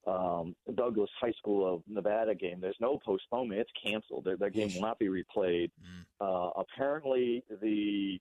um 0.08 0.56
douglas 0.76 1.10
high 1.20 1.34
school 1.34 1.62
of 1.74 1.84
nevada 1.88 2.34
game. 2.34 2.60
There's 2.60 2.82
no 2.82 2.98
postponement. 3.06 3.62
It's 3.62 3.72
canceled. 3.86 4.28
That, 4.40 4.54
game 4.54 4.70
will 4.74 4.82
not 4.82 5.00
be 5.00 5.08
replayed. 5.08 5.70
Uh 6.20 6.50
apparently 6.64 7.44
the 7.62 8.20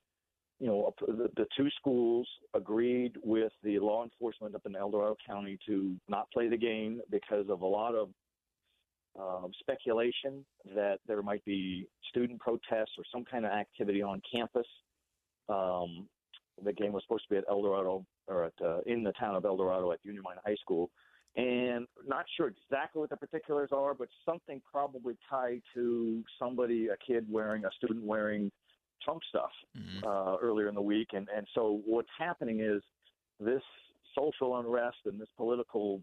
you 0.61 0.67
know, 0.67 0.95
the, 1.01 1.31
the 1.37 1.47
two 1.57 1.69
schools 1.79 2.29
agreed 2.55 3.15
with 3.25 3.53
the 3.65 3.79
law 3.79 4.05
enforcement 4.05 4.55
up 4.55 4.63
in 4.67 4.77
El 4.77 4.91
Dorado 4.91 5.17
County 5.27 5.59
to 5.67 5.97
not 6.09 6.31
play 6.31 6.49
the 6.49 6.57
game 6.57 7.01
because 7.11 7.47
of 7.49 7.63
a 7.63 7.67
lot 7.67 7.95
of 7.95 8.11
um, 9.19 9.51
speculation 9.59 10.45
that 10.75 10.99
there 11.09 11.23
might 11.23 11.45
be 11.47 11.89
student 12.11 12.39
protests 12.41 12.93
or 12.99 13.05
some 13.11 13.25
kind 13.25 13.47
of 13.47 13.53
activity 13.53 14.03
on 14.03 14.21
campus. 14.31 14.67
Um, 15.49 16.07
the 16.63 16.75
game 16.75 16.93
was 16.93 17.03
supposed 17.05 17.25
to 17.25 17.31
be 17.31 17.39
at 17.39 17.45
El 17.49 17.63
Dorado 17.63 18.05
or 18.27 18.45
at, 18.45 18.53
uh, 18.63 18.81
in 18.85 19.03
the 19.03 19.13
town 19.13 19.35
of 19.35 19.47
El 19.47 19.57
Dorado 19.57 19.93
at 19.93 19.99
Union 20.03 20.23
Mine 20.23 20.37
High 20.45 20.57
School. 20.61 20.91
And 21.37 21.87
not 22.07 22.27
sure 22.37 22.49
exactly 22.49 23.01
what 23.01 23.09
the 23.09 23.17
particulars 23.17 23.71
are, 23.73 23.95
but 23.95 24.09
something 24.27 24.61
probably 24.71 25.17
tied 25.29 25.63
to 25.75 26.23
somebody, 26.39 26.89
a 26.89 26.97
kid 27.05 27.25
wearing, 27.31 27.65
a 27.65 27.71
student 27.77 28.05
wearing 28.05 28.53
Trump 29.03 29.23
stuff 29.29 29.51
uh, 30.05 30.37
earlier 30.41 30.69
in 30.69 30.75
the 30.75 30.83
week. 30.83 31.09
And, 31.13 31.29
and 31.35 31.47
so 31.55 31.81
what's 31.85 32.09
happening 32.19 32.61
is 32.61 32.83
this 33.39 33.63
social 34.19 34.59
unrest 34.59 34.99
and 35.07 35.21
this 35.21 35.29
political 35.37 36.03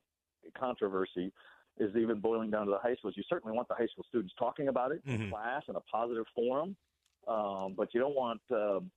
controversy 0.57 1.31
is 1.77 1.95
even 1.95 2.19
boiling 2.19 2.49
down 2.49 2.65
to 2.65 2.71
the 2.71 2.79
high 2.79 2.95
schools. 2.95 3.13
You 3.17 3.23
certainly 3.29 3.55
want 3.55 3.67
the 3.67 3.75
high 3.75 3.87
school 3.87 4.05
students 4.09 4.33
talking 4.39 4.67
about 4.69 4.91
it 4.91 5.01
in 5.05 5.17
Mhm. 5.21 5.29
class 5.29 5.63
in 5.67 5.75
a 5.75 5.81
positive 5.81 6.25
forum, 6.33 6.75
um, 7.27 7.73
but 7.73 7.93
you 7.93 7.99
don't 7.99 8.15
want 8.15 8.41
um, 8.51 8.89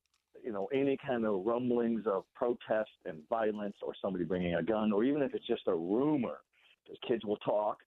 you 0.43 0.53
know 0.53 0.67
any 0.73 0.97
kind 0.97 1.27
of 1.27 1.45
rumblings 1.45 2.07
of 2.07 2.25
protest 2.35 2.91
and 3.05 3.29
violence 3.29 3.77
or 3.83 3.95
somebody 4.01 4.25
bringing 4.25 4.55
a 4.55 4.63
gun, 4.63 4.93
or 4.93 5.05
even 5.05 5.21
if 5.23 5.35
it's 5.35 5.47
just 5.47 5.67
a 5.67 5.75
rumor, 5.75 6.41
because 6.85 6.99
kids 7.07 7.25
will 7.25 7.37
talk, 7.39 7.83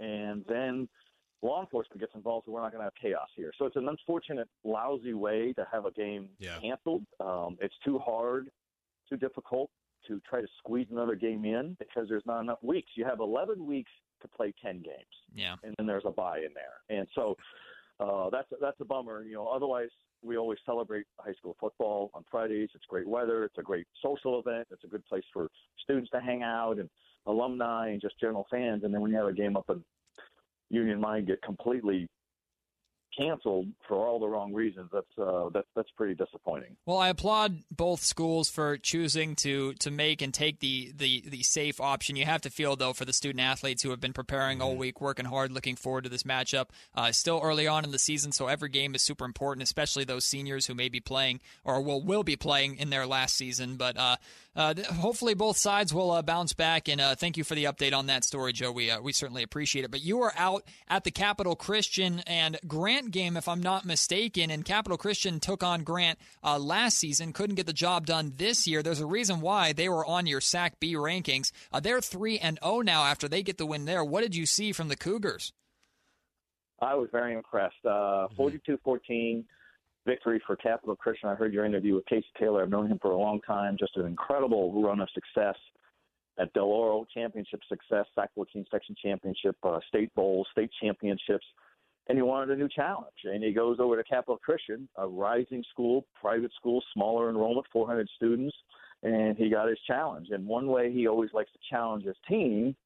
and 0.00 0.44
then 0.46 0.88
law 1.44 1.60
enforcement 1.60 2.00
gets 2.00 2.14
involved, 2.14 2.46
so 2.46 2.52
we're 2.52 2.62
not 2.62 2.72
going 2.72 2.80
to 2.80 2.84
have 2.84 2.94
chaos 3.00 3.28
here. 3.36 3.52
So 3.58 3.66
it's 3.66 3.76
an 3.76 3.88
unfortunate, 3.88 4.48
lousy 4.64 5.12
way 5.12 5.52
to 5.52 5.66
have 5.70 5.84
a 5.84 5.90
game 5.92 6.30
Yeah. 6.38 6.58
canceled. 6.58 7.04
Um, 7.20 7.58
it's 7.60 7.74
too 7.84 7.98
hard, 7.98 8.50
too 9.08 9.16
difficult 9.18 9.70
to 10.08 10.20
try 10.28 10.40
to 10.40 10.48
squeeze 10.58 10.86
another 10.90 11.14
game 11.14 11.44
in 11.44 11.74
because 11.78 12.08
there's 12.08 12.24
not 12.26 12.40
enough 12.40 12.62
weeks. 12.62 12.90
You 12.96 13.04
have 13.04 13.20
11 13.20 13.64
weeks 13.66 13.90
to 14.22 14.28
play 14.28 14.52
10 14.62 14.80
games, 14.80 15.14
Yeah. 15.34 15.56
and 15.62 15.74
then 15.76 15.86
there's 15.86 16.04
a 16.06 16.10
bye 16.10 16.38
in 16.38 16.52
there, 16.54 16.80
and 16.88 17.06
so 17.14 17.36
uh, 18.00 18.28
that's 18.30 18.48
that's 18.60 18.80
a 18.80 18.84
bummer. 18.84 19.22
You 19.22 19.34
know, 19.34 19.46
otherwise 19.46 19.88
we 20.22 20.36
always 20.36 20.58
celebrate 20.66 21.06
high 21.20 21.34
school 21.34 21.54
football 21.60 22.10
on 22.14 22.24
Fridays. 22.30 22.70
It's 22.74 22.84
great 22.86 23.06
weather. 23.06 23.44
It's 23.44 23.56
a 23.58 23.62
great 23.62 23.86
social 24.02 24.40
event. 24.40 24.66
It's 24.72 24.82
a 24.82 24.88
good 24.88 25.04
place 25.06 25.22
for 25.32 25.48
students 25.78 26.10
to 26.10 26.20
hang 26.20 26.42
out 26.42 26.78
and 26.80 26.88
alumni 27.26 27.90
and 27.90 28.00
just 28.00 28.18
general 28.18 28.46
fans. 28.50 28.82
And 28.82 28.92
then 28.92 29.00
when 29.00 29.10
you 29.12 29.16
have 29.18 29.28
a 29.28 29.32
game 29.32 29.56
up 29.56 29.70
in 29.70 29.84
Union 30.70 31.00
Mine 31.00 31.24
get 31.24 31.42
completely 31.42 32.08
canceled 33.18 33.68
for 33.86 34.06
all 34.06 34.18
the 34.18 34.26
wrong 34.26 34.52
reasons, 34.52 34.90
that's 34.92 35.06
uh, 35.18 35.48
that's 35.52 35.66
that's 35.74 35.90
pretty 35.96 36.14
disappointing. 36.14 36.76
Well, 36.86 36.98
I 36.98 37.08
applaud 37.08 37.62
both 37.70 38.02
schools 38.02 38.48
for 38.48 38.76
choosing 38.76 39.36
to 39.36 39.74
to 39.74 39.90
make 39.90 40.22
and 40.22 40.32
take 40.32 40.60
the, 40.60 40.92
the, 40.96 41.22
the 41.26 41.42
safe 41.42 41.80
option. 41.80 42.16
You 42.16 42.24
have 42.24 42.42
to 42.42 42.50
feel 42.50 42.76
though 42.76 42.92
for 42.92 43.04
the 43.04 43.12
student 43.12 43.40
athletes 43.40 43.82
who 43.82 43.90
have 43.90 44.00
been 44.00 44.12
preparing 44.12 44.60
all 44.60 44.76
week, 44.76 45.00
working 45.00 45.26
hard, 45.26 45.52
looking 45.52 45.76
forward 45.76 46.04
to 46.04 46.10
this 46.10 46.22
matchup. 46.24 46.66
Uh, 46.94 47.12
still 47.12 47.40
early 47.42 47.66
on 47.66 47.84
in 47.84 47.90
the 47.90 47.98
season, 47.98 48.32
so 48.32 48.48
every 48.48 48.68
game 48.68 48.94
is 48.94 49.02
super 49.02 49.24
important, 49.24 49.62
especially 49.62 50.04
those 50.04 50.24
seniors 50.24 50.66
who 50.66 50.74
may 50.74 50.88
be 50.88 51.00
playing 51.00 51.40
or 51.64 51.80
will 51.82 52.02
will 52.02 52.24
be 52.24 52.36
playing 52.36 52.76
in 52.76 52.90
their 52.90 53.06
last 53.06 53.36
season. 53.36 53.76
But 53.76 53.96
uh, 53.96 54.16
uh, 54.56 54.74
hopefully 55.00 55.34
both 55.34 55.56
sides 55.56 55.92
will 55.92 56.10
uh, 56.10 56.22
bounce 56.22 56.52
back. 56.52 56.88
And 56.88 57.00
uh, 57.00 57.14
thank 57.14 57.36
you 57.36 57.44
for 57.44 57.54
the 57.54 57.64
update 57.64 57.94
on 57.94 58.06
that 58.06 58.24
story, 58.24 58.52
Joe. 58.52 58.72
We 58.72 58.90
uh, 58.90 59.00
we 59.00 59.12
certainly 59.12 59.42
appreciate 59.42 59.84
it. 59.84 59.90
But 59.90 60.02
you 60.02 60.18
were 60.18 60.32
out 60.36 60.64
at 60.88 61.04
the 61.04 61.10
Capital 61.10 61.56
Christian 61.56 62.20
and 62.26 62.58
Grant 62.66 63.10
game, 63.10 63.36
if 63.36 63.48
I'm 63.48 63.62
not 63.62 63.84
mistaken, 63.84 64.50
and 64.50 64.64
Capital 64.64 64.98
Christian 64.98 65.40
took 65.40 65.62
on 65.62 65.82
Grant 65.82 66.18
uh, 66.42 66.58
last 66.58 66.98
season. 66.98 67.32
Couldn't 67.32 67.56
get 67.56 67.66
the 67.66 67.72
job 67.72 68.06
done 68.06 68.32
this 68.36 68.66
year. 68.66 68.82
There's 68.82 69.00
a 69.00 69.06
reason 69.06 69.40
why 69.40 69.72
they 69.72 69.88
were 69.88 70.06
on 70.06 70.26
your 70.26 70.40
Sac 70.40 70.80
Bee 70.80 70.94
rankings. 70.94 71.50
Uh, 71.72 71.80
they're 71.80 72.00
three 72.00 72.38
and 72.38 72.58
zero 72.62 72.80
now 72.80 73.04
after 73.04 73.28
they 73.28 73.42
get 73.42 73.58
the 73.58 73.66
win 73.66 73.84
there. 73.84 74.04
What 74.04 74.22
did 74.22 74.36
you 74.36 74.46
see 74.46 74.72
from 74.72 74.88
the 74.88 74.96
Cougars? 74.96 75.52
I 76.80 76.94
was 76.94 77.08
very 77.10 77.34
impressed. 77.34 77.84
Uh, 77.84 78.28
42-14 78.38 79.44
victory 80.06 80.40
for 80.46 80.56
Capital 80.56 80.96
Christian. 80.96 81.28
I 81.28 81.34
heard 81.34 81.52
your 81.52 81.64
interview 81.64 81.94
with 81.94 82.06
Casey 82.06 82.26
Taylor. 82.38 82.62
I've 82.62 82.70
known 82.70 82.90
him 82.90 82.98
for 83.00 83.12
a 83.12 83.16
long 83.16 83.40
time. 83.46 83.76
Just 83.78 83.96
an 83.96 84.06
incredible 84.06 84.82
run 84.82 85.00
of 85.00 85.08
success 85.14 85.56
at 86.38 86.52
Del 86.52 86.64
Oro, 86.64 87.06
championship 87.14 87.60
success, 87.68 88.06
Sac-Joaquin 88.14 88.64
section 88.70 88.94
championship, 89.00 89.56
uh, 89.62 89.78
state 89.88 90.12
bowls, 90.14 90.46
state 90.52 90.70
championships. 90.82 91.46
And 92.08 92.18
he 92.18 92.22
wanted 92.22 92.50
a 92.50 92.56
new 92.56 92.68
challenge. 92.68 93.14
And 93.24 93.42
he 93.42 93.52
goes 93.52 93.78
over 93.80 93.96
to 93.96 94.04
Capital 94.04 94.36
Christian, 94.36 94.88
a 94.96 95.06
rising 95.06 95.64
school, 95.70 96.06
private 96.20 96.52
school, 96.54 96.82
smaller 96.92 97.30
enrollment, 97.30 97.66
400 97.72 98.08
students, 98.16 98.54
and 99.02 99.36
he 99.36 99.48
got 99.48 99.68
his 99.68 99.78
challenge. 99.86 100.28
And 100.30 100.46
one 100.46 100.66
way 100.66 100.92
he 100.92 101.06
always 101.06 101.30
likes 101.32 101.52
to 101.52 101.58
challenge 101.70 102.04
his 102.04 102.16
team 102.28 102.76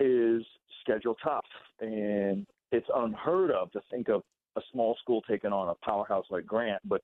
is 0.00 0.42
schedule 0.80 1.16
tough. 1.22 1.44
And 1.80 2.46
it's 2.72 2.88
unheard 2.94 3.52
of 3.52 3.70
to 3.72 3.80
think 3.90 4.08
of 4.08 4.22
a 4.56 4.60
small 4.72 4.96
school 5.00 5.22
taking 5.28 5.52
on 5.52 5.68
a 5.68 5.74
powerhouse 5.84 6.26
like 6.30 6.46
Grant, 6.46 6.80
but 6.84 7.02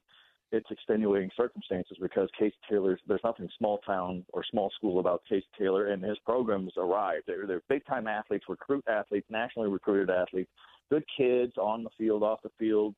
it's 0.52 0.70
extenuating 0.70 1.30
circumstances 1.36 1.96
because 2.00 2.28
Case 2.38 2.52
Taylor's 2.68 2.98
there's 3.06 3.20
nothing 3.22 3.48
small 3.56 3.78
town 3.78 4.24
or 4.32 4.42
small 4.50 4.70
school 4.76 4.98
about 4.98 5.22
Case 5.28 5.44
Taylor 5.56 5.88
and 5.88 6.02
his 6.02 6.18
programs 6.24 6.72
arrived. 6.76 7.24
They're 7.26 7.46
they're 7.46 7.62
big 7.68 7.86
time 7.86 8.06
athletes, 8.08 8.46
recruit 8.48 8.84
athletes, 8.88 9.26
nationally 9.30 9.68
recruited 9.68 10.10
athletes, 10.10 10.50
good 10.90 11.04
kids 11.16 11.52
on 11.56 11.84
the 11.84 11.90
field, 11.96 12.22
off 12.22 12.42
the 12.42 12.50
field, 12.58 12.94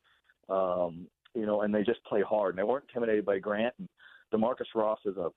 um, 0.48 1.06
you 1.34 1.44
know, 1.44 1.62
and 1.62 1.74
they 1.74 1.82
just 1.82 2.02
play 2.04 2.22
hard. 2.22 2.54
And 2.54 2.58
they 2.58 2.68
weren't 2.68 2.86
intimidated 2.88 3.26
by 3.26 3.38
Grant. 3.38 3.74
And 3.78 3.88
Demarcus 4.32 4.74
Ross 4.74 5.00
is 5.04 5.16
a 5.18 5.28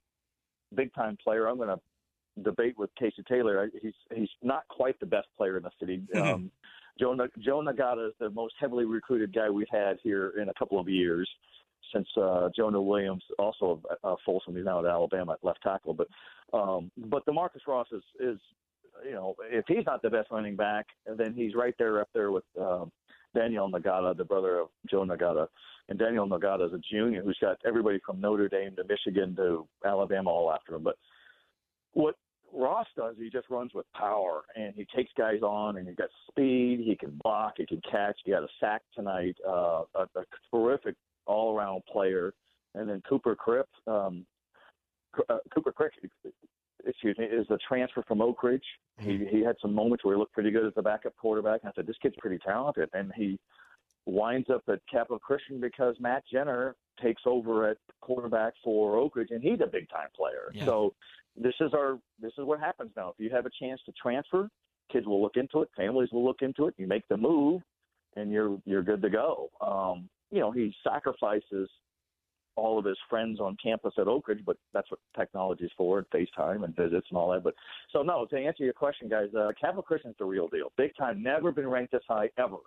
big 0.74 0.94
time 0.94 1.18
player. 1.22 1.48
I'm 1.48 1.58
going 1.58 1.70
to 1.70 2.44
debate 2.44 2.78
with 2.78 2.90
Casey 2.96 3.24
Taylor. 3.28 3.70
He's 3.82 3.94
he's 4.14 4.30
not 4.42 4.68
quite 4.70 5.00
the 5.00 5.06
best 5.06 5.28
player 5.38 5.58
in 5.58 5.64
the 5.64 5.72
city. 5.80 6.02
Um, 6.16 6.52
Joe 7.00 7.16
Joe 7.40 7.62
Ngata 7.62 8.08
is 8.08 8.14
the 8.20 8.30
most 8.30 8.56
heavily 8.60 8.86
recruited 8.86 9.34
guy 9.34 9.50
we've 9.50 9.68
had 9.72 9.98
here 10.04 10.34
in 10.42 10.50
a 10.50 10.54
couple 10.54 10.80
of 10.80 10.88
years 10.88 11.30
since 11.94 12.08
uh, 12.18 12.50
Jonah 12.56 12.82
Williams, 12.82 13.24
also 13.40 13.82
uh, 14.04 14.16
Folsom, 14.26 14.56
he's 14.56 14.66
now 14.66 14.80
at 14.80 14.86
Alabama 14.86 15.34
at 15.34 15.44
left 15.44 15.62
tackle. 15.62 15.94
But 15.94 16.08
um, 16.54 16.92
but 16.98 17.26
Demarcus 17.26 17.68
Ross 17.68 17.88
is 17.92 18.04
is 18.20 18.40
you 19.06 19.14
know 19.14 19.36
if 19.52 19.66
he's 19.68 19.86
not 19.86 20.02
the 20.02 20.10
best 20.10 20.32
running 20.32 20.56
back, 20.56 20.88
then 21.18 21.34
he's 21.34 21.56
right 21.56 21.76
there 21.78 22.02
up 22.02 22.10
there 22.14 22.32
with 22.32 22.44
um, 22.60 22.92
Daniel 23.36 23.70
Ngata, 23.70 24.16
the 24.18 24.26
brother 24.26 24.60
of 24.60 24.68
Joe 24.90 25.06
Ngata. 25.06 25.48
And 25.88 26.00
Daniel 26.00 26.28
Ngata 26.28 26.68
is 26.68 26.74
a 26.74 26.82
junior 26.92 27.22
who's 27.22 27.38
got 27.40 27.58
everybody 27.66 28.00
from 28.06 28.20
Notre 28.20 28.50
Dame 28.50 28.76
to 28.76 28.84
Michigan 28.86 29.36
to 29.36 29.68
Alabama 29.86 30.32
all 30.32 30.52
after 30.52 30.76
him. 30.76 30.84
But 30.84 30.96
what 31.94 32.16
Ross 32.56 32.88
does, 32.96 33.16
he 33.18 33.30
just 33.30 33.50
runs 33.50 33.74
with 33.74 33.86
power 33.94 34.44
and 34.56 34.74
he 34.76 34.88
takes 34.96 35.12
guys 35.18 35.42
on 35.42 35.78
and 35.78 35.88
he's 35.88 35.98
got 35.98 36.10
speed, 36.30 36.82
he 36.86 36.96
can 36.96 37.20
block, 37.24 37.56
he 37.58 37.66
can 37.66 37.82
catch. 37.90 38.18
He 38.24 38.32
got 38.32 38.44
a 38.44 38.48
sack 38.60 38.82
tonight, 38.96 39.36
uh, 39.48 39.84
a, 39.96 40.08
a 40.16 40.24
terrific 40.52 40.96
all 41.26 41.56
around 41.56 41.84
player. 41.92 42.34
And 42.74 42.90
then 42.90 43.02
Cooper 43.08 43.36
Cripp, 43.36 43.66
um, 43.88 44.26
uh, 45.30 45.38
Cooper 45.54 45.72
Crick, 45.72 45.94
excuse 46.86 47.18
me, 47.18 47.26
is 47.26 47.48
a 47.50 47.58
transfer 47.68 48.04
from 48.08 48.22
Oak 48.22 48.44
Ridge. 48.44 48.66
He 49.00 49.28
he 49.30 49.42
had 49.42 49.56
some 49.62 49.74
moments 49.74 50.04
where 50.04 50.16
he 50.16 50.20
looked 50.20 50.34
pretty 50.34 50.52
good 50.52 50.66
as 50.66 50.74
a 50.78 50.82
backup 50.82 51.16
quarterback. 51.18 51.62
And 51.64 51.70
I 51.70 51.74
said, 51.76 51.88
this 51.88 51.98
kid's 52.02 52.16
pretty 52.20 52.38
talented, 52.40 52.90
and 52.94 53.12
he 53.16 53.40
winds 54.06 54.50
up 54.50 54.64
at 54.68 54.80
Capital 54.92 55.20
Christian 55.20 55.60
because 55.60 55.96
Matt 56.00 56.24
Jenner 56.32 56.76
takes 57.02 57.24
over 57.26 57.70
at 57.70 57.78
quarterback 58.02 58.54
for 58.64 58.98
Oak 58.98 59.16
Ridge, 59.16 59.30
and 59.32 59.42
he's 59.42 59.60
a 59.62 59.68
big 59.68 59.90
time 59.90 60.08
player. 60.16 60.52
Yeah. 60.54 60.66
So 60.66 60.94
this 61.36 61.54
is 61.60 61.74
our 61.74 62.00
this 62.22 62.32
is 62.38 62.46
what 62.46 62.60
happens 62.60 62.92
now. 62.96 63.10
If 63.10 63.16
you 63.18 63.30
have 63.32 63.46
a 63.46 63.52
chance 63.60 63.82
to 63.86 63.92
transfer, 64.02 64.50
kids 64.92 65.06
will 65.06 65.22
look 65.22 65.36
into 65.36 65.62
it, 65.62 65.70
families 65.76 66.10
will 66.12 66.24
look 66.24 66.42
into 66.42 66.68
it. 66.68 66.76
You 66.78 66.88
make 66.88 67.08
the 67.08 67.18
move, 67.18 67.62
and 68.16 68.32
you're 68.32 68.58
you're 68.66 68.84
good 68.84 69.02
to 69.02 69.10
go. 69.10 69.50
Um, 69.62 70.10
you 70.32 70.40
know, 70.40 70.52
he 70.52 70.74
sacrifices 70.84 71.70
all 72.56 72.80
of 72.80 72.86
his 72.86 72.98
friends 73.10 73.40
on 73.40 73.58
campus 73.62 73.94
at 73.98 74.08
Oak 74.08 74.28
Ridge, 74.28 74.40
but 74.46 74.58
that's 74.74 74.90
what 74.90 75.00
technology 75.18 75.66
is 75.66 75.72
for, 75.78 75.98
and 75.98 76.10
FaceTime 76.10 76.64
and 76.64 76.76
visits 76.76 77.06
and 77.10 77.18
all 77.18 77.32
that. 77.32 77.44
But 77.44 77.54
so 77.92 78.02
no, 78.02 78.26
to 78.26 78.38
answer 78.38 78.64
your 78.64 78.74
question, 78.74 79.10
guys, 79.10 79.28
uh, 79.38 79.52
Capital 79.60 79.84
Christian's 79.84 80.16
the 80.18 80.26
real 80.26 80.48
deal, 80.48 80.72
big 80.78 80.96
time. 80.98 81.22
Never 81.22 81.52
been 81.52 81.68
ranked 81.68 81.92
this 81.92 82.04
high 82.08 82.30
ever, 82.38 82.58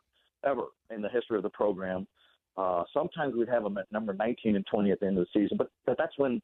ever 0.44 0.64
in 0.94 1.02
the 1.02 1.08
history 1.08 1.36
of 1.36 1.42
the 1.42 1.50
program. 1.50 2.06
Uh, 2.56 2.82
sometimes 2.92 3.34
we'd 3.34 3.48
have 3.48 3.62
them 3.62 3.78
at 3.78 3.90
number 3.92 4.12
19 4.12 4.56
and 4.56 4.66
20 4.66 4.90
at 4.90 5.00
the 5.00 5.06
end 5.06 5.18
of 5.18 5.26
the 5.32 5.40
season, 5.40 5.56
but, 5.56 5.70
but 5.86 5.96
that's 5.96 6.18
when 6.18 6.40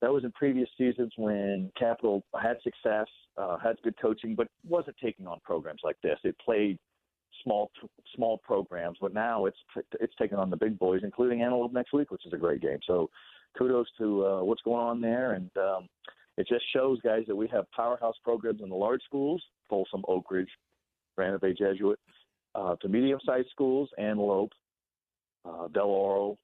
that 0.00 0.10
was 0.10 0.24
in 0.24 0.32
previous 0.32 0.68
seasons 0.78 1.12
when 1.16 1.70
Capital 1.78 2.24
had 2.40 2.56
success, 2.62 3.06
uh, 3.36 3.58
had 3.58 3.76
good 3.82 3.94
coaching, 4.00 4.34
but 4.34 4.48
wasn't 4.66 4.96
taking 5.02 5.26
on 5.26 5.38
programs 5.44 5.80
like 5.84 5.96
this. 6.02 6.18
It 6.24 6.36
played 6.42 6.78
small 7.44 7.70
small 8.14 8.38
programs, 8.38 8.98
but 9.00 9.12
now 9.12 9.44
it's 9.46 9.58
it's 10.00 10.14
taking 10.18 10.38
on 10.38 10.50
the 10.50 10.56
big 10.56 10.78
boys, 10.78 11.02
including 11.04 11.42
Antelope 11.42 11.72
next 11.72 11.92
week, 11.92 12.10
which 12.10 12.26
is 12.26 12.32
a 12.32 12.38
great 12.38 12.62
game. 12.62 12.78
So 12.86 13.10
kudos 13.56 13.86
to 13.98 14.26
uh, 14.26 14.42
what's 14.42 14.62
going 14.62 14.80
on 14.80 15.00
there, 15.00 15.32
and 15.32 15.50
um, 15.58 15.88
it 16.36 16.48
just 16.48 16.64
shows 16.72 16.98
guys 17.02 17.24
that 17.28 17.36
we 17.36 17.48
have 17.48 17.70
powerhouse 17.72 18.16
programs 18.24 18.62
in 18.62 18.70
the 18.70 18.74
large 18.74 19.02
schools, 19.04 19.42
Folsom, 19.68 20.02
Oak 20.08 20.30
Ridge, 20.30 20.48
Granite 21.16 21.40
Bay 21.40 21.52
Jesuit, 21.52 21.98
uh, 22.54 22.76
to 22.76 22.88
medium-sized 22.88 23.48
schools, 23.50 23.88
Antelope, 23.98 24.52
uh, 25.44 25.68
Del 25.68 25.86
Oro, 25.86 26.38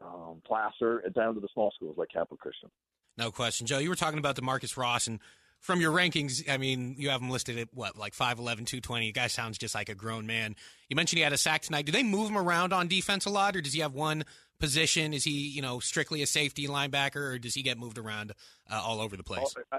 um, 0.00 0.42
Placer, 0.46 0.98
and 0.98 1.14
down 1.14 1.34
to 1.34 1.40
the 1.40 1.48
small 1.52 1.72
schools 1.74 1.96
like 1.96 2.08
Capital 2.12 2.36
Christian. 2.36 2.70
No 3.16 3.30
question. 3.30 3.66
Joe, 3.66 3.78
you 3.78 3.88
were 3.88 3.96
talking 3.96 4.18
about 4.18 4.36
Demarcus 4.36 4.76
Ross, 4.76 5.06
and 5.06 5.20
from 5.60 5.80
your 5.80 5.92
rankings, 5.92 6.48
I 6.48 6.58
mean, 6.58 6.96
you 6.98 7.08
have 7.10 7.22
him 7.22 7.30
listed 7.30 7.58
at 7.58 7.68
what, 7.72 7.96
like 7.96 8.14
5'11, 8.14 8.36
220. 8.36 9.06
The 9.06 9.12
guy 9.12 9.26
sounds 9.26 9.58
just 9.58 9.74
like 9.74 9.88
a 9.88 9.94
grown 9.94 10.26
man. 10.26 10.54
You 10.88 10.96
mentioned 10.96 11.18
he 11.18 11.24
had 11.24 11.32
a 11.32 11.38
sack 11.38 11.62
tonight. 11.62 11.86
Do 11.86 11.92
they 11.92 12.02
move 12.02 12.30
him 12.30 12.38
around 12.38 12.72
on 12.72 12.88
defense 12.88 13.24
a 13.24 13.30
lot, 13.30 13.56
or 13.56 13.62
does 13.62 13.72
he 13.72 13.80
have 13.80 13.94
one 13.94 14.24
position? 14.60 15.14
Is 15.14 15.24
he, 15.24 15.48
you 15.48 15.62
know, 15.62 15.80
strictly 15.80 16.22
a 16.22 16.26
safety 16.26 16.66
linebacker, 16.66 17.34
or 17.34 17.38
does 17.38 17.54
he 17.54 17.62
get 17.62 17.78
moved 17.78 17.98
around 17.98 18.32
uh, 18.70 18.80
all 18.84 19.00
over 19.00 19.16
the 19.16 19.24
place? 19.24 19.54
I, 19.72 19.78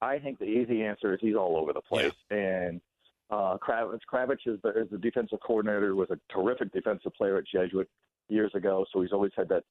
I 0.00 0.18
think 0.18 0.38
the 0.38 0.46
easy 0.46 0.82
answer 0.82 1.14
is 1.14 1.20
he's 1.20 1.34
all 1.34 1.56
over 1.56 1.72
the 1.72 1.80
place. 1.80 2.12
And 2.30 2.80
uh, 3.30 3.56
Kravitz, 3.58 4.00
Kravitz 4.12 4.46
is 4.46 4.58
the, 4.62 4.70
is 4.70 4.88
the 4.90 4.98
defensive 4.98 5.38
coordinator, 5.44 5.94
was 5.94 6.10
a 6.10 6.18
terrific 6.32 6.72
defensive 6.72 7.12
player 7.14 7.36
at 7.38 7.44
Jesuit 7.46 7.88
years 8.28 8.50
ago, 8.54 8.84
so 8.92 9.02
he's 9.02 9.12
always 9.12 9.32
had 9.36 9.48
that 9.48 9.64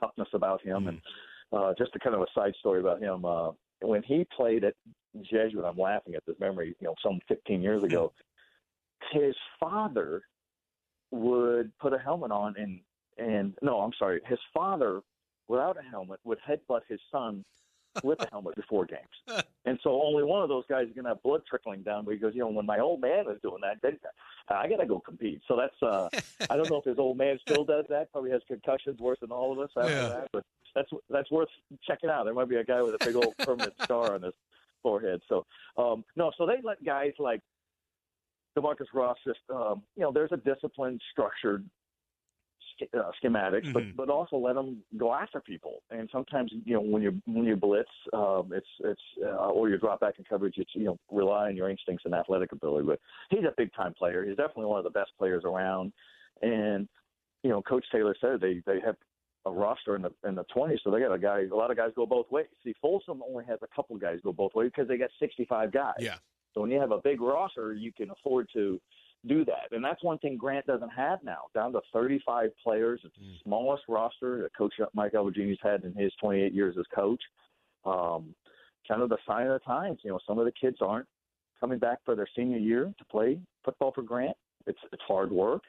toughness 0.00 0.28
about 0.34 0.62
him. 0.62 0.88
And 0.88 1.00
uh, 1.52 1.74
just 1.78 1.94
a 1.94 1.98
kind 1.98 2.14
of 2.14 2.22
a 2.22 2.26
side 2.34 2.54
story 2.58 2.80
about 2.80 3.00
him, 3.00 3.24
uh, 3.24 3.50
when 3.80 4.02
he 4.02 4.26
played 4.36 4.64
at 4.64 4.74
Jesuit. 5.20 5.64
I'm 5.64 5.76
laughing 5.78 6.14
at 6.14 6.24
this 6.26 6.36
memory. 6.40 6.74
You 6.80 6.88
know, 6.88 6.94
some 7.02 7.20
15 7.28 7.60
years 7.62 7.82
ago, 7.82 8.12
his 9.12 9.34
father 9.60 10.22
would 11.10 11.70
put 11.78 11.92
a 11.92 11.98
helmet 11.98 12.30
on 12.30 12.54
and 12.56 12.80
and 13.18 13.52
no, 13.60 13.80
I'm 13.80 13.92
sorry, 13.98 14.20
his 14.26 14.38
father 14.54 15.02
without 15.48 15.76
a 15.76 15.82
helmet 15.82 16.18
would 16.24 16.38
headbutt 16.48 16.80
his 16.88 17.00
son 17.10 17.44
with 18.02 18.20
a 18.20 18.28
helmet 18.30 18.54
before 18.56 18.84
games. 18.86 19.00
And 19.64 19.78
so 19.84 20.02
only 20.02 20.24
one 20.24 20.42
of 20.42 20.48
those 20.48 20.64
guys 20.68 20.88
is 20.88 20.94
going 20.94 21.04
to 21.04 21.10
have 21.10 21.22
blood 21.22 21.42
trickling 21.48 21.82
down. 21.82 22.04
But 22.04 22.12
he 22.14 22.18
goes, 22.18 22.32
you 22.34 22.40
know, 22.40 22.48
when 22.48 22.66
my 22.66 22.80
old 22.80 23.00
man 23.00 23.26
is 23.30 23.40
doing 23.42 23.60
that, 23.62 23.76
then 23.82 23.98
I 24.48 24.68
got 24.68 24.78
to 24.78 24.86
go 24.86 24.98
compete. 24.98 25.40
So 25.46 25.56
that's, 25.56 25.80
uh, 25.82 26.08
I 26.50 26.56
don't 26.56 26.68
know 26.68 26.78
if 26.78 26.84
his 26.84 26.98
old 26.98 27.16
man 27.16 27.38
still 27.44 27.64
does 27.64 27.84
that. 27.88 28.10
Probably 28.10 28.32
has 28.32 28.42
concussions 28.48 28.98
worse 28.98 29.18
than 29.20 29.30
all 29.30 29.52
of 29.52 29.58
us 29.60 29.70
after 29.76 29.90
Yeah. 29.90 30.08
that. 30.08 30.28
But 30.32 30.44
that's 30.74 30.90
that's 31.10 31.30
worth 31.30 31.48
checking 31.86 32.10
out. 32.10 32.24
There 32.24 32.34
might 32.34 32.48
be 32.48 32.56
a 32.56 32.64
guy 32.64 32.82
with 32.82 32.94
a 32.94 32.98
big 33.04 33.14
old 33.14 33.34
permanent 33.44 33.74
scar 33.84 34.14
on 34.14 34.22
his 34.22 34.34
forehead. 34.82 35.20
So 35.28 35.46
um, 35.76 36.04
no, 36.16 36.32
so 36.36 36.44
they 36.46 36.56
let 36.64 36.82
guys 36.84 37.12
like 37.18 37.40
Demarcus 38.58 38.86
Ross 38.92 39.16
just, 39.24 39.40
um, 39.50 39.82
you 39.96 40.02
know, 40.02 40.12
there's 40.12 40.32
a 40.32 40.36
disciplined, 40.38 41.00
structured 41.12 41.64
sch- 42.78 42.94
uh, 42.94 43.10
schematics, 43.22 43.66
Mhm. 43.66 43.72
but 43.72 43.82
but 43.96 44.08
also 44.10 44.36
let 44.36 44.54
them 44.54 44.82
go 44.96 45.12
after 45.12 45.40
people. 45.40 45.82
And 45.90 46.08
sometimes, 46.10 46.52
you 46.64 46.74
know, 46.74 46.80
when 46.80 47.02
you 47.02 47.20
when 47.26 47.44
you 47.44 47.56
blitz, 47.56 47.90
um, 48.12 48.52
it's 48.52 48.66
it's 48.80 49.02
uh, 49.22 49.48
or 49.50 49.68
you 49.68 49.78
drop 49.78 50.00
back 50.00 50.18
in 50.18 50.24
coverage, 50.24 50.54
it's 50.58 50.74
you 50.74 50.84
know 50.84 50.98
rely 51.10 51.48
on 51.48 51.56
your 51.56 51.68
instincts 51.70 52.04
and 52.04 52.14
athletic 52.14 52.52
ability. 52.52 52.86
But 52.86 53.00
he's 53.30 53.44
a 53.44 53.54
big 53.56 53.72
time 53.74 53.94
player. 53.94 54.24
He's 54.24 54.36
definitely 54.36 54.66
one 54.66 54.78
of 54.78 54.84
the 54.84 54.90
best 54.90 55.12
players 55.18 55.44
around. 55.44 55.92
And 56.42 56.88
you 57.42 57.50
know, 57.50 57.62
Coach 57.62 57.84
Taylor 57.90 58.14
said 58.20 58.40
they 58.40 58.62
they 58.66 58.80
have 58.80 58.96
a 59.44 59.50
roster 59.50 59.96
in 59.96 60.02
the 60.02 60.12
in 60.24 60.34
the 60.36 60.44
20s, 60.54 60.78
so 60.84 60.90
they 60.90 61.00
got 61.00 61.12
a 61.12 61.18
guy. 61.18 61.44
A 61.50 61.54
lot 61.54 61.70
of 61.70 61.76
guys 61.76 61.90
go 61.96 62.06
both 62.06 62.30
ways. 62.30 62.46
See, 62.62 62.74
Folsom 62.80 63.22
only 63.28 63.44
has 63.46 63.58
a 63.62 63.66
couple 63.74 63.96
guys 63.96 64.20
go 64.22 64.32
both 64.32 64.54
ways 64.54 64.70
because 64.74 64.88
they 64.88 64.96
got 64.96 65.10
65 65.18 65.72
guys. 65.72 65.94
Yeah. 65.98 66.16
So 66.54 66.60
when 66.60 66.70
you 66.70 66.78
have 66.78 66.92
a 66.92 67.00
big 67.00 67.20
roster, 67.20 67.72
you 67.72 67.92
can 67.92 68.10
afford 68.10 68.48
to 68.52 68.80
do 69.26 69.44
that. 69.44 69.68
And 69.70 69.84
that's 69.84 70.02
one 70.02 70.18
thing 70.18 70.36
Grant 70.36 70.66
doesn't 70.66 70.90
have 70.90 71.20
now. 71.22 71.42
Down 71.54 71.72
to 71.72 71.80
35 71.92 72.50
players. 72.62 73.00
It's 73.04 73.14
the 73.16 73.34
smallest 73.44 73.84
roster 73.88 74.42
that 74.42 74.56
Coach 74.56 74.74
Mike 74.94 75.14
Alberghini's 75.14 75.58
had 75.62 75.84
in 75.84 75.94
his 75.94 76.12
28 76.20 76.52
years 76.52 76.76
as 76.78 76.84
coach. 76.94 77.22
Um, 77.84 78.34
kind 78.86 79.02
of 79.02 79.08
the 79.08 79.18
sign 79.26 79.46
of 79.46 79.52
the 79.54 79.64
times. 79.64 80.00
You 80.02 80.10
know, 80.10 80.18
some 80.26 80.38
of 80.38 80.44
the 80.44 80.52
kids 80.52 80.78
aren't 80.80 81.06
coming 81.60 81.78
back 81.78 81.98
for 82.04 82.14
their 82.16 82.28
senior 82.36 82.58
year 82.58 82.92
to 82.98 83.04
play 83.04 83.38
football 83.64 83.92
for 83.92 84.02
Grant. 84.02 84.36
It's 84.66 84.78
it's 84.92 85.02
hard 85.06 85.30
work. 85.30 85.62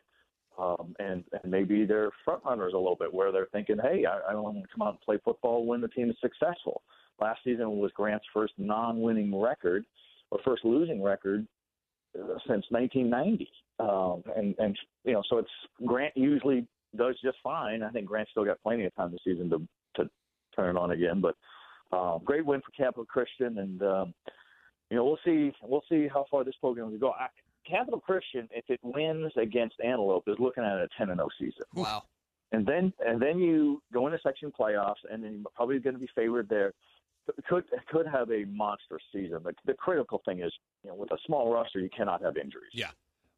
Um, 0.58 0.96
and, 1.00 1.24
and 1.32 1.52
maybe 1.52 1.84
they're 1.84 2.12
front 2.24 2.44
runners 2.46 2.74
a 2.76 2.78
little 2.78 2.96
bit 2.96 3.12
where 3.12 3.32
they're 3.32 3.48
thinking, 3.52 3.78
hey, 3.82 4.06
I, 4.06 4.30
I 4.30 4.34
don't 4.34 4.44
want 4.44 4.58
to 4.58 4.68
come 4.72 4.86
out 4.86 4.92
and 4.92 5.02
play 5.02 5.18
football 5.26 5.66
when 5.66 5.82
the 5.82 5.88
team 5.88 6.12
is 6.12 6.16
successful. 6.22 6.84
Last 7.20 7.40
season 7.44 7.80
was 7.80 7.92
Grant's 7.96 8.26
first 8.32 8.54
non-winning 8.60 9.36
record 9.36 9.84
or 10.30 10.40
first 10.46 10.64
losing 10.64 11.02
record 11.02 11.48
since 12.48 12.66
1990. 12.70 13.50
Um, 13.80 14.24
and 14.36 14.56
and 14.60 14.78
you 15.04 15.14
know, 15.14 15.24
so 15.30 15.38
it's 15.38 15.50
Grant 15.86 16.16
usually 16.16 16.68
does 16.96 17.16
just 17.24 17.38
fine. 17.44 17.82
I 17.84 17.90
think 17.90 18.06
Grant's 18.06 18.32
still 18.32 18.46
got 18.46 18.62
plenty 18.62 18.86
of 18.86 18.96
time 18.96 19.12
this 19.12 19.22
season 19.24 19.50
to 19.50 19.68
to 19.96 20.10
turn 20.56 20.76
it 20.76 20.80
on 20.80 20.92
again. 20.92 21.22
But 21.22 21.36
um, 21.96 22.22
great 22.24 22.46
win 22.46 22.62
for 22.62 22.72
Capital 22.72 23.06
Christian, 23.06 23.58
and 23.58 23.82
um, 23.82 24.14
you 24.90 24.98
know 24.98 25.06
we'll 25.06 25.20
see 25.26 25.52
we'll 25.64 25.84
see 25.90 26.08
how 26.08 26.26
far 26.30 26.44
this 26.44 26.56
program 26.60 26.92
will 26.92 27.00
go. 27.00 27.12
I, 27.12 27.28
Capital 27.68 28.00
Christian, 28.00 28.48
if 28.52 28.66
it 28.70 28.80
wins 28.84 29.32
against 29.38 29.76
Antelope, 29.84 30.26
is 30.28 30.36
looking 30.38 30.64
at 30.66 30.74
a 30.74 30.88
10 30.98 31.10
and 31.12 31.18
0 31.20 31.30
season 31.40 31.64
Wow. 31.74 32.04
and 32.52 32.66
then 32.66 32.92
and 33.06 33.22
then 33.22 33.40
you 33.40 33.82
go 33.94 34.06
into 34.08 34.20
section 34.22 34.52
playoffs, 34.58 34.96
and 35.10 35.24
then 35.24 35.32
you're 35.34 35.52
probably 35.56 35.80
going 35.80 35.96
to 35.96 36.00
be 36.00 36.10
favored 36.14 36.50
there. 36.50 36.74
Could 37.48 37.64
could 37.90 38.08
have 38.08 38.32
a 38.32 38.46
monster 38.46 39.00
season, 39.14 39.40
but 39.44 39.56
the 39.66 39.74
critical 39.74 40.22
thing 40.26 40.42
is, 40.42 40.52
you 40.84 40.90
know, 40.90 40.96
with 40.96 41.12
a 41.12 41.18
small 41.26 41.54
roster, 41.54 41.80
you 41.80 41.90
cannot 41.96 42.22
have 42.22 42.36
injuries. 42.38 42.72
Yeah. 42.74 42.90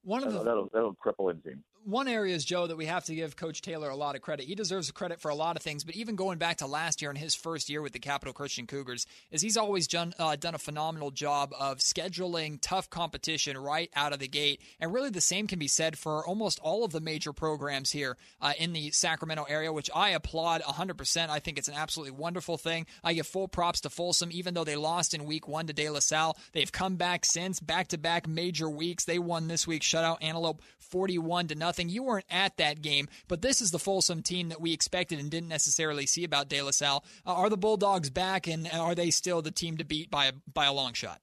One 0.05 0.23
of 0.23 0.31
the 0.31 0.43
that'll, 0.43 0.69
that'll 0.71 0.95
cripple 0.95 1.31
a 1.31 1.33
team. 1.33 1.63
one 1.83 2.07
area 2.07 2.35
is 2.35 2.45
Joe 2.45 2.67
that 2.67 2.77
we 2.77 2.85
have 2.85 3.05
to 3.05 3.15
give 3.15 3.35
Coach 3.35 3.61
Taylor 3.61 3.89
a 3.89 3.95
lot 3.95 4.15
of 4.15 4.21
credit. 4.21 4.45
He 4.45 4.53
deserves 4.53 4.89
credit 4.91 5.19
for 5.19 5.29
a 5.29 5.35
lot 5.35 5.55
of 5.55 5.63
things, 5.63 5.83
but 5.83 5.95
even 5.95 6.15
going 6.15 6.37
back 6.37 6.57
to 6.57 6.67
last 6.67 7.01
year 7.01 7.09
and 7.09 7.17
his 7.17 7.33
first 7.33 7.69
year 7.69 7.81
with 7.81 7.93
the 7.93 7.99
Capital 7.99 8.33
Christian 8.33 8.67
Cougars, 8.67 9.07
is 9.31 9.41
he's 9.41 9.57
always 9.57 9.87
done 9.87 10.13
uh, 10.19 10.35
done 10.35 10.53
a 10.53 10.59
phenomenal 10.59 11.09
job 11.09 11.53
of 11.59 11.79
scheduling 11.79 12.59
tough 12.61 12.89
competition 12.89 13.57
right 13.57 13.89
out 13.95 14.13
of 14.13 14.19
the 14.19 14.27
gate. 14.27 14.61
And 14.79 14.93
really, 14.93 15.09
the 15.09 15.21
same 15.21 15.47
can 15.47 15.57
be 15.57 15.67
said 15.67 15.97
for 15.97 16.25
almost 16.25 16.59
all 16.59 16.85
of 16.85 16.91
the 16.91 17.01
major 17.01 17.33
programs 17.33 17.91
here 17.91 18.15
uh, 18.41 18.53
in 18.59 18.73
the 18.73 18.91
Sacramento 18.91 19.45
area, 19.49 19.73
which 19.73 19.89
I 19.95 20.11
applaud 20.11 20.61
100%. 20.61 21.29
I 21.29 21.39
think 21.39 21.57
it's 21.57 21.67
an 21.67 21.73
absolutely 21.73 22.11
wonderful 22.11 22.57
thing. 22.57 22.85
I 23.03 23.13
give 23.13 23.25
full 23.25 23.47
props 23.47 23.81
to 23.81 23.89
Folsom, 23.89 24.29
even 24.31 24.53
though 24.53 24.63
they 24.63 24.75
lost 24.75 25.15
in 25.15 25.25
week 25.25 25.47
one 25.47 25.65
to 25.65 25.73
De 25.73 25.89
La 25.89 25.99
Salle. 25.99 26.37
They've 26.53 26.71
come 26.71 26.95
back 26.95 27.25
since 27.25 27.59
back 27.59 27.87
to 27.89 27.97
back 27.97 28.27
major 28.27 28.69
weeks. 28.69 29.05
They 29.05 29.19
won 29.19 29.47
this 29.47 29.65
week, 29.65 29.83
shutout 29.95 30.17
Antelope 30.21 30.61
41 30.79 31.47
to 31.47 31.55
nothing. 31.55 31.89
You 31.89 32.03
weren't 32.03 32.25
at 32.29 32.57
that 32.57 32.81
game, 32.81 33.07
but 33.27 33.41
this 33.41 33.61
is 33.61 33.71
the 33.71 33.79
Folsom 33.79 34.21
team 34.21 34.49
that 34.49 34.61
we 34.61 34.73
expected 34.73 35.19
and 35.19 35.29
didn't 35.29 35.49
necessarily 35.49 36.05
see 36.05 36.23
about 36.23 36.49
De 36.49 36.61
La 36.61 36.71
Salle. 36.71 37.03
Uh, 37.25 37.33
are 37.33 37.49
the 37.49 37.57
Bulldogs 37.57 38.09
back, 38.09 38.47
and 38.47 38.69
are 38.71 38.95
they 38.95 39.09
still 39.09 39.41
the 39.41 39.51
team 39.51 39.77
to 39.77 39.83
beat 39.83 40.09
by 40.11 40.27
a, 40.27 40.33
by 40.53 40.65
a 40.65 40.73
long 40.73 40.93
shot? 40.93 41.21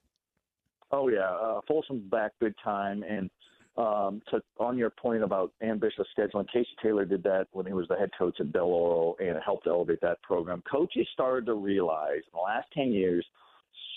Oh 0.91 1.09
yeah, 1.09 1.31
uh, 1.31 1.61
Folsom's 1.67 2.03
back 2.11 2.33
big 2.39 2.55
time, 2.63 3.03
and 3.03 3.31
um, 3.79 4.21
to 4.31 4.43
on 4.59 4.77
your 4.77 4.91
point 4.91 5.23
about 5.23 5.53
ambitious 5.63 6.07
scheduling, 6.17 6.47
Casey 6.53 6.69
Taylor 6.83 7.07
did 7.07 7.23
that 7.23 7.47
when 7.53 7.65
he 7.65 7.73
was 7.73 7.89
the 7.89 7.97
head 7.97 8.11
coach 8.19 8.37
at 8.41 8.53
Del 8.53 8.65
Oro, 8.65 9.17
and 9.19 9.39
helped 9.43 9.67
elevate 9.67 10.01
that 10.03 10.21
program. 10.23 10.63
Coaches 10.71 11.07
started 11.15 11.47
to 11.47 11.55
realize 11.55 12.21
in 12.27 12.35
the 12.35 12.41
last 12.41 12.69
ten 12.75 12.93
years, 12.93 13.25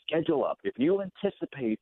schedule 0.08 0.46
up. 0.46 0.60
If 0.64 0.76
you 0.78 1.02
anticipate 1.02 1.82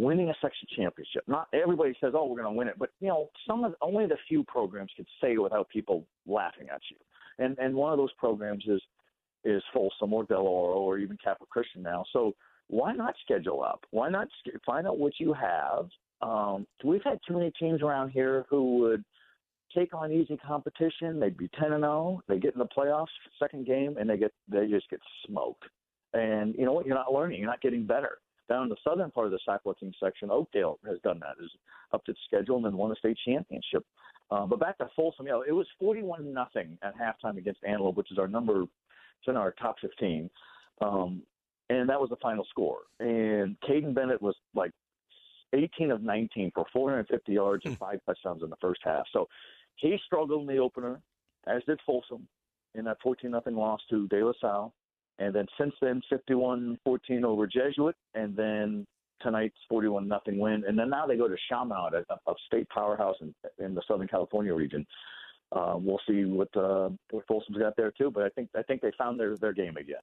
winning 0.00 0.30
a 0.30 0.34
section 0.40 0.68
championship, 0.76 1.22
not 1.26 1.48
everybody 1.52 1.94
says, 2.00 2.12
"Oh, 2.14 2.26
we're 2.26 2.40
going 2.40 2.52
to 2.52 2.58
win 2.58 2.68
it," 2.68 2.78
but 2.78 2.90
you 3.00 3.08
know, 3.08 3.30
some 3.46 3.64
of 3.64 3.74
only 3.80 4.06
the 4.06 4.16
few 4.28 4.44
programs 4.44 4.90
can 4.96 5.06
say 5.20 5.32
it 5.32 5.42
without 5.42 5.68
people 5.68 6.06
laughing 6.26 6.68
at 6.72 6.80
you. 6.90 6.96
And 7.38 7.58
and 7.58 7.74
one 7.74 7.92
of 7.92 7.98
those 7.98 8.12
programs 8.18 8.64
is 8.66 8.80
is 9.44 9.62
Folsom 9.72 10.12
or 10.12 10.24
Del 10.24 10.46
Oro 10.46 10.78
or 10.78 10.98
even 10.98 11.16
Capital 11.22 11.48
Christian 11.50 11.82
now. 11.82 12.04
So 12.12 12.34
why 12.68 12.92
not 12.92 13.14
schedule 13.24 13.62
up? 13.62 13.84
Why 13.90 14.08
not 14.08 14.28
find 14.64 14.86
out 14.86 14.98
what 14.98 15.12
you 15.18 15.34
have? 15.34 15.88
Um, 16.22 16.66
we've 16.84 17.02
had 17.04 17.18
too 17.26 17.34
many 17.34 17.50
teams 17.58 17.82
around 17.82 18.10
here 18.10 18.46
who 18.48 18.78
would 18.78 19.04
take 19.76 19.92
on 19.94 20.12
easy 20.12 20.36
competition. 20.36 21.18
They'd 21.18 21.36
be 21.36 21.48
ten 21.60 21.72
and 21.72 21.82
zero. 21.82 22.22
They 22.28 22.38
get 22.38 22.54
in 22.54 22.60
the 22.60 22.68
playoffs, 22.76 23.06
second 23.38 23.66
game, 23.66 23.96
and 23.98 24.08
they 24.08 24.16
get 24.16 24.32
they 24.48 24.68
just 24.68 24.88
get 24.88 25.00
smoked. 25.26 25.64
And 26.14 26.54
you 26.56 26.64
know 26.64 26.72
what? 26.72 26.86
You're 26.86 26.94
not 26.94 27.12
learning. 27.12 27.40
You're 27.40 27.50
not 27.50 27.62
getting 27.62 27.86
better. 27.86 28.18
Down 28.52 28.64
in 28.64 28.68
the 28.68 28.76
southern 28.84 29.10
part 29.10 29.26
of 29.26 29.32
the 29.32 29.74
team 29.80 29.94
section, 29.98 30.30
Oakdale 30.30 30.78
has 30.86 30.98
done 31.02 31.18
that. 31.20 31.42
Is 31.42 31.50
up 31.94 32.04
to 32.04 32.12
the 32.12 32.18
schedule 32.26 32.56
and 32.56 32.66
then 32.66 32.76
won 32.76 32.92
a 32.92 32.96
state 32.96 33.16
championship. 33.24 33.82
Uh, 34.30 34.44
but 34.44 34.60
back 34.60 34.76
to 34.76 34.90
Folsom, 34.94 35.24
know, 35.24 35.40
it 35.40 35.52
was 35.52 35.66
41 35.80 36.34
nothing 36.34 36.76
at 36.82 36.92
halftime 36.94 37.38
against 37.38 37.64
Antelope, 37.64 37.96
which 37.96 38.12
is 38.12 38.18
our 38.18 38.28
number. 38.28 38.64
It's 38.64 39.28
in 39.28 39.38
our 39.38 39.52
top 39.52 39.76
15. 39.80 40.28
Um, 40.82 41.22
and 41.70 41.88
that 41.88 41.98
was 41.98 42.10
the 42.10 42.16
final 42.16 42.44
score. 42.50 42.80
And 43.00 43.56
Caden 43.66 43.94
Bennett 43.94 44.20
was 44.20 44.36
like 44.54 44.72
18 45.54 45.90
of 45.90 46.02
19 46.02 46.52
for 46.54 46.66
450 46.74 47.32
yards 47.32 47.62
and 47.64 47.78
five 47.78 48.00
touchdowns 48.04 48.42
in 48.42 48.50
the 48.50 48.56
first 48.60 48.82
half. 48.84 49.06
So 49.14 49.28
he 49.76 49.96
struggled 50.04 50.42
in 50.42 50.54
the 50.54 50.60
opener, 50.60 51.00
as 51.46 51.62
did 51.64 51.80
Folsom, 51.86 52.28
in 52.74 52.84
that 52.84 52.98
14 53.02 53.30
nothing 53.30 53.56
loss 53.56 53.80
to 53.88 54.06
De 54.08 54.22
La 54.22 54.32
Salle. 54.42 54.74
And 55.22 55.32
then 55.32 55.46
since 55.58 55.72
then, 55.80 56.02
51-14 56.10 57.22
over 57.22 57.46
Jesuit, 57.46 57.94
and 58.14 58.36
then 58.36 58.84
tonight's 59.20 59.56
41 59.68 60.08
nothing 60.08 60.38
win. 60.38 60.64
And 60.66 60.76
then 60.76 60.90
now 60.90 61.06
they 61.06 61.16
go 61.16 61.28
to 61.28 61.36
Chaminade, 61.48 61.94
a, 61.94 62.30
a 62.30 62.34
state 62.46 62.68
powerhouse 62.70 63.14
in, 63.20 63.32
in 63.64 63.72
the 63.72 63.82
Southern 63.86 64.08
California 64.08 64.52
region. 64.52 64.84
Uh, 65.52 65.74
we'll 65.76 66.00
see 66.08 66.24
what 66.24 66.48
uh, 66.56 66.88
what 67.10 67.26
Folsom's 67.28 67.58
got 67.58 67.76
there 67.76 67.92
too, 67.92 68.10
but 68.10 68.24
I 68.24 68.30
think 68.30 68.48
I 68.56 68.62
think 68.62 68.80
they 68.80 68.90
found 68.96 69.20
their 69.20 69.36
their 69.36 69.52
game 69.52 69.76
again. 69.76 70.00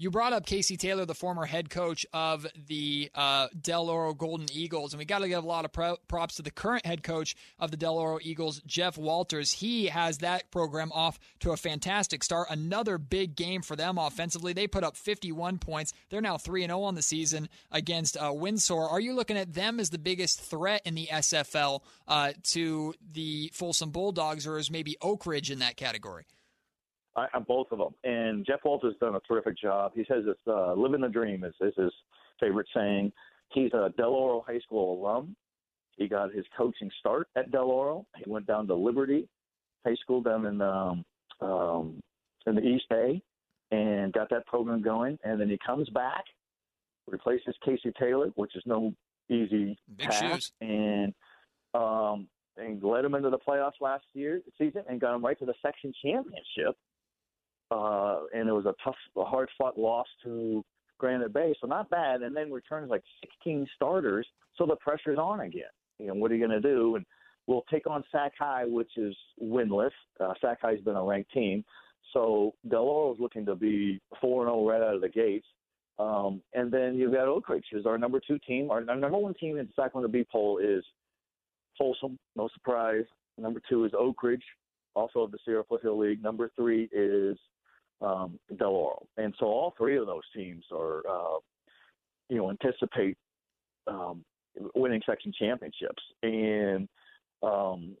You 0.00 0.10
brought 0.10 0.32
up 0.32 0.46
Casey 0.46 0.78
Taylor, 0.78 1.04
the 1.04 1.14
former 1.14 1.44
head 1.44 1.68
coach 1.68 2.06
of 2.14 2.46
the 2.68 3.10
uh, 3.14 3.48
Del 3.60 3.90
Oro 3.90 4.14
Golden 4.14 4.46
Eagles, 4.50 4.94
and 4.94 4.98
we 4.98 5.04
got 5.04 5.18
to 5.18 5.28
give 5.28 5.44
a 5.44 5.46
lot 5.46 5.66
of 5.66 5.74
pro- 5.74 5.98
props 6.08 6.36
to 6.36 6.42
the 6.42 6.50
current 6.50 6.86
head 6.86 7.02
coach 7.02 7.36
of 7.58 7.70
the 7.70 7.76
Del 7.76 7.98
Oro 7.98 8.18
Eagles, 8.22 8.62
Jeff 8.64 8.96
Walters. 8.96 9.52
He 9.52 9.88
has 9.88 10.16
that 10.18 10.50
program 10.50 10.90
off 10.92 11.18
to 11.40 11.50
a 11.50 11.56
fantastic 11.58 12.24
start. 12.24 12.48
Another 12.48 12.96
big 12.96 13.36
game 13.36 13.60
for 13.60 13.76
them 13.76 13.98
offensively. 13.98 14.54
They 14.54 14.66
put 14.66 14.84
up 14.84 14.96
51 14.96 15.58
points. 15.58 15.92
They're 16.08 16.22
now 16.22 16.38
3 16.38 16.64
0 16.64 16.80
on 16.80 16.94
the 16.94 17.02
season 17.02 17.50
against 17.70 18.16
uh, 18.16 18.32
Windsor. 18.32 18.80
Are 18.80 19.00
you 19.00 19.12
looking 19.12 19.36
at 19.36 19.52
them 19.52 19.78
as 19.78 19.90
the 19.90 19.98
biggest 19.98 20.40
threat 20.40 20.80
in 20.86 20.94
the 20.94 21.08
SFL 21.12 21.80
uh, 22.08 22.32
to 22.52 22.94
the 23.12 23.52
Folsom 23.52 23.90
Bulldogs, 23.90 24.46
or 24.46 24.56
is 24.56 24.70
maybe 24.70 24.96
Oak 25.02 25.26
Ridge 25.26 25.50
in 25.50 25.58
that 25.58 25.76
category? 25.76 26.24
I, 27.16 27.26
both 27.40 27.68
of 27.72 27.78
them. 27.78 27.94
And 28.04 28.46
Jeff 28.46 28.60
Walters 28.64 28.94
done 29.00 29.16
a 29.16 29.20
terrific 29.20 29.58
job. 29.58 29.92
He 29.94 30.04
says 30.08 30.24
it's 30.26 30.40
uh, 30.46 30.74
living 30.74 31.00
the 31.00 31.08
dream 31.08 31.44
is, 31.44 31.54
is 31.60 31.74
his 31.76 31.92
favorite 32.38 32.68
saying. 32.74 33.12
He's 33.52 33.72
a 33.72 33.92
Del 33.96 34.10
Oro 34.10 34.44
High 34.46 34.60
School 34.60 35.00
alum. 35.00 35.34
He 35.96 36.06
got 36.08 36.32
his 36.32 36.44
coaching 36.56 36.90
start 37.00 37.28
at 37.36 37.50
Del 37.50 37.64
Oro. 37.64 38.06
He 38.16 38.30
went 38.30 38.46
down 38.46 38.66
to 38.68 38.74
Liberty 38.74 39.28
High 39.84 39.96
School 39.96 40.22
down 40.22 40.46
in 40.46 40.60
um, 40.60 41.04
um, 41.40 42.00
in 42.46 42.54
the 42.54 42.62
East 42.62 42.84
Bay 42.88 43.20
and 43.70 44.12
got 44.12 44.30
that 44.30 44.46
program 44.46 44.82
going. 44.82 45.18
And 45.24 45.40
then 45.40 45.48
he 45.48 45.58
comes 45.64 45.88
back 45.90 46.24
replaces 47.06 47.54
Casey 47.64 47.92
Taylor, 47.98 48.28
which 48.36 48.54
is 48.56 48.62
no 48.66 48.92
easy 49.28 49.78
Big 49.96 50.10
task, 50.10 50.20
shoes. 50.20 50.52
and 50.60 51.14
um, 51.74 52.28
and 52.56 52.82
led 52.82 53.04
him 53.04 53.14
into 53.14 53.30
the 53.30 53.38
playoffs 53.38 53.80
last 53.80 54.04
year 54.12 54.40
season 54.58 54.82
and 54.88 55.00
got 55.00 55.14
him 55.14 55.24
right 55.24 55.38
to 55.38 55.46
the 55.46 55.54
section 55.62 55.92
championship. 56.04 56.76
Uh, 57.70 58.20
and 58.34 58.48
it 58.48 58.52
was 58.52 58.66
a 58.66 58.74
tough, 58.82 58.96
a 59.16 59.24
hard 59.24 59.48
fought 59.56 59.78
loss 59.78 60.06
to 60.24 60.64
Granite 60.98 61.32
Bay, 61.32 61.54
so 61.60 61.66
not 61.66 61.88
bad. 61.90 62.22
And 62.22 62.36
then 62.36 62.52
returns 62.52 62.90
like 62.90 63.02
16 63.22 63.66
starters, 63.76 64.26
so 64.56 64.66
the 64.66 64.76
pressure's 64.76 65.18
on 65.18 65.40
again. 65.40 65.62
You 65.98 66.08
know, 66.08 66.14
what 66.14 66.30
are 66.30 66.34
you 66.34 66.46
going 66.46 66.62
to 66.62 66.68
do? 66.68 66.96
And 66.96 67.04
we'll 67.46 67.64
take 67.70 67.86
on 67.86 68.02
Sac 68.10 68.32
High, 68.38 68.64
which 68.64 68.90
is 68.96 69.16
winless. 69.42 69.90
Uh, 70.18 70.34
Sac 70.40 70.58
High's 70.62 70.80
been 70.80 70.96
a 70.96 71.02
ranked 71.02 71.32
team, 71.32 71.64
so 72.12 72.54
Del 72.68 72.82
Oro's 72.82 73.20
looking 73.20 73.46
to 73.46 73.54
be 73.54 74.00
four 74.20 74.42
and 74.42 74.50
zero 74.52 74.68
right 74.68 74.82
out 74.82 74.94
of 74.94 75.00
the 75.00 75.08
gates. 75.08 75.46
Um, 75.98 76.40
and 76.54 76.72
then 76.72 76.94
you've 76.94 77.12
got 77.12 77.28
Oak 77.28 77.48
Ridge 77.48 77.66
is 77.72 77.84
our 77.84 77.98
number 77.98 78.20
two 78.26 78.38
team. 78.38 78.70
Our, 78.70 78.78
our 78.88 78.96
number 78.96 79.18
one 79.18 79.34
team 79.34 79.58
in 79.58 79.66
the 79.66 79.72
Sacramento 79.76 80.10
Bee 80.10 80.26
poll 80.30 80.58
is 80.58 80.82
Folsom, 81.76 82.18
no 82.36 82.48
surprise. 82.54 83.04
Number 83.36 83.60
two 83.68 83.84
is 83.84 83.92
Oak 83.98 84.22
Ridge, 84.22 84.42
also 84.94 85.20
of 85.20 85.30
the 85.30 85.38
Sierra 85.44 85.62
Foothill 85.68 85.98
League. 85.98 86.22
Number 86.22 86.50
three 86.56 86.88
is 86.92 87.38
um, 88.00 88.38
Del 88.58 88.68
Oro. 88.68 89.06
And 89.16 89.34
so 89.38 89.46
all 89.46 89.74
three 89.76 89.96
of 89.96 90.06
those 90.06 90.22
teams 90.34 90.64
are, 90.72 91.02
uh, 91.08 91.38
you 92.28 92.38
know, 92.38 92.50
anticipate 92.50 93.16
um, 93.86 94.24
winning 94.74 95.02
section 95.06 95.32
championships. 95.38 96.02
And 96.22 96.88
um, 97.42 97.96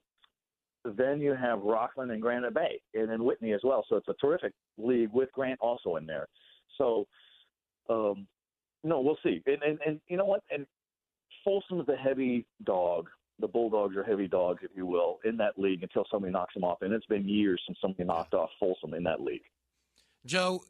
then 0.84 1.20
you 1.20 1.34
have 1.34 1.60
Rocklin 1.60 2.12
and 2.12 2.22
Granite 2.22 2.54
Bay, 2.54 2.80
and 2.94 3.10
then 3.10 3.24
Whitney 3.24 3.52
as 3.52 3.60
well. 3.62 3.84
So 3.88 3.96
it's 3.96 4.08
a 4.08 4.14
terrific 4.20 4.52
league 4.78 5.10
with 5.12 5.30
Grant 5.32 5.60
also 5.60 5.96
in 5.96 6.06
there. 6.06 6.26
So, 6.78 7.06
um, 7.88 8.26
no, 8.82 9.00
we'll 9.00 9.18
see. 9.22 9.42
And, 9.46 9.62
and 9.62 9.78
and 9.84 10.00
you 10.08 10.16
know 10.16 10.24
what? 10.24 10.42
And 10.50 10.66
Folsom's 11.44 11.86
the 11.86 11.96
heavy 11.96 12.46
dog. 12.64 13.08
The 13.40 13.48
Bulldogs 13.48 13.96
are 13.96 14.04
heavy 14.04 14.28
dogs, 14.28 14.60
if 14.62 14.70
you 14.74 14.86
will, 14.86 15.18
in 15.24 15.36
that 15.38 15.58
league 15.58 15.82
until 15.82 16.04
somebody 16.10 16.32
knocks 16.32 16.54
them 16.54 16.64
off. 16.64 16.82
And 16.82 16.92
it's 16.92 17.06
been 17.06 17.28
years 17.28 17.60
since 17.66 17.78
somebody 17.80 18.04
knocked 18.04 18.34
off 18.34 18.50
Folsom 18.58 18.94
in 18.94 19.02
that 19.04 19.20
league. 19.20 19.44
Joe, 20.26 20.62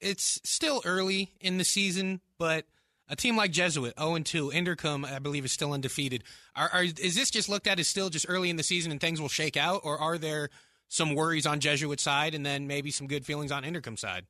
it's 0.00 0.40
still 0.44 0.82
early 0.84 1.32
in 1.40 1.58
the 1.58 1.64
season, 1.64 2.20
but 2.38 2.64
a 3.08 3.16
team 3.16 3.36
like 3.36 3.50
Jesuit, 3.50 3.94
0 3.98 4.18
2, 4.18 4.50
Inderkum, 4.50 5.04
I 5.04 5.18
believe, 5.18 5.44
is 5.44 5.52
still 5.52 5.72
undefeated. 5.72 6.24
Are, 6.54 6.68
are, 6.68 6.82
is 6.82 7.14
this 7.14 7.30
just 7.30 7.48
looked 7.48 7.66
at 7.66 7.78
as 7.78 7.88
still 7.88 8.10
just 8.10 8.26
early 8.28 8.50
in 8.50 8.56
the 8.56 8.62
season 8.62 8.92
and 8.92 9.00
things 9.00 9.20
will 9.20 9.28
shake 9.28 9.56
out, 9.56 9.80
or 9.84 9.98
are 9.98 10.18
there 10.18 10.50
some 10.88 11.14
worries 11.14 11.46
on 11.46 11.60
Jesuit 11.60 12.00
side 12.00 12.34
and 12.34 12.44
then 12.44 12.66
maybe 12.66 12.90
some 12.90 13.06
good 13.06 13.24
feelings 13.24 13.52
on 13.52 13.62
Inderkum 13.62 13.98
side? 13.98 14.26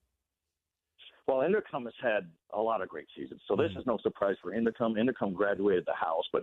Well, 1.26 1.38
Inderkum 1.38 1.84
has 1.84 1.94
had 2.02 2.30
a 2.54 2.60
lot 2.60 2.80
of 2.80 2.88
great 2.88 3.06
seasons, 3.14 3.40
so 3.46 3.54
this 3.54 3.70
is 3.78 3.84
no 3.86 3.98
surprise 4.02 4.36
for 4.42 4.52
Inderkum. 4.52 4.96
Inderkum 4.96 5.34
graduated 5.34 5.84
the 5.86 5.94
house, 5.94 6.24
but 6.32 6.42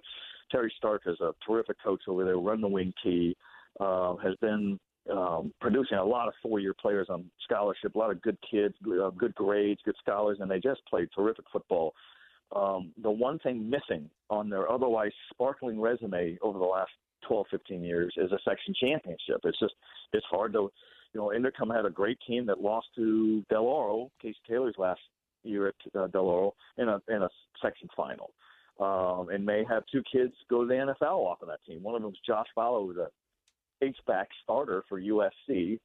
Terry 0.51 0.71
Stark 0.77 1.03
is 1.07 1.19
a 1.21 1.33
terrific 1.45 1.77
coach 1.83 2.01
over 2.07 2.23
there, 2.23 2.37
run 2.37 2.61
the 2.61 2.67
wing 2.67 2.93
T, 3.03 3.35
uh, 3.79 4.15
has 4.17 4.35
been 4.41 4.79
um, 5.11 5.53
producing 5.61 5.97
a 5.97 6.03
lot 6.03 6.27
of 6.27 6.33
four-year 6.41 6.73
players 6.73 7.07
on 7.09 7.29
scholarship, 7.43 7.95
a 7.95 7.97
lot 7.97 8.11
of 8.11 8.21
good 8.21 8.37
kids, 8.49 8.73
uh, 9.01 9.09
good 9.11 9.35
grades, 9.35 9.79
good 9.85 9.95
scholars, 9.99 10.37
and 10.39 10.49
they 10.49 10.59
just 10.59 10.81
played 10.87 11.07
terrific 11.15 11.45
football. 11.51 11.93
Um, 12.55 12.91
the 13.01 13.11
one 13.11 13.39
thing 13.39 13.69
missing 13.69 14.09
on 14.29 14.49
their 14.49 14.71
otherwise 14.71 15.11
sparkling 15.31 15.79
resume 15.79 16.37
over 16.41 16.57
the 16.57 16.65
last 16.65 16.91
12, 17.27 17.47
15 17.51 17.83
years 17.83 18.13
is 18.17 18.31
a 18.31 18.39
section 18.47 18.73
championship. 18.79 19.41
It's 19.43 19.59
just 19.59 19.73
it's 20.13 20.25
hard 20.29 20.53
to, 20.53 20.71
you 21.13 21.19
know, 21.19 21.31
Inderkum 21.35 21.75
had 21.75 21.85
a 21.85 21.89
great 21.89 22.19
team 22.27 22.45
that 22.47 22.61
lost 22.61 22.87
to 22.95 23.43
Del 23.49 23.63
Oro, 23.63 24.11
Casey 24.21 24.37
Taylor's 24.47 24.75
last 24.77 25.01
year 25.43 25.67
at 25.67 25.99
uh, 25.99 26.07
Del 26.07 26.25
Oro 26.25 26.53
in 26.77 26.89
a 26.89 27.01
in 27.09 27.23
a 27.23 27.29
section 27.61 27.87
final, 27.95 28.31
um, 28.79 29.29
and 29.29 29.45
may 29.45 29.63
have 29.67 29.83
two 29.91 30.03
kids 30.11 30.33
go 30.49 30.61
to 30.61 30.67
the 30.67 30.73
NFL 30.73 31.17
off 31.17 31.41
of 31.41 31.47
that 31.47 31.63
team. 31.67 31.83
One 31.83 31.95
of 31.95 32.01
them 32.01 32.11
is 32.11 32.19
Josh 32.25 32.47
Fowler, 32.53 32.85
who's 32.85 32.97
a 32.97 33.09
H-back 33.85 34.27
starter 34.43 34.83
for 34.89 34.99
USC. 35.01 35.79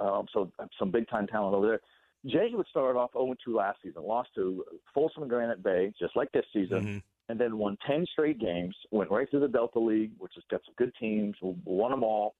Um, 0.00 0.26
so 0.32 0.50
some 0.78 0.90
big 0.90 1.08
time 1.08 1.26
talent 1.26 1.54
over 1.54 1.66
there. 1.66 1.80
Jesuit 2.26 2.66
started 2.70 2.98
off 2.98 3.12
0 3.12 3.34
2 3.44 3.54
last 3.54 3.78
season, 3.82 4.02
lost 4.02 4.30
to 4.34 4.64
Folsom 4.94 5.22
and 5.22 5.30
Granite 5.30 5.62
Bay, 5.62 5.92
just 5.98 6.16
like 6.16 6.30
this 6.32 6.46
season, 6.52 6.80
Mm-hmm. 6.80 6.98
and 7.28 7.38
then 7.38 7.58
won 7.58 7.76
10 7.86 8.06
straight 8.12 8.40
games, 8.40 8.74
went 8.90 9.10
right 9.10 9.28
through 9.30 9.40
the 9.40 9.48
Delta 9.48 9.78
League, 9.78 10.12
which 10.18 10.32
has 10.34 10.44
got 10.50 10.60
some 10.64 10.74
good 10.78 10.92
teams, 10.98 11.36
won 11.42 11.90
them 11.90 12.02
all, 12.02 12.34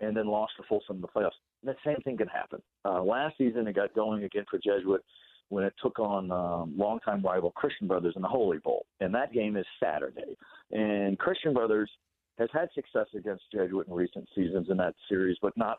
and 0.00 0.16
then 0.16 0.26
lost 0.26 0.52
to 0.56 0.64
Folsom 0.68 0.96
in 0.96 1.02
the 1.02 1.08
playoffs. 1.08 1.38
The 1.62 1.74
same 1.84 1.96
thing 2.04 2.16
can 2.16 2.28
happen. 2.28 2.60
Uh, 2.84 3.02
last 3.02 3.38
season, 3.38 3.66
it 3.66 3.74
got 3.76 3.94
going 3.94 4.24
again 4.24 4.44
for 4.50 4.58
Jesuit 4.58 5.02
when 5.50 5.64
it 5.64 5.72
took 5.82 5.98
on 5.98 6.30
um, 6.30 6.74
longtime 6.76 7.22
rival 7.22 7.52
Christian 7.52 7.86
Brothers 7.86 8.14
in 8.16 8.22
the 8.22 8.28
Holy 8.28 8.58
Bowl, 8.58 8.86
and 9.00 9.14
that 9.14 9.32
game 9.32 9.56
is 9.56 9.64
Saturday. 9.82 10.36
And 10.72 11.18
Christian 11.18 11.54
Brothers 11.54 11.90
has 12.38 12.48
had 12.52 12.68
success 12.74 13.06
against 13.16 13.44
Jesuit 13.52 13.86
in 13.88 13.94
recent 13.94 14.28
seasons 14.34 14.68
in 14.70 14.76
that 14.78 14.94
series, 15.08 15.36
but 15.42 15.56
not, 15.56 15.78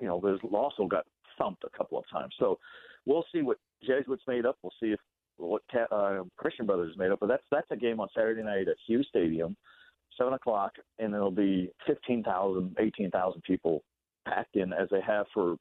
you 0.00 0.06
know, 0.06 0.20
there's 0.22 0.40
also 0.52 0.86
got 0.86 1.04
thumped 1.38 1.64
a 1.64 1.76
couple 1.76 1.98
of 1.98 2.04
times. 2.10 2.34
So 2.38 2.58
we'll 3.04 3.24
see 3.32 3.42
what 3.42 3.58
Jesuits 3.86 4.22
made 4.26 4.46
up. 4.46 4.56
We'll 4.62 4.72
see 4.80 4.92
if 4.92 5.00
what 5.38 5.62
uh, 5.90 6.22
Christian 6.36 6.66
Brothers 6.66 6.92
is 6.92 6.98
made 6.98 7.10
up. 7.10 7.20
But 7.20 7.28
that's 7.28 7.44
that's 7.50 7.70
a 7.70 7.76
game 7.76 8.00
on 8.00 8.08
Saturday 8.14 8.42
night 8.42 8.68
at 8.68 8.76
Hughes 8.86 9.06
Stadium, 9.10 9.56
seven 10.18 10.32
o'clock, 10.32 10.72
and 10.98 11.14
it'll 11.14 11.30
be 11.30 11.70
15,000, 11.86 12.76
18,000 12.78 13.42
people 13.42 13.82
packed 14.26 14.56
in 14.56 14.72
as 14.72 14.88
they 14.90 15.00
have 15.00 15.26
for 15.32 15.56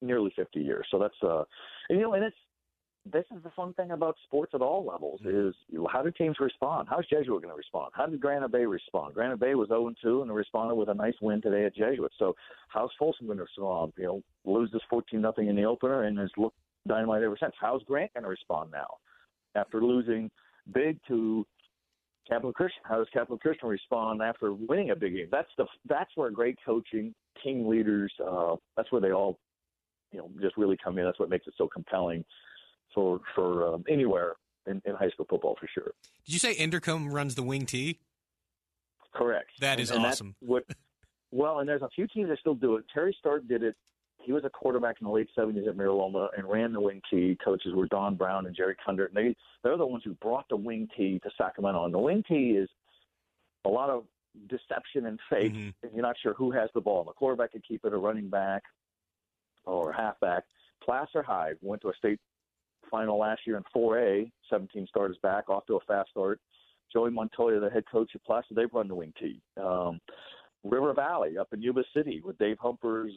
nearly 0.00 0.32
50 0.36 0.60
years. 0.60 0.86
So 0.90 0.98
that's 0.98 1.14
uh, 1.22 1.44
and 1.88 1.98
you 1.98 2.04
know, 2.04 2.14
and 2.14 2.24
it's 2.24 2.36
this 3.10 3.24
is 3.34 3.42
the 3.42 3.50
fun 3.50 3.72
thing 3.74 3.90
about 3.90 4.16
sports 4.24 4.52
at 4.54 4.60
all 4.60 4.84
levels 4.84 5.20
is 5.24 5.54
how 5.90 6.02
do 6.02 6.10
teams 6.12 6.36
respond? 6.38 6.86
How's 6.88 7.06
Jesuit 7.06 7.42
going 7.42 7.52
to 7.52 7.54
respond? 7.54 7.90
How 7.94 8.06
did 8.06 8.20
Granite 8.20 8.52
Bay 8.52 8.64
respond? 8.64 9.14
Granite 9.14 9.40
Bay 9.40 9.54
was 9.54 9.68
0 9.68 9.92
2 10.00 10.22
and 10.22 10.30
they 10.30 10.34
responded 10.34 10.76
with 10.76 10.88
a 10.88 10.94
nice 10.94 11.14
win 11.20 11.42
today 11.42 11.64
at 11.64 11.74
Jesuit. 11.74 12.12
So 12.18 12.36
how's 12.68 12.90
Folsom 12.98 13.26
going 13.26 13.38
to 13.38 13.44
respond? 13.44 13.92
You 13.96 14.04
know, 14.04 14.22
loses 14.44 14.80
14 14.88 15.20
nothing 15.20 15.48
in 15.48 15.56
the 15.56 15.64
opener 15.64 16.04
and 16.04 16.16
has 16.18 16.30
looked 16.36 16.56
dynamite 16.86 17.22
ever 17.22 17.36
since. 17.40 17.54
How's 17.60 17.82
Grant 17.84 18.14
going 18.14 18.24
to 18.24 18.30
respond 18.30 18.70
now 18.70 18.98
after 19.56 19.82
losing 19.82 20.30
big 20.72 20.98
to 21.08 21.44
Capital 22.28 22.52
Christian? 22.52 22.82
How 22.84 22.98
does 22.98 23.08
Capital 23.12 23.38
Christian 23.38 23.68
respond 23.68 24.22
after 24.22 24.52
winning 24.52 24.90
a 24.90 24.96
big 24.96 25.14
game? 25.14 25.28
That's 25.32 25.50
the 25.58 25.66
that's 25.88 26.10
where 26.14 26.30
great 26.30 26.56
coaching, 26.64 27.14
team 27.42 27.66
leaders, 27.66 28.12
uh, 28.24 28.54
that's 28.76 28.92
where 28.92 29.00
they 29.00 29.10
all, 29.10 29.40
you 30.12 30.18
know, 30.18 30.30
just 30.40 30.56
really 30.56 30.76
come 30.82 30.98
in. 30.98 31.04
That's 31.04 31.18
what 31.18 31.30
makes 31.30 31.48
it 31.48 31.54
so 31.58 31.66
compelling 31.66 32.24
for 32.94 33.20
for 33.34 33.74
um, 33.74 33.84
anywhere 33.88 34.34
in, 34.66 34.80
in 34.84 34.94
high 34.94 35.08
school 35.10 35.26
football 35.28 35.56
for 35.60 35.68
sure. 35.72 35.92
Did 36.26 36.32
you 36.34 36.38
say 36.38 36.54
Inderkum 36.54 37.12
runs 37.12 37.34
the 37.34 37.42
wing 37.42 37.66
T? 37.66 37.98
Correct. 39.14 39.50
That 39.60 39.78
is 39.80 39.90
And- 39.90 39.98
and 39.98 40.06
awesome. 40.06 40.34
What, 40.40 40.64
well, 41.30 41.60
and 41.60 41.68
there's 41.68 41.82
a 41.82 41.88
few 41.94 42.06
teams 42.06 42.28
that 42.28 42.38
still 42.38 42.54
do 42.54 42.76
it. 42.76 42.84
Terry 42.92 43.14
Stark 43.18 43.46
did 43.48 43.62
it. 43.62 43.76
He 44.22 44.32
was 44.32 44.44
a 44.44 44.50
quarterback 44.50 44.96
in 45.00 45.06
the 45.06 45.12
late 45.12 45.28
70s 45.36 45.66
at 45.68 45.76
Mira 45.76 45.92
Loma 45.92 46.28
and 46.36 46.48
ran 46.48 46.72
the 46.72 46.80
wing 46.80 47.02
tee. 47.10 47.36
Coaches 47.44 47.74
were 47.74 47.86
Don 47.88 48.14
Brown 48.14 48.46
and 48.46 48.54
Jerry 48.54 48.76
Kundert. 48.86 49.08
And 49.08 49.16
they 49.16 49.36
they're 49.64 49.76
the 49.76 49.84
ones 49.86 50.04
who 50.04 50.14
brought 50.14 50.48
the 50.48 50.56
wing 50.56 50.88
tee 50.96 51.18
to 51.24 51.30
Sacramento. 51.36 51.84
And 51.84 51.92
the 51.92 51.98
wing 51.98 52.22
tee 52.28 52.50
is 52.52 52.68
a 53.64 53.68
lot 53.68 53.90
of 53.90 54.04
deception 54.48 55.06
and 55.06 55.18
fake. 55.28 55.52
Mhm. 55.52 55.74
And 55.82 55.92
you're 55.92 56.02
not 56.02 56.16
sure 56.22 56.34
who 56.34 56.52
has 56.52 56.70
the 56.72 56.80
ball. 56.80 57.02
The 57.04 57.12
quarterback 57.12 57.52
could 57.52 57.66
keep 57.66 57.84
it, 57.84 57.92
a 57.92 57.96
running 57.98 58.28
back 58.28 58.62
or 59.64 59.90
a 59.90 59.96
halfback. 59.96 60.44
Placer 60.82 61.22
High 61.22 61.52
went 61.60 61.82
to 61.82 61.88
a 61.88 61.94
state 61.94 62.20
final 62.92 63.18
last 63.18 63.40
year 63.46 63.56
in 63.56 63.64
4A. 63.74 64.30
17 64.50 64.86
starters 64.86 65.16
back, 65.22 65.48
off 65.48 65.66
to 65.66 65.76
a 65.76 65.80
fast 65.88 66.10
start. 66.10 66.38
Joey 66.92 67.10
Montoya, 67.10 67.58
the 67.58 67.70
head 67.70 67.84
coach 67.90 68.10
at 68.14 68.22
Placer, 68.22 68.54
they've 68.54 68.72
run 68.72 68.86
the 68.86 68.94
wing 68.94 69.14
tee. 69.18 69.40
Um, 69.60 69.98
River 70.62 70.92
Valley 70.92 71.38
up 71.38 71.48
in 71.52 71.62
Yuba 71.62 71.82
City 71.96 72.20
with 72.24 72.38
Dave 72.38 72.58
Humphers 72.60 73.12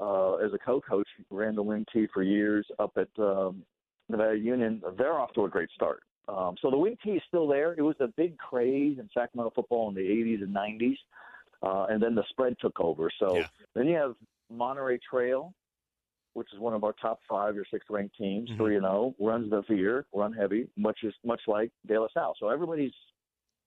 uh, 0.00 0.34
as 0.34 0.52
a 0.52 0.58
co-coach, 0.58 1.06
ran 1.30 1.54
the 1.54 1.62
wing 1.62 1.86
tee 1.92 2.08
for 2.12 2.22
years 2.24 2.66
up 2.80 2.98
at 2.98 3.08
um, 3.22 3.62
Nevada 4.08 4.36
Union. 4.36 4.82
They're 4.98 5.18
off 5.18 5.32
to 5.34 5.44
a 5.44 5.48
great 5.48 5.70
start. 5.74 6.00
Um, 6.26 6.56
so 6.60 6.70
the 6.70 6.76
wing 6.76 6.98
tee 7.04 7.12
is 7.12 7.22
still 7.28 7.46
there. 7.46 7.74
It 7.74 7.82
was 7.82 7.96
a 8.00 8.08
big 8.16 8.36
craze 8.36 8.98
in 8.98 9.08
Sacramento 9.14 9.52
football 9.54 9.88
in 9.88 9.94
the 9.94 10.00
80s 10.00 10.42
and 10.42 10.54
90s, 10.54 10.96
uh, 11.62 11.86
and 11.88 12.02
then 12.02 12.14
the 12.16 12.24
spread 12.30 12.56
took 12.60 12.80
over. 12.80 13.10
So 13.20 13.36
Yeah. 13.38 13.46
then 13.74 13.86
you 13.86 13.96
have 13.96 14.16
Monterey 14.50 14.98
Trail, 15.08 15.54
which 16.34 16.52
is 16.52 16.58
one 16.60 16.74
of 16.74 16.84
our 16.84 16.92
top 16.92 17.20
five 17.28 17.56
or 17.56 17.64
six 17.70 17.86
ranked 17.88 18.16
teams, 18.16 18.50
Mhm. 18.50 18.56
3 18.58 18.76
and 18.76 18.84
0, 18.84 19.14
runs 19.18 19.50
the 19.50 19.62
veer, 19.62 20.06
run 20.12 20.32
heavy, 20.32 20.68
much 20.76 20.98
as 21.04 21.12
much 21.24 21.40
like 21.46 21.70
De 21.86 21.98
La 21.98 22.08
Salle. 22.12 22.34
So 22.38 22.48
everybody's 22.48 22.92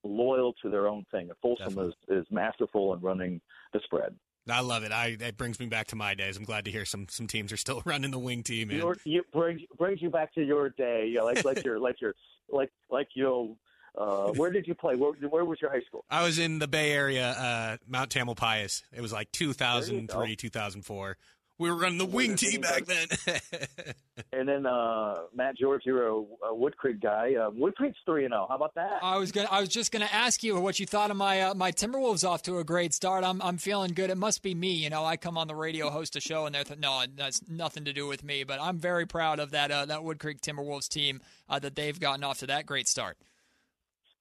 loyal 0.03 0.53
to 0.61 0.69
their 0.69 0.87
own 0.87 1.05
thing. 1.11 1.29
And 1.29 1.37
Folsom 1.41 1.79
is, 1.79 1.93
is 2.07 2.25
masterful 2.29 2.93
in 2.93 2.99
running 3.01 3.41
the 3.73 3.79
spread. 3.83 4.15
I 4.49 4.61
love 4.61 4.83
it. 4.83 4.93
I 4.93 5.15
that 5.17 5.35
brings 5.35 5.59
me 5.59 5.65
back 5.65 5.87
to 5.87 5.97
my 5.97 6.13
days. 6.13 6.37
I'm 6.37 6.45
glad 6.45 6.63
to 6.65 6.71
hear 6.71 6.85
some 6.85 7.07
some 7.09 7.27
teams 7.27 7.51
are 7.51 7.57
still 7.57 7.81
running 7.85 8.11
the 8.11 8.19
wing 8.19 8.43
team. 8.43 8.69
man. 8.69 8.77
Your, 8.77 8.95
you 9.03 9.23
brings 9.33 9.61
brings 9.77 10.01
you 10.01 10.09
back 10.09 10.33
to 10.35 10.43
your 10.43 10.69
day, 10.69 11.11
yeah, 11.13 11.21
like 11.23 11.43
like 11.43 11.65
your 11.65 11.79
like 11.79 11.99
your 11.99 12.15
like 12.49 12.71
like 12.89 13.09
you 13.13 13.57
uh, 13.97 14.31
where 14.33 14.51
did 14.51 14.65
you 14.67 14.75
play? 14.75 14.95
Where, 14.95 15.11
where 15.13 15.43
was 15.43 15.59
your 15.59 15.71
high 15.71 15.81
school? 15.81 16.05
I 16.09 16.23
was 16.23 16.37
in 16.39 16.59
the 16.59 16.67
Bay 16.67 16.91
Area, 16.91 17.29
uh, 17.31 17.77
Mount 17.87 18.09
Tamalpais. 18.11 18.83
It 18.93 19.01
was 19.01 19.11
like 19.11 19.31
2003, 19.31 20.35
2004. 20.35 21.17
We 21.59 21.71
were 21.71 21.75
running 21.77 21.97
the 21.97 22.05
wing 22.05 22.35
tee 22.35 22.57
back 22.57 22.85
then. 22.85 23.07
and 24.31 24.47
then 24.47 24.65
uh, 24.67 25.15
Matt 25.33 25.57
George, 25.57 25.81
you're 25.85 26.07
a, 26.07 26.15
a 26.15 26.53
Woodcreek 26.53 27.01
guy. 27.01 27.33
Uh, 27.33 27.49
Woodcreek's 27.49 27.97
three 28.05 28.25
and 28.25 28.31
zero. 28.31 28.45
How 28.47 28.55
about 28.55 28.75
that? 28.75 28.99
I 29.01 29.17
was 29.17 29.31
gonna. 29.31 29.47
I 29.49 29.59
was 29.59 29.69
just 29.69 29.91
gonna 29.91 30.09
ask 30.11 30.43
you 30.43 30.59
what 30.59 30.79
you 30.79 30.85
thought 30.85 31.09
of 31.09 31.17
my 31.17 31.41
uh, 31.41 31.53
my 31.55 31.71
Timberwolves 31.71 32.27
off 32.27 32.43
to 32.43 32.59
a 32.59 32.63
great 32.63 32.93
start. 32.93 33.23
I'm 33.23 33.41
I'm 33.41 33.57
feeling 33.57 33.93
good. 33.93 34.11
It 34.11 34.17
must 34.17 34.43
be 34.43 34.53
me. 34.53 34.73
You 34.73 34.91
know, 34.91 35.03
I 35.03 35.17
come 35.17 35.37
on 35.37 35.47
the 35.47 35.55
radio, 35.55 35.89
host 35.89 36.15
a 36.15 36.21
show, 36.21 36.45
and 36.45 36.53
they're 36.53 36.63
th- 36.63 36.79
no, 36.79 37.03
that's 37.15 37.41
nothing 37.47 37.85
to 37.85 37.93
do 37.93 38.05
with 38.05 38.23
me. 38.23 38.43
But 38.43 38.61
I'm 38.61 38.77
very 38.77 39.07
proud 39.07 39.39
of 39.39 39.51
that 39.51 39.71
uh, 39.71 39.87
that 39.87 40.01
Woodcreek 40.01 40.41
Timberwolves 40.41 40.87
team 40.87 41.21
uh, 41.49 41.57
that 41.59 41.75
they've 41.75 41.99
gotten 41.99 42.23
off 42.23 42.39
to 42.39 42.47
that 42.47 42.67
great 42.67 42.87
start. 42.87 43.17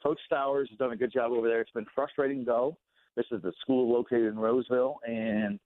Coach 0.03 0.21
Stowers 0.31 0.69
has 0.71 0.79
done 0.79 0.93
a 0.93 0.97
good 0.97 1.13
job 1.13 1.33
over 1.33 1.49
there. 1.49 1.61
It's 1.61 1.71
been 1.73 1.87
frustrating 1.95 2.45
though. 2.45 2.79
This 3.17 3.27
is 3.31 3.43
the 3.43 3.53
school 3.61 3.93
located 3.93 4.27
in 4.27 4.39
Roseville, 4.39 4.99
and 5.07 5.59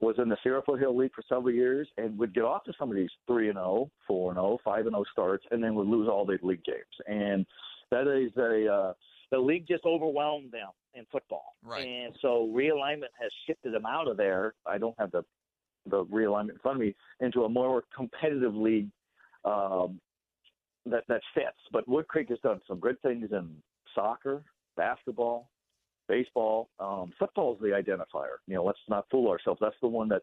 was 0.00 0.16
in 0.18 0.28
the 0.28 0.36
Sierra 0.42 0.62
Foothill 0.64 0.96
League 0.96 1.12
for 1.14 1.22
several 1.28 1.52
years 1.52 1.88
and 1.96 2.16
would 2.18 2.34
get 2.34 2.44
off 2.44 2.64
to 2.64 2.72
some 2.78 2.90
of 2.90 2.96
these 2.96 3.10
3 3.26 3.48
and 3.48 3.56
0, 3.56 3.90
4 4.06 4.30
and 4.30 4.36
0, 4.36 4.58
5 4.64 4.86
and 4.86 4.94
0 4.94 5.04
starts 5.12 5.44
and 5.50 5.62
then 5.62 5.74
would 5.74 5.88
lose 5.88 6.08
all 6.08 6.24
the 6.24 6.38
league 6.42 6.64
games. 6.64 6.78
And 7.06 7.44
that 7.90 8.06
is 8.06 8.36
a 8.36 8.72
uh, 8.72 8.92
the 9.30 9.38
league 9.38 9.66
just 9.66 9.84
overwhelmed 9.84 10.52
them 10.52 10.68
in 10.94 11.04
football. 11.10 11.56
Right. 11.62 11.86
And 11.86 12.14
so 12.22 12.50
realignment 12.54 13.12
has 13.20 13.30
shifted 13.46 13.74
them 13.74 13.86
out 13.86 14.08
of 14.08 14.16
there. 14.16 14.54
I 14.66 14.78
don't 14.78 14.94
have 14.98 15.10
the 15.10 15.24
the 15.90 16.04
realignment 16.04 16.50
in 16.50 16.58
front 16.58 16.76
of 16.76 16.80
me 16.80 16.94
into 17.20 17.44
a 17.44 17.48
more 17.48 17.82
competitive 17.96 18.54
league 18.54 18.88
um, 19.44 20.00
that 20.86 21.04
that 21.08 21.22
fits. 21.34 21.58
But 21.72 21.88
Woodcreek 21.88 22.28
has 22.28 22.38
done 22.40 22.60
some 22.68 22.78
good 22.78 23.00
things 23.02 23.28
in 23.32 23.50
soccer, 23.94 24.42
basketball, 24.76 25.48
baseball. 26.08 26.70
Um, 26.80 27.12
football 27.18 27.54
is 27.54 27.60
the 27.60 27.68
identifier. 27.68 28.38
You 28.46 28.54
know, 28.54 28.64
let's 28.64 28.78
not 28.88 29.06
fool 29.10 29.30
ourselves. 29.30 29.60
That's 29.60 29.76
the 29.80 29.88
one 29.88 30.08
that 30.08 30.22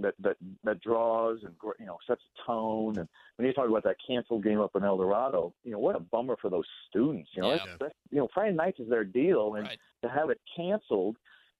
that 0.00 0.14
that 0.20 0.36
that 0.64 0.80
draws 0.80 1.40
and 1.44 1.54
you 1.78 1.86
know 1.86 1.98
sets 2.06 2.22
a 2.22 2.46
tone. 2.46 2.98
And 2.98 3.08
when 3.36 3.46
you 3.46 3.52
talk 3.52 3.68
about 3.68 3.84
that 3.84 3.96
canceled 4.06 4.42
game 4.44 4.60
up 4.60 4.70
in 4.74 4.84
El 4.84 4.96
Dorado, 4.96 5.52
you 5.64 5.72
know 5.72 5.78
what 5.78 5.96
a 5.96 6.00
bummer 6.00 6.36
for 6.40 6.48
those 6.50 6.64
students. 6.88 7.30
You 7.34 7.42
know, 7.42 7.52
Yeah. 7.52 7.58
that's, 7.66 7.78
that's, 7.80 7.94
you 8.10 8.18
know 8.18 8.28
Friday 8.32 8.54
nights 8.56 8.80
is 8.80 8.88
their 8.88 9.04
deal, 9.04 9.56
and 9.56 9.66
Right. 9.66 9.78
to 10.02 10.08
have 10.08 10.30
it 10.30 10.40
canceled, 10.56 11.16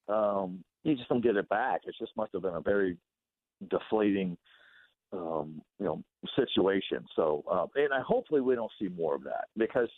um, 0.08 0.64
you 0.82 0.96
just 0.96 1.08
don't 1.08 1.20
get 1.20 1.36
it 1.36 1.48
back. 1.48 1.82
It 1.86 1.94
just 1.98 2.16
must 2.16 2.32
have 2.32 2.42
been 2.42 2.54
a 2.54 2.60
very 2.60 2.96
deflating. 3.68 4.36
Um, 5.14 5.60
you 5.78 5.84
know, 5.84 6.02
situation. 6.34 7.04
So, 7.14 7.44
uh, 7.46 7.66
and 7.74 7.92
I 7.92 8.00
hopefully 8.00 8.40
we 8.40 8.54
don't 8.54 8.72
see 8.78 8.88
more 8.88 9.14
of 9.14 9.22
that 9.24 9.44
because 9.58 9.90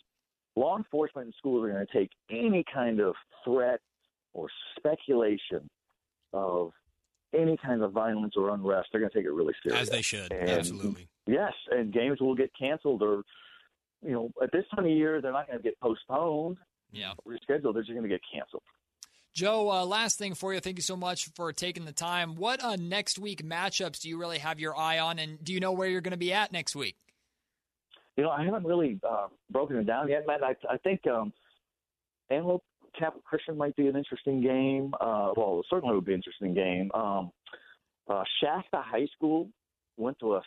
law 0.55 0.77
enforcement 0.77 1.25
and 1.25 1.33
schools 1.37 1.65
are 1.65 1.71
going 1.73 1.85
to 1.85 1.93
take 1.93 2.09
any 2.29 2.63
kind 2.73 2.99
of 2.99 3.15
threat 3.43 3.79
or 4.33 4.47
speculation 4.77 5.69
of 6.33 6.71
any 7.33 7.57
kind 7.57 7.81
of 7.83 7.91
violence 7.91 8.33
or 8.37 8.49
unrest. 8.53 8.89
They're 8.91 9.01
going 9.01 9.11
to 9.11 9.17
take 9.17 9.25
it 9.25 9.31
really 9.33 9.53
seriously. 9.63 9.81
As 9.81 9.89
they 9.89 10.01
should. 10.01 10.31
And- 10.31 10.49
Absolutely. 10.49 11.07
Yes, 11.27 11.53
and 11.71 11.91
games 11.91 12.21
will 12.21 12.35
get 12.35 12.51
canceled 12.57 13.01
or, 13.01 13.23
you 14.05 14.11
know, 14.11 14.29
at 14.43 14.51
this 14.51 14.63
time 14.75 14.85
of 14.85 14.91
year 14.91 15.21
they're 15.21 15.31
not 15.31 15.47
going 15.47 15.57
to 15.59 15.63
get 15.63 15.79
postponed, 15.79 16.57
Yeah. 16.91 17.13
rescheduled. 17.27 17.73
They're 17.73 17.81
just 17.83 17.89
going 17.93 18.03
to 18.03 18.07
get 18.09 18.21
canceled. 18.31 18.61
Joe, 19.33 19.69
uh, 19.69 19.85
last 19.85 20.17
thing 20.17 20.33
for 20.33 20.53
you. 20.53 20.59
Thank 20.61 20.77
you 20.77 20.83
so 20.83 20.95
much 20.95 21.25
for 21.35 21.51
taking 21.51 21.83
the 21.83 21.91
time. 21.91 22.35
What 22.35 22.63
uh, 22.63 22.77
next 22.77 23.19
week 23.19 23.43
matchups 23.43 23.99
do 23.99 24.07
you 24.07 24.17
really 24.17 24.37
have 24.37 24.59
your 24.61 24.77
eye 24.77 24.99
on, 24.99 25.19
and 25.19 25.43
do 25.43 25.51
you 25.51 25.59
know 25.59 25.73
where 25.73 25.89
you're 25.89 25.99
going 25.99 26.11
to 26.11 26.17
be 26.17 26.31
at 26.31 26.53
next 26.53 26.73
week? 26.75 26.95
You 28.17 28.23
know, 28.23 28.29
I 28.29 28.43
haven't 28.45 28.65
really 28.65 28.99
uh, 29.07 29.27
broken 29.51 29.75
it 29.77 29.85
down 29.87 30.07
yet, 30.09 30.25
Matt. 30.27 30.43
I, 30.43 30.55
I 30.69 30.77
think 30.77 31.01
um, 31.07 31.33
Antelope 32.29 32.63
Capital 32.97 33.21
Christian 33.25 33.57
might 33.57 33.75
be 33.75 33.87
an 33.87 33.95
interesting 33.95 34.41
game. 34.41 34.93
Uh, 35.01 35.31
well, 35.35 35.59
it 35.59 35.65
certainly 35.69 35.95
would 35.95 36.05
be 36.05 36.13
an 36.13 36.19
interesting 36.19 36.53
game. 36.53 36.89
Um, 36.93 37.31
uh, 38.09 38.23
Shasta 38.41 38.81
High 38.81 39.07
School 39.15 39.49
went 39.97 40.17
to 40.19 40.35
a, 40.35 40.41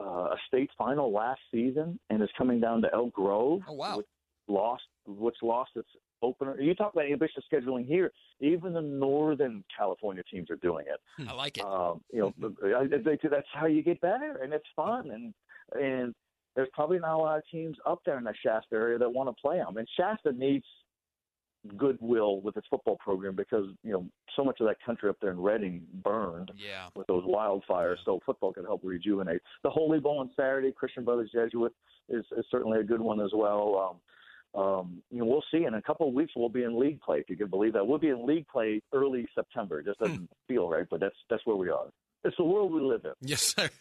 uh, 0.00 0.04
a 0.04 0.36
state 0.48 0.70
final 0.78 1.12
last 1.12 1.40
season 1.50 1.98
and 2.08 2.22
is 2.22 2.28
coming 2.38 2.60
down 2.60 2.80
to 2.82 2.88
Elk 2.94 3.12
Grove. 3.12 3.60
Oh, 3.68 3.72
wow. 3.74 3.96
Which 3.98 4.06
lost, 4.48 4.82
which 5.06 5.36
lost 5.42 5.70
its 5.76 5.88
opener. 6.22 6.58
You 6.60 6.74
talk 6.74 6.92
about 6.94 7.06
ambitious 7.10 7.44
scheduling 7.52 7.86
here. 7.86 8.12
Even 8.40 8.72
the 8.72 8.80
Northern 8.82 9.62
California 9.76 10.22
teams 10.30 10.50
are 10.50 10.56
doing 10.56 10.86
it. 10.88 11.28
I 11.28 11.32
like 11.34 11.58
it. 11.58 11.64
Um, 11.64 12.00
you 12.12 12.20
know, 12.20 12.34
I- 12.78 12.86
they, 12.86 13.18
that's 13.28 13.46
how 13.52 13.66
you 13.66 13.82
get 13.82 14.00
better, 14.00 14.38
and 14.42 14.52
it's 14.54 14.66
fun. 14.74 15.10
And 15.10 15.34
and 15.80 16.14
there's 16.56 16.68
probably 16.72 16.98
not 16.98 17.14
a 17.14 17.18
lot 17.18 17.38
of 17.38 17.44
teams 17.50 17.76
up 17.86 18.00
there 18.04 18.18
in 18.18 18.24
the 18.24 18.34
Shasta 18.44 18.74
area 18.74 18.98
that 18.98 19.08
want 19.10 19.28
to 19.28 19.40
play 19.40 19.58
them. 19.58 19.76
And 19.76 19.88
Shasta 19.96 20.32
needs 20.32 20.64
goodwill 21.76 22.40
with 22.40 22.56
its 22.56 22.66
football 22.70 22.96
program 22.96 23.36
because 23.36 23.66
you 23.82 23.92
know 23.92 24.06
so 24.34 24.42
much 24.42 24.60
of 24.60 24.66
that 24.66 24.76
country 24.84 25.10
up 25.10 25.16
there 25.20 25.30
in 25.30 25.38
Redding 25.38 25.82
burned 26.02 26.50
Yeah. 26.56 26.88
with 26.94 27.06
those 27.06 27.24
wildfires. 27.24 27.96
So 28.04 28.18
football 28.24 28.52
can 28.52 28.64
help 28.64 28.80
rejuvenate. 28.82 29.42
The 29.62 29.70
Holy 29.70 30.00
Bowl 30.00 30.18
on 30.20 30.30
Saturday, 30.36 30.72
Christian 30.72 31.04
Brothers 31.04 31.30
Jesuit 31.32 31.74
is, 32.08 32.24
is 32.36 32.46
certainly 32.50 32.80
a 32.80 32.82
good 32.82 33.00
one 33.00 33.20
as 33.20 33.30
well. 33.34 34.00
Um, 34.54 34.60
um, 34.60 35.02
you 35.10 35.18
know, 35.18 35.26
we'll 35.26 35.44
see. 35.52 35.64
In 35.64 35.74
a 35.74 35.82
couple 35.82 36.08
of 36.08 36.14
weeks, 36.14 36.32
we'll 36.34 36.48
be 36.48 36.64
in 36.64 36.80
league 36.80 37.00
play. 37.02 37.18
If 37.18 37.28
you 37.30 37.36
can 37.36 37.48
believe 37.48 37.72
that, 37.74 37.86
we'll 37.86 37.98
be 37.98 38.08
in 38.08 38.26
league 38.26 38.48
play 38.48 38.80
early 38.92 39.28
September. 39.34 39.78
It 39.80 39.86
just 39.86 40.00
doesn't 40.00 40.28
feel 40.48 40.68
right, 40.68 40.86
but 40.90 40.98
that's 41.00 41.14
that's 41.28 41.44
where 41.46 41.56
we 41.56 41.68
are. 41.68 41.86
It's 42.22 42.36
the 42.36 42.44
world 42.44 42.70
we 42.72 42.82
live 42.82 43.04
in. 43.04 43.12
Yes, 43.20 43.54
sir. 43.56 43.70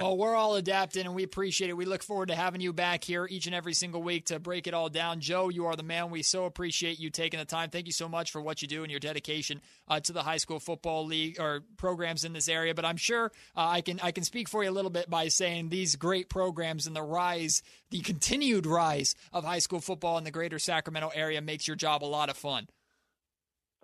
Well, 0.00 0.16
we're 0.16 0.34
all 0.34 0.56
adapting, 0.56 1.04
and 1.04 1.14
we 1.14 1.22
appreciate 1.22 1.68
it. 1.68 1.76
We 1.76 1.84
look 1.84 2.02
forward 2.02 2.28
to 2.28 2.34
having 2.34 2.60
you 2.60 2.72
back 2.72 3.04
here 3.04 3.26
each 3.30 3.46
and 3.46 3.54
every 3.54 3.74
single 3.74 4.02
week 4.02 4.26
to 4.26 4.40
break 4.40 4.66
it 4.66 4.74
all 4.74 4.88
down. 4.88 5.20
Joe, 5.20 5.48
you 5.48 5.66
are 5.66 5.76
the 5.76 5.82
man. 5.82 6.10
We 6.10 6.22
so 6.22 6.44
appreciate 6.44 6.98
you 6.98 7.10
taking 7.10 7.38
the 7.38 7.44
time. 7.44 7.70
Thank 7.70 7.86
you 7.86 7.92
so 7.92 8.08
much 8.08 8.32
for 8.32 8.40
what 8.40 8.62
you 8.62 8.68
do 8.68 8.82
and 8.82 8.90
your 8.90 8.98
dedication 8.98 9.60
uh, 9.86 10.00
to 10.00 10.12
the 10.12 10.22
high 10.22 10.38
school 10.38 10.58
football 10.58 11.04
league 11.04 11.38
or 11.38 11.60
programs 11.76 12.24
in 12.24 12.32
this 12.32 12.48
area. 12.48 12.74
But 12.74 12.84
I'm 12.84 12.96
sure 12.96 13.26
uh, 13.54 13.68
I 13.68 13.80
can 13.82 14.00
I 14.02 14.12
can 14.12 14.24
speak 14.24 14.48
for 14.48 14.64
you 14.64 14.70
a 14.70 14.72
little 14.72 14.90
bit 14.90 15.08
by 15.10 15.28
saying 15.28 15.68
these 15.68 15.94
great 15.94 16.28
programs 16.28 16.86
and 16.86 16.96
the 16.96 17.02
rise, 17.02 17.62
the 17.90 18.00
continued 18.00 18.66
rise 18.66 19.14
of 19.32 19.44
high 19.44 19.60
school 19.60 19.80
football 19.80 20.18
in 20.18 20.24
the 20.24 20.30
greater 20.30 20.58
Sacramento 20.58 21.10
area 21.14 21.40
makes 21.40 21.68
your 21.68 21.76
job 21.76 22.02
a 22.02 22.06
lot 22.06 22.30
of 22.30 22.36
fun. 22.36 22.66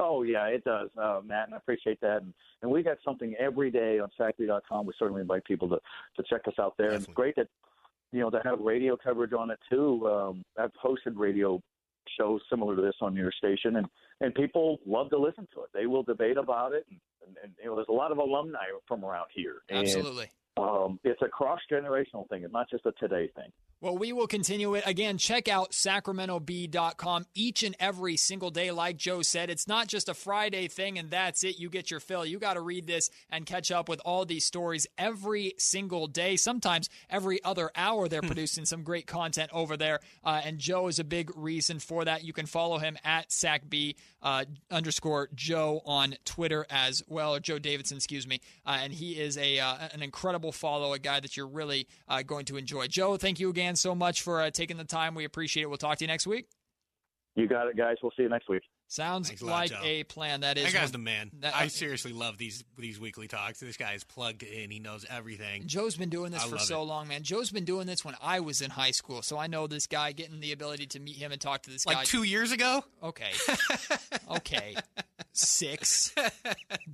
Oh 0.00 0.22
yeah, 0.22 0.46
it 0.46 0.62
does, 0.64 0.90
uh, 0.96 1.20
Matt, 1.24 1.46
and 1.46 1.54
I 1.54 1.56
appreciate 1.56 2.00
that. 2.02 2.22
And, 2.22 2.32
and 2.62 2.70
we 2.70 2.82
got 2.82 2.98
something 3.04 3.34
every 3.38 3.70
day 3.70 3.98
on 3.98 4.10
sacbee.com. 4.18 4.86
We 4.86 4.92
certainly 4.98 5.22
invite 5.22 5.44
people 5.44 5.68
to 5.70 5.80
to 6.16 6.22
check 6.28 6.42
us 6.46 6.54
out 6.60 6.74
there. 6.78 6.90
And 6.90 6.96
it's 6.96 7.12
great 7.12 7.34
that 7.36 7.48
you 8.12 8.20
know 8.20 8.30
to 8.30 8.40
have 8.44 8.60
radio 8.60 8.96
coverage 8.96 9.32
on 9.32 9.50
it 9.50 9.58
too. 9.70 10.08
Um, 10.08 10.44
I've 10.58 10.72
hosted 10.82 11.16
radio 11.16 11.60
shows 12.16 12.40
similar 12.48 12.76
to 12.76 12.82
this 12.82 12.94
on 13.00 13.16
your 13.16 13.32
station, 13.32 13.76
and 13.76 13.86
and 14.20 14.34
people 14.34 14.78
love 14.86 15.10
to 15.10 15.18
listen 15.18 15.48
to 15.54 15.62
it. 15.62 15.70
They 15.74 15.86
will 15.86 16.04
debate 16.04 16.36
about 16.36 16.72
it, 16.72 16.86
and, 16.90 17.00
and, 17.26 17.36
and 17.42 17.52
you 17.60 17.66
know 17.68 17.74
there's 17.74 17.88
a 17.88 17.92
lot 17.92 18.12
of 18.12 18.18
alumni 18.18 18.66
from 18.86 19.04
around 19.04 19.26
here. 19.34 19.56
And, 19.68 19.78
Absolutely. 19.78 20.30
Um, 20.56 20.98
it's 21.04 21.22
a 21.22 21.28
cross 21.28 21.60
generational 21.70 22.28
thing. 22.28 22.42
It's 22.42 22.52
not 22.52 22.68
just 22.68 22.84
a 22.86 22.92
today 22.92 23.30
thing. 23.36 23.52
Well, 23.80 23.96
we 23.96 24.12
will 24.12 24.26
continue 24.26 24.74
it. 24.74 24.82
Again, 24.86 25.18
check 25.18 25.46
out 25.46 25.70
sacramentobee.com 25.70 27.26
each 27.36 27.62
and 27.62 27.76
every 27.78 28.16
single 28.16 28.50
day. 28.50 28.72
Like 28.72 28.96
Joe 28.96 29.22
said, 29.22 29.50
it's 29.50 29.68
not 29.68 29.86
just 29.86 30.08
a 30.08 30.14
Friday 30.14 30.66
thing 30.66 30.98
and 30.98 31.10
that's 31.10 31.44
it. 31.44 31.60
You 31.60 31.70
get 31.70 31.88
your 31.88 32.00
fill. 32.00 32.26
You 32.26 32.40
got 32.40 32.54
to 32.54 32.60
read 32.60 32.88
this 32.88 33.08
and 33.30 33.46
catch 33.46 33.70
up 33.70 33.88
with 33.88 34.00
all 34.04 34.24
these 34.24 34.44
stories 34.44 34.88
every 34.98 35.54
single 35.58 36.08
day. 36.08 36.34
Sometimes 36.34 36.90
every 37.08 37.42
other 37.44 37.70
hour, 37.76 38.08
they're 38.08 38.20
producing 38.20 38.64
some 38.64 38.82
great 38.82 39.06
content 39.06 39.48
over 39.52 39.76
there. 39.76 40.00
Uh, 40.24 40.40
and 40.44 40.58
Joe 40.58 40.88
is 40.88 40.98
a 40.98 41.04
big 41.04 41.30
reason 41.36 41.78
for 41.78 42.04
that. 42.04 42.24
You 42.24 42.32
can 42.32 42.46
follow 42.46 42.78
him 42.78 42.98
at 43.04 43.28
SacBee 43.28 43.94
uh, 44.22 44.44
underscore 44.72 45.28
Joe 45.36 45.82
on 45.86 46.16
Twitter 46.24 46.66
as 46.68 47.04
well, 47.06 47.36
or 47.36 47.38
Joe 47.40 47.60
Davidson, 47.60 47.98
excuse 47.98 48.26
me. 48.26 48.40
Uh, 48.66 48.78
and 48.82 48.92
he 48.92 49.12
is 49.12 49.38
a 49.38 49.60
uh, 49.60 49.76
an 49.92 50.02
incredible 50.02 50.50
follow, 50.50 50.92
a 50.92 50.98
guy 50.98 51.20
that 51.20 51.36
you're 51.36 51.46
really 51.46 51.86
uh, 52.08 52.22
going 52.22 52.44
to 52.46 52.56
enjoy. 52.56 52.88
Joe, 52.88 53.16
thank 53.16 53.38
you 53.38 53.48
again 53.48 53.67
so 53.76 53.94
much 53.94 54.22
for 54.22 54.40
uh, 54.40 54.50
taking 54.50 54.76
the 54.76 54.84
time. 54.84 55.14
We 55.14 55.24
appreciate 55.24 55.64
it. 55.64 55.66
We'll 55.66 55.78
talk 55.78 55.98
to 55.98 56.04
you 56.04 56.08
next 56.08 56.26
week. 56.26 56.48
You 57.34 57.46
got 57.46 57.68
it, 57.68 57.76
guys. 57.76 57.96
We'll 58.02 58.12
see 58.16 58.22
you 58.22 58.28
next 58.28 58.48
week. 58.48 58.62
Sounds 58.90 59.28
Thanks 59.28 59.42
a 59.42 59.44
lot, 59.44 59.70
like 59.70 59.84
a 59.84 60.04
plan. 60.04 60.40
That 60.40 60.56
is 60.56 60.64
That 60.64 60.72
guy's 60.72 60.82
one- 60.84 60.92
the 60.92 60.98
man. 60.98 61.30
that- 61.40 61.54
I 61.54 61.68
seriously 61.68 62.12
love 62.14 62.38
these 62.38 62.64
these 62.78 62.98
weekly 62.98 63.28
talks. 63.28 63.60
This 63.60 63.76
guy 63.76 63.92
is 63.92 64.02
plugged 64.02 64.42
in. 64.42 64.70
He 64.70 64.78
knows 64.78 65.04
everything. 65.10 65.66
Joe's 65.66 65.94
been 65.96 66.08
doing 66.08 66.32
this 66.32 66.42
I 66.42 66.48
for 66.48 66.58
so 66.58 66.80
it. 66.80 66.84
long, 66.86 67.06
man. 67.06 67.22
Joe's 67.22 67.50
been 67.50 67.66
doing 67.66 67.86
this 67.86 68.02
when 68.02 68.14
I 68.22 68.40
was 68.40 68.62
in 68.62 68.70
high 68.70 68.92
school, 68.92 69.20
so 69.20 69.36
I 69.36 69.46
know 69.46 69.66
this 69.66 69.86
guy. 69.86 70.12
Getting 70.12 70.40
the 70.40 70.52
ability 70.52 70.86
to 70.86 71.00
meet 71.00 71.16
him 71.16 71.32
and 71.32 71.40
talk 71.40 71.64
to 71.64 71.70
this 71.70 71.84
guy. 71.84 71.92
Like 71.96 72.06
two 72.06 72.22
years 72.22 72.50
ago. 72.50 72.82
Okay. 73.02 73.30
okay. 74.30 74.74
Six. 75.32 76.14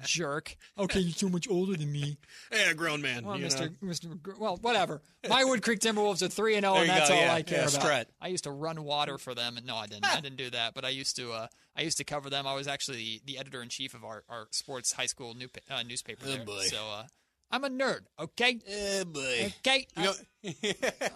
Jerk. 0.03 0.57
Okay, 0.79 1.01
you're 1.01 1.13
so 1.15 1.29
much 1.29 1.49
older 1.49 1.77
than 1.77 1.91
me. 1.93 2.19
Yeah, 2.53 2.71
a 2.71 2.75
grown 2.75 3.01
man. 3.03 3.25
Well, 3.25 3.39
Mr. 3.39 3.73
Mr. 3.83 4.39
Well, 4.39 4.57
whatever. 4.61 5.01
My 5.29 5.45
Woodcreek 5.45 5.79
Timberwolves 5.79 6.23
are 6.23 6.29
three 6.29 6.57
and 6.57 6.65
zero, 6.65 6.77
and 6.77 6.89
that's 6.91 7.09
go, 7.09 7.15
all 7.15 7.21
yeah. 7.23 7.35
I 7.35 7.43
care 7.43 7.59
Yeah, 7.61 7.69
about. 7.69 7.81
strut. 7.81 8.09
I 8.21 8.29
used 8.29 8.45
to 8.45 8.51
run 8.51 8.83
water 8.85 9.17
for 9.17 9.35
them, 9.35 9.57
and 9.57 9.65
no, 9.67 9.77
I 9.77 9.87
didn't. 9.87 10.05
I 10.07 10.21
didn't 10.21 10.37
do 10.37 10.51
that, 10.51 10.75
but 10.75 10.85
I 10.85 10.91
used 10.91 11.17
to. 11.17 11.33
Uh, 11.33 11.47
I 11.77 11.83
used 11.85 11.99
to 11.99 12.05
cover 12.05 12.29
them. 12.31 12.47
I 12.47 12.55
was 12.55 12.67
actually 12.67 12.97
the, 12.97 13.23
the 13.27 13.39
editor 13.39 13.63
in 13.63 13.69
chief 13.69 13.95
of 13.95 14.05
our, 14.05 14.25
our 14.29 14.49
sports 14.51 14.93
high 14.93 15.07
school 15.07 15.35
new, 15.35 15.49
uh, 15.71 15.83
newspaper. 15.83 16.25
Oh, 16.27 16.33
there. 16.33 16.45
boy. 16.45 16.63
So 16.65 16.79
uh, 16.79 17.05
I'm 17.51 17.63
a 17.63 17.69
nerd, 17.69 18.01
okay? 18.19 18.59
Oh, 18.69 19.05
boy. 19.05 19.53
Okay. 19.59 19.87
You 19.97 20.03
know, 20.03 20.13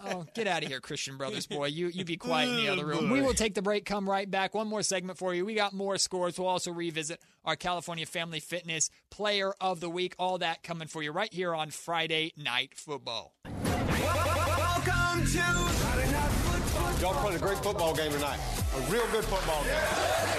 oh, 0.06 0.26
get 0.34 0.46
out 0.46 0.62
of 0.62 0.68
here, 0.68 0.80
Christian 0.80 1.16
Brothers 1.16 1.46
boy. 1.46 1.66
You 1.66 1.88
you 1.88 2.04
be 2.04 2.16
quiet 2.16 2.48
in 2.50 2.56
the 2.56 2.68
other 2.68 2.86
room. 2.86 3.08
boy. 3.08 3.14
We 3.14 3.22
will 3.22 3.34
take 3.34 3.54
the 3.54 3.62
break, 3.62 3.84
come 3.84 4.08
right 4.08 4.30
back. 4.30 4.54
One 4.54 4.68
more 4.68 4.82
segment 4.82 5.18
for 5.18 5.34
you. 5.34 5.44
We 5.44 5.54
got 5.54 5.72
more 5.72 5.98
scores. 5.98 6.38
We'll 6.38 6.48
also 6.48 6.70
revisit 6.70 7.20
our 7.44 7.56
California 7.56 8.06
Family 8.06 8.40
Fitness 8.40 8.88
Player 9.10 9.52
of 9.60 9.80
the 9.80 9.90
Week. 9.90 10.14
All 10.18 10.38
that 10.38 10.62
coming 10.62 10.86
for 10.86 11.02
you 11.02 11.10
right 11.10 11.32
here 11.32 11.54
on 11.54 11.70
Friday 11.70 12.32
Night 12.36 12.74
Football. 12.76 13.34
Welcome 13.44 15.26
to 15.26 15.42
Friday 15.42 16.12
Night 16.12 16.30
Football. 16.30 17.00
Y'all 17.00 17.20
played 17.22 17.36
a 17.36 17.38
great 17.38 17.58
football 17.58 17.94
game 17.94 18.12
tonight. 18.12 18.38
A 18.76 18.80
real 18.92 19.06
good 19.10 19.24
football 19.24 19.64
game. 19.64 20.37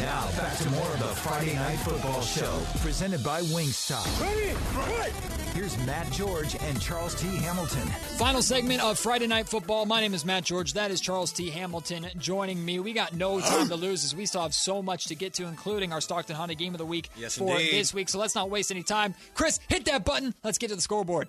Now 0.00 0.30
back 0.36 0.56
to 0.58 0.70
more 0.70 0.86
of 0.92 0.98
the 0.98 1.04
Friday 1.06 1.54
Night 1.54 1.76
Football 1.80 2.20
Show, 2.22 2.58
presented 2.80 3.22
by 3.22 3.42
Wingstop. 3.42 4.20
Ready? 4.20 4.54
Right. 4.74 5.12
Here's 5.54 5.76
Matt 5.84 6.10
George 6.12 6.56
and 6.62 6.80
Charles 6.80 7.14
T. 7.16 7.26
Hamilton. 7.36 7.86
Final 8.16 8.40
segment 8.40 8.82
of 8.82 8.98
Friday 8.98 9.26
Night 9.26 9.48
Football. 9.48 9.84
My 9.84 10.00
name 10.00 10.14
is 10.14 10.24
Matt 10.24 10.44
George. 10.44 10.72
That 10.74 10.90
is 10.90 11.00
Charles 11.00 11.32
T. 11.32 11.50
Hamilton 11.50 12.06
joining 12.18 12.64
me. 12.64 12.78
We 12.78 12.92
got 12.92 13.14
no 13.14 13.40
time 13.42 13.68
to 13.68 13.76
lose 13.76 14.04
as 14.04 14.14
we 14.14 14.26
still 14.26 14.42
have 14.42 14.54
so 14.54 14.80
much 14.82 15.06
to 15.06 15.14
get 15.14 15.34
to, 15.34 15.46
including 15.46 15.92
our 15.92 16.00
Stockton 16.00 16.36
Honda 16.36 16.54
Game 16.54 16.72
of 16.72 16.78
the 16.78 16.86
Week 16.86 17.10
Yes, 17.16 17.36
for 17.36 17.52
indeed. 17.52 17.72
this 17.72 17.92
week. 17.92 18.08
So 18.08 18.18
let's 18.18 18.34
not 18.34 18.48
waste 18.48 18.70
any 18.70 18.82
time. 18.82 19.14
Chris, 19.34 19.60
hit 19.68 19.84
that 19.86 20.04
button. 20.04 20.34
Let's 20.44 20.58
get 20.58 20.70
to 20.70 20.76
the 20.76 20.82
scoreboard. 20.82 21.28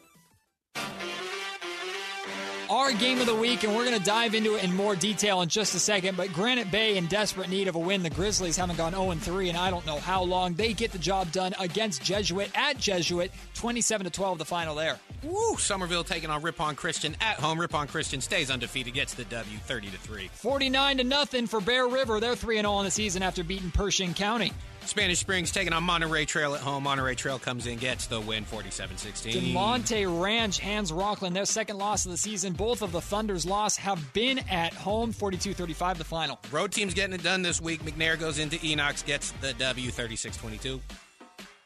Our 2.81 2.93
game 2.93 3.21
of 3.21 3.27
the 3.27 3.35
week, 3.35 3.63
and 3.63 3.75
we're 3.75 3.85
going 3.85 3.99
to 3.99 4.03
dive 4.03 4.33
into 4.33 4.55
it 4.55 4.63
in 4.63 4.73
more 4.73 4.95
detail 4.95 5.43
in 5.43 5.49
just 5.49 5.75
a 5.75 5.79
second. 5.79 6.17
But 6.17 6.33
Granite 6.33 6.71
Bay 6.71 6.97
in 6.97 7.05
desperate 7.05 7.47
need 7.47 7.67
of 7.67 7.75
a 7.75 7.79
win. 7.79 8.01
The 8.01 8.09
Grizzlies 8.09 8.57
haven't 8.57 8.77
gone 8.77 8.93
0 8.93 9.11
3, 9.11 9.49
and 9.49 9.57
I 9.57 9.69
don't 9.69 9.85
know 9.85 9.99
how 9.99 10.23
long. 10.23 10.55
They 10.55 10.73
get 10.73 10.91
the 10.91 10.97
job 10.97 11.31
done 11.31 11.53
against 11.59 12.01
Jesuit 12.01 12.49
at 12.55 12.79
Jesuit, 12.79 13.31
27 13.53 14.05
to 14.05 14.09
12, 14.09 14.39
the 14.39 14.45
final 14.45 14.73
there. 14.73 14.97
Woo! 15.21 15.57
Summerville 15.57 16.03
taking 16.03 16.31
on 16.31 16.41
Ripon 16.41 16.73
Christian 16.73 17.15
at 17.21 17.39
home. 17.39 17.61
Ripon 17.61 17.85
Christian 17.85 18.19
stays 18.19 18.49
undefeated, 18.49 18.95
gets 18.95 19.13
the 19.13 19.25
W, 19.25 19.57
thirty 19.59 19.91
to 19.91 19.97
three. 19.99 20.31
49 20.33 20.97
to 20.97 21.03
nothing 21.03 21.45
for 21.45 21.61
Bear 21.61 21.87
River. 21.87 22.19
They're 22.19 22.35
3 22.35 22.61
0 22.61 22.79
in 22.79 22.85
the 22.85 22.91
season 22.91 23.21
after 23.21 23.43
beating 23.43 23.69
Pershing 23.69 24.15
County. 24.15 24.53
Spanish 24.85 25.19
Springs 25.19 25.51
taking 25.51 25.73
on 25.73 25.83
Monterey 25.83 26.25
Trail 26.25 26.55
at 26.55 26.61
home. 26.61 26.83
Monterey 26.83 27.15
Trail 27.15 27.39
comes 27.39 27.67
in, 27.67 27.77
gets 27.77 28.07
the 28.07 28.19
win, 28.19 28.45
47-16. 28.45 29.53
Damonte 29.53 30.21
Ranch 30.21 30.59
hands 30.59 30.91
Rocklin 30.91 31.33
their 31.33 31.45
second 31.45 31.77
loss 31.77 32.05
of 32.05 32.11
the 32.11 32.17
season. 32.17 32.53
Both 32.53 32.81
of 32.81 32.91
the 32.91 33.01
Thunder's 33.01 33.45
loss 33.45 33.77
have 33.77 34.13
been 34.13 34.39
at 34.49 34.73
home, 34.73 35.11
42 35.11 35.53
35 35.53 35.97
the 35.97 36.03
final. 36.03 36.39
Road 36.51 36.71
team's 36.71 36.93
getting 36.93 37.13
it 37.13 37.23
done 37.23 37.41
this 37.41 37.61
week. 37.61 37.83
McNair 37.83 38.19
goes 38.19 38.39
into 38.39 38.57
Enochs, 38.57 39.05
gets 39.05 39.31
the 39.41 39.53
W, 39.53 39.91
36-22. 39.91 40.79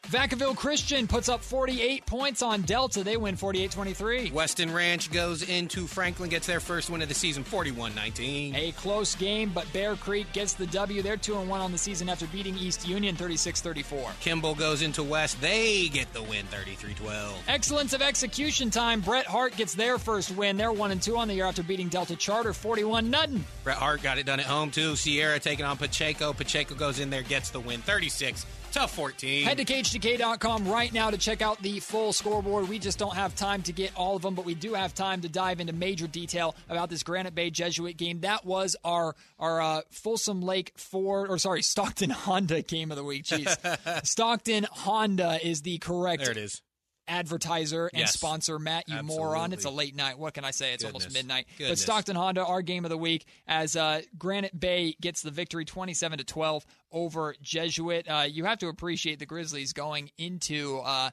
Vacaville 0.09 0.55
Christian 0.55 1.07
puts 1.07 1.29
up 1.29 1.43
48 1.43 2.05
points 2.05 2.43
on 2.43 2.61
Delta. 2.61 3.03
They 3.03 3.17
win 3.17 3.35
48 3.35 3.71
23. 3.71 4.31
Weston 4.31 4.71
Ranch 4.71 5.11
goes 5.11 5.41
into 5.41 5.87
Franklin, 5.87 6.29
gets 6.29 6.45
their 6.45 6.59
first 6.59 6.91
win 6.91 7.01
of 7.01 7.09
the 7.09 7.15
season, 7.15 7.43
41-19. 7.43 8.55
A 8.55 8.71
close 8.73 9.15
game, 9.15 9.51
but 9.53 9.71
Bear 9.73 9.95
Creek 9.95 10.31
gets 10.31 10.53
the 10.53 10.67
W. 10.67 11.01
They're 11.01 11.17
2 11.17 11.35
1 11.35 11.49
on 11.61 11.71
the 11.71 11.77
season 11.77 12.07
after 12.07 12.27
beating 12.27 12.55
East 12.55 12.87
Union 12.87 13.15
36 13.15 13.61
34. 13.61 14.11
Kimball 14.19 14.53
goes 14.53 14.83
into 14.83 15.01
West. 15.01 15.41
They 15.41 15.87
get 15.87 16.13
the 16.13 16.21
win, 16.21 16.45
33-12. 16.47 17.33
Excellence 17.47 17.93
of 17.93 18.03
execution 18.03 18.69
time. 18.69 19.01
Bret 19.01 19.25
Harte 19.25 19.57
gets 19.57 19.73
their 19.73 19.97
first 19.97 20.31
win. 20.31 20.55
They're 20.55 20.71
1 20.71 20.91
and 20.91 21.01
2 21.01 21.17
on 21.17 21.27
the 21.27 21.33
year 21.33 21.45
after 21.45 21.63
beating 21.63 21.89
Delta 21.89 22.15
Charter 22.15 22.53
41 22.53 23.11
0. 23.11 23.41
Bret 23.63 23.77
Harte 23.77 24.03
got 24.03 24.19
it 24.19 24.27
done 24.27 24.39
at 24.39 24.45
home, 24.45 24.69
too. 24.69 24.95
Sierra 24.95 25.39
taking 25.39 25.65
on 25.65 25.77
Pacheco. 25.77 26.31
Pacheco 26.31 26.75
goes 26.75 26.99
in 26.99 27.09
there, 27.09 27.23
gets 27.23 27.49
the 27.49 27.59
win, 27.59 27.81
36 27.81 28.45
to 28.76 28.88
14. 28.88 29.45
Head 29.45 29.57
to 29.57 29.65
KHTK.com 29.65 30.67
right 30.67 30.91
now 30.91 31.09
to 31.09 31.17
check 31.17 31.41
out 31.41 31.61
the 31.61 31.80
full 31.80 32.11
scoreboard. 32.11 32.67
We 32.67 32.78
just 32.78 32.99
don't 32.99 33.15
have 33.15 33.34
time 33.36 33.61
to 33.63 33.71
get 33.71 33.95
all 33.95 34.17
of 34.17 34.21
them, 34.21 34.36
but 34.36 34.43
we 34.43 34.53
do 34.53 34.73
have 34.73 34.93
time 34.93 35.21
to 35.21 35.30
dive 35.30 35.61
into 35.61 35.71
major 35.71 36.07
detail 36.07 36.55
about 36.67 36.89
this 36.89 37.01
Granite 37.01 37.34
Bay 37.34 37.49
Jesuit 37.49 37.95
game. 37.95 38.21
That 38.21 38.45
was 38.45 38.76
our 38.84 39.15
our 39.39 39.61
uh, 39.61 39.82
Folsom 39.91 40.41
Lake 40.41 40.73
Ford, 40.76 41.30
or 41.30 41.38
sorry, 41.38 41.61
Stockton 41.61 42.09
Honda 42.09 42.61
game 42.61 42.91
of 42.91 42.97
the 42.97 43.03
week. 43.03 43.23
Jeez, 43.23 44.05
Stockton 44.05 44.65
Honda 44.69 45.39
is 45.41 45.61
the 45.61 45.78
correct 45.78 46.23
there 46.23 46.32
it 46.32 46.38
is. 46.38 46.61
Advertiser 47.07 47.87
and 47.93 47.99
Yes. 48.01 48.13
sponsor. 48.13 48.57
Matt, 48.59 48.87
you 48.87 48.95
Absolutely. 48.95 49.17
moron. 49.25 49.53
It's 49.53 49.65
a 49.65 49.69
late 49.69 49.95
night. 49.95 50.17
What 50.19 50.33
can 50.33 50.43
I 50.45 50.51
say? 50.51 50.73
It's 50.73 50.83
almost 50.83 51.07
Goodness. 51.07 51.23
midnight. 51.23 51.47
But 51.59 51.77
Stockton 51.77 52.15
Honda, 52.15 52.45
our 52.45 52.61
game 52.61 52.85
of 52.85 52.89
the 52.89 52.97
week, 52.97 53.25
as 53.47 53.75
uh, 53.75 54.01
Granite 54.17 54.59
Bay 54.59 54.95
gets 55.01 55.21
the 55.21 55.31
victory 55.31 55.65
27 55.65 56.17
to 56.19 56.23
12 56.23 56.65
over 56.91 57.35
Jesuit. 57.41 58.07
Uh, 58.09 58.25
you 58.29 58.45
have 58.45 58.59
to 58.59 58.67
appreciate 58.67 59.19
the 59.19 59.25
Grizzlies 59.25 59.73
going 59.73 60.11
into. 60.17 60.79
Uh, 60.79 61.09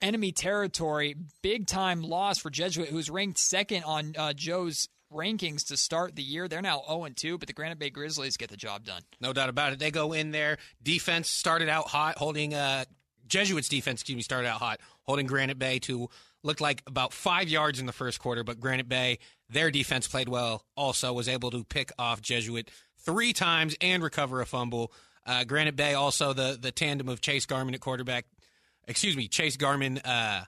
Enemy 0.00 0.30
territory, 0.30 1.16
big 1.42 1.66
time 1.66 2.02
loss 2.02 2.38
for 2.38 2.50
Jesuit, 2.50 2.88
who's 2.90 3.10
ranked 3.10 3.36
second 3.36 3.82
on 3.82 4.14
uh, 4.16 4.32
Joe's 4.32 4.88
rankings 5.12 5.66
to 5.66 5.76
start 5.76 6.14
the 6.14 6.22
year. 6.22 6.46
They're 6.46 6.62
now 6.62 6.84
0 6.86 7.08
2, 7.16 7.36
but 7.36 7.48
the 7.48 7.52
Granite 7.52 7.80
Bay 7.80 7.90
Grizzlies 7.90 8.36
get 8.36 8.48
the 8.48 8.56
job 8.56 8.84
done. 8.84 9.02
No 9.20 9.32
doubt 9.32 9.48
about 9.48 9.72
it. 9.72 9.80
They 9.80 9.90
go 9.90 10.12
in 10.12 10.30
there. 10.30 10.58
Defense 10.80 11.30
started 11.30 11.68
out 11.68 11.88
hot, 11.88 12.16
holding 12.16 12.54
uh, 12.54 12.84
Jesuits 13.32 13.68
defense, 13.68 14.02
excuse 14.02 14.16
me, 14.16 14.22
started 14.22 14.46
out 14.46 14.58
hot, 14.58 14.78
holding 15.04 15.26
Granite 15.26 15.58
Bay 15.58 15.78
to 15.80 16.10
look 16.42 16.60
like 16.60 16.82
about 16.86 17.14
five 17.14 17.48
yards 17.48 17.80
in 17.80 17.86
the 17.86 17.92
first 17.92 18.20
quarter. 18.20 18.44
But 18.44 18.60
Granite 18.60 18.90
Bay, 18.90 19.20
their 19.48 19.70
defense 19.70 20.06
played 20.06 20.28
well. 20.28 20.66
Also, 20.76 21.14
was 21.14 21.28
able 21.28 21.50
to 21.52 21.64
pick 21.64 21.92
off 21.98 22.20
Jesuit 22.20 22.70
three 22.98 23.32
times 23.32 23.74
and 23.80 24.02
recover 24.02 24.42
a 24.42 24.46
fumble. 24.46 24.92
Uh, 25.24 25.44
Granite 25.44 25.76
Bay 25.76 25.94
also 25.94 26.34
the 26.34 26.58
the 26.60 26.70
tandem 26.70 27.08
of 27.08 27.22
Chase 27.22 27.46
Garman 27.46 27.74
at 27.74 27.80
quarterback, 27.80 28.26
excuse 28.86 29.16
me, 29.16 29.28
Chase 29.28 29.56
Garman 29.56 29.96
uh, 29.98 30.44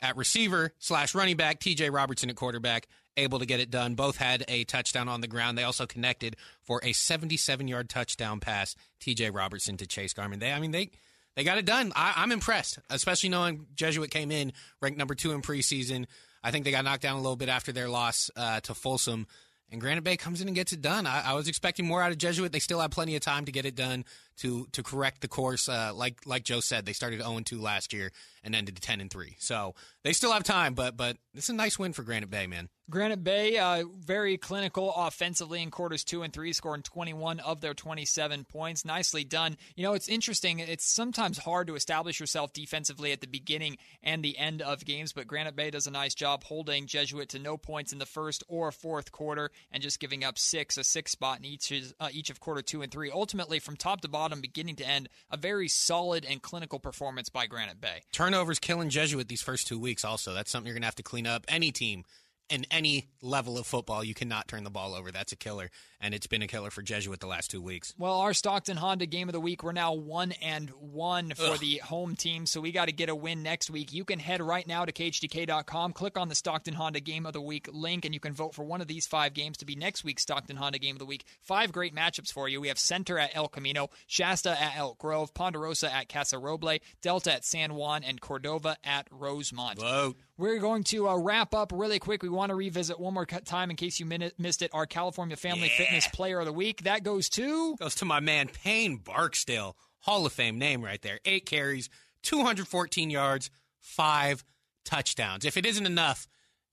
at 0.00 0.16
receiver 0.16 0.72
slash 0.78 1.14
running 1.14 1.36
back, 1.36 1.60
TJ 1.60 1.92
Robertson 1.92 2.30
at 2.30 2.36
quarterback, 2.36 2.86
able 3.18 3.38
to 3.38 3.46
get 3.46 3.60
it 3.60 3.70
done. 3.70 3.96
Both 3.96 4.16
had 4.16 4.46
a 4.48 4.64
touchdown 4.64 5.08
on 5.08 5.20
the 5.20 5.28
ground. 5.28 5.58
They 5.58 5.64
also 5.64 5.84
connected 5.84 6.36
for 6.62 6.80
a 6.82 6.94
77 6.94 7.68
yard 7.68 7.90
touchdown 7.90 8.40
pass, 8.40 8.76
TJ 8.98 9.34
Robertson 9.34 9.76
to 9.76 9.86
Chase 9.86 10.14
Garman. 10.14 10.38
They, 10.38 10.52
I 10.52 10.58
mean, 10.58 10.70
they. 10.70 10.90
They 11.36 11.44
got 11.44 11.58
it 11.58 11.66
done. 11.66 11.92
I, 11.96 12.14
I'm 12.16 12.32
impressed, 12.32 12.78
especially 12.90 13.28
knowing 13.28 13.66
Jesuit 13.74 14.10
came 14.10 14.30
in 14.30 14.52
ranked 14.80 14.98
number 14.98 15.14
two 15.14 15.32
in 15.32 15.42
preseason. 15.42 16.06
I 16.42 16.50
think 16.50 16.64
they 16.64 16.70
got 16.70 16.84
knocked 16.84 17.02
down 17.02 17.16
a 17.16 17.20
little 17.20 17.36
bit 17.36 17.48
after 17.48 17.72
their 17.72 17.88
loss 17.88 18.30
uh, 18.36 18.60
to 18.60 18.74
Folsom, 18.74 19.26
and 19.70 19.80
Granite 19.80 20.04
Bay 20.04 20.16
comes 20.16 20.40
in 20.40 20.48
and 20.48 20.54
gets 20.54 20.72
it 20.72 20.82
done. 20.82 21.06
I, 21.06 21.30
I 21.30 21.32
was 21.34 21.48
expecting 21.48 21.86
more 21.86 22.02
out 22.02 22.12
of 22.12 22.18
Jesuit. 22.18 22.52
They 22.52 22.58
still 22.58 22.80
have 22.80 22.90
plenty 22.90 23.16
of 23.16 23.22
time 23.22 23.46
to 23.46 23.52
get 23.52 23.64
it 23.64 23.74
done 23.74 24.04
to 24.38 24.66
to 24.72 24.82
correct 24.82 25.20
the 25.20 25.28
course. 25.28 25.68
Uh, 25.68 25.92
like 25.94 26.20
like 26.26 26.44
Joe 26.44 26.60
said, 26.60 26.86
they 26.86 26.92
started 26.92 27.20
0 27.20 27.40
2 27.44 27.60
last 27.60 27.92
year 27.92 28.12
and 28.42 28.54
ended 28.54 28.80
10 28.80 29.00
and 29.00 29.10
3. 29.10 29.36
So 29.38 29.74
they 30.02 30.12
still 30.12 30.32
have 30.32 30.44
time, 30.44 30.74
but 30.74 30.96
but 30.96 31.16
it's 31.34 31.48
a 31.48 31.54
nice 31.54 31.78
win 31.78 31.92
for 31.92 32.02
Granite 32.02 32.30
Bay, 32.30 32.46
man. 32.46 32.68
Granite 32.90 33.24
Bay, 33.24 33.56
uh, 33.56 33.84
very 33.98 34.36
clinical 34.36 34.92
offensively 34.94 35.62
in 35.62 35.70
quarters 35.70 36.04
two 36.04 36.22
and 36.22 36.32
three, 36.34 36.52
scoring 36.52 36.82
21 36.82 37.40
of 37.40 37.62
their 37.62 37.72
27 37.72 38.44
points. 38.44 38.84
Nicely 38.84 39.24
done. 39.24 39.56
You 39.74 39.84
know, 39.84 39.94
it's 39.94 40.06
interesting. 40.06 40.58
It's 40.58 40.84
sometimes 40.84 41.38
hard 41.38 41.68
to 41.68 41.76
establish 41.76 42.20
yourself 42.20 42.52
defensively 42.52 43.12
at 43.12 43.22
the 43.22 43.26
beginning 43.26 43.78
and 44.02 44.22
the 44.22 44.36
end 44.36 44.60
of 44.60 44.84
games, 44.84 45.14
but 45.14 45.26
Granite 45.26 45.56
Bay 45.56 45.70
does 45.70 45.86
a 45.86 45.90
nice 45.90 46.14
job 46.14 46.44
holding 46.44 46.86
Jesuit 46.86 47.30
to 47.30 47.38
no 47.38 47.56
points 47.56 47.94
in 47.94 47.98
the 47.98 48.04
first 48.04 48.44
or 48.48 48.70
fourth 48.70 49.10
quarter 49.12 49.50
and 49.72 49.82
just 49.82 49.98
giving 49.98 50.22
up 50.22 50.38
six, 50.38 50.76
a 50.76 50.84
six 50.84 51.12
spot 51.12 51.38
in 51.38 51.46
each, 51.46 51.72
uh, 51.98 52.08
each 52.12 52.28
of 52.28 52.38
quarter 52.38 52.60
two 52.60 52.82
and 52.82 52.92
three. 52.92 53.10
Ultimately, 53.10 53.60
from 53.60 53.76
top 53.76 54.02
to 54.02 54.08
bottom, 54.08 54.23
beginning 54.40 54.76
to 54.76 54.86
end, 54.86 55.08
a 55.30 55.36
very 55.36 55.68
solid 55.68 56.24
and 56.24 56.40
clinical 56.42 56.78
performance 56.78 57.28
by 57.28 57.46
Granite 57.46 57.80
Bay. 57.80 58.02
Turnovers 58.12 58.58
killing 58.58 58.90
Jesuit 58.90 59.28
these 59.28 59.42
first 59.42 59.66
two 59.66 59.78
weeks. 59.78 60.04
Also, 60.04 60.34
that's 60.34 60.50
something 60.50 60.66
you're 60.66 60.74
gonna 60.74 60.86
have 60.86 60.94
to 60.96 61.02
clean 61.02 61.26
up. 61.26 61.44
Any 61.48 61.72
team. 61.72 62.04
In 62.50 62.66
any 62.70 63.08
level 63.22 63.56
of 63.56 63.66
football, 63.66 64.04
you 64.04 64.12
cannot 64.12 64.48
turn 64.48 64.64
the 64.64 64.70
ball 64.70 64.94
over. 64.94 65.10
That's 65.10 65.32
a 65.32 65.36
killer, 65.36 65.70
and 65.98 66.12
it's 66.14 66.26
been 66.26 66.42
a 66.42 66.46
killer 66.46 66.70
for 66.70 66.82
Jesuit 66.82 67.18
the 67.18 67.26
last 67.26 67.50
two 67.50 67.62
weeks. 67.62 67.94
Well, 67.96 68.20
our 68.20 68.34
Stockton 68.34 68.76
Honda 68.76 69.06
game 69.06 69.30
of 69.30 69.32
the 69.32 69.40
week, 69.40 69.62
we're 69.62 69.72
now 69.72 69.94
one 69.94 70.32
and 70.32 70.68
one 70.70 71.32
for 71.34 71.52
Ugh. 71.52 71.58
the 71.58 71.78
home 71.78 72.16
team, 72.16 72.44
so 72.44 72.60
we 72.60 72.70
got 72.70 72.84
to 72.86 72.92
get 72.92 73.08
a 73.08 73.14
win 73.14 73.42
next 73.42 73.70
week. 73.70 73.94
You 73.94 74.04
can 74.04 74.18
head 74.18 74.42
right 74.42 74.66
now 74.66 74.84
to 74.84 74.92
KHTK.com, 74.92 75.94
click 75.94 76.18
on 76.18 76.28
the 76.28 76.34
Stockton 76.34 76.74
Honda 76.74 77.00
game 77.00 77.24
of 77.24 77.32
the 77.32 77.40
week 77.40 77.66
link, 77.72 78.04
and 78.04 78.12
you 78.12 78.20
can 78.20 78.34
vote 78.34 78.54
for 78.54 78.62
one 78.62 78.82
of 78.82 78.88
these 78.88 79.06
five 79.06 79.32
games 79.32 79.56
to 79.58 79.64
be 79.64 79.74
next 79.74 80.04
week's 80.04 80.22
Stockton 80.22 80.56
Honda 80.56 80.78
game 80.78 80.96
of 80.96 81.00
the 81.00 81.06
week. 81.06 81.24
Five 81.40 81.72
great 81.72 81.94
matchups 81.94 82.30
for 82.30 82.46
you. 82.46 82.60
We 82.60 82.68
have 82.68 82.78
Center 82.78 83.18
at 83.18 83.34
El 83.34 83.48
Camino, 83.48 83.88
Shasta 84.06 84.50
at 84.50 84.76
Elk 84.76 84.98
Grove, 84.98 85.32
Ponderosa 85.32 85.90
at 85.92 86.10
Casa 86.10 86.36
Roble, 86.36 86.80
Delta 87.00 87.32
at 87.32 87.46
San 87.46 87.74
Juan, 87.74 88.04
and 88.04 88.20
Cordova 88.20 88.76
at 88.84 89.08
Rosemont. 89.10 89.80
Vote. 89.80 90.16
We're 90.36 90.58
going 90.58 90.82
to 90.84 91.08
uh, 91.08 91.16
wrap 91.16 91.54
up 91.54 91.72
really 91.74 91.98
quick. 91.98 92.22
We 92.22 92.28
want 92.28 92.50
to 92.50 92.56
revisit 92.56 92.98
one 92.98 93.14
more 93.14 93.24
time 93.26 93.70
in 93.70 93.76
case 93.76 94.00
you 94.00 94.06
min- 94.06 94.32
missed 94.38 94.62
it. 94.62 94.70
Our 94.74 94.86
California 94.86 95.36
Family 95.36 95.68
Yeah. 95.70 95.76
Fitness 95.84 96.08
Player 96.08 96.40
of 96.40 96.46
the 96.46 96.52
Week. 96.52 96.82
That 96.82 97.04
goes 97.04 97.28
to. 97.30 97.76
goes 97.76 97.94
to 97.96 98.04
my 98.04 98.20
man 98.20 98.48
Payne 98.48 98.96
Barksdale, 98.96 99.76
Hall 100.00 100.26
of 100.26 100.32
Fame 100.32 100.58
name 100.58 100.84
right 100.84 101.00
there. 101.02 101.20
Eight 101.24 101.46
carries, 101.46 101.88
214 102.24 103.10
yards, 103.10 103.48
five 103.80 104.44
touchdowns. 104.84 105.44
If 105.44 105.56
it 105.56 105.64
isn't 105.66 105.86
enough, 105.86 106.26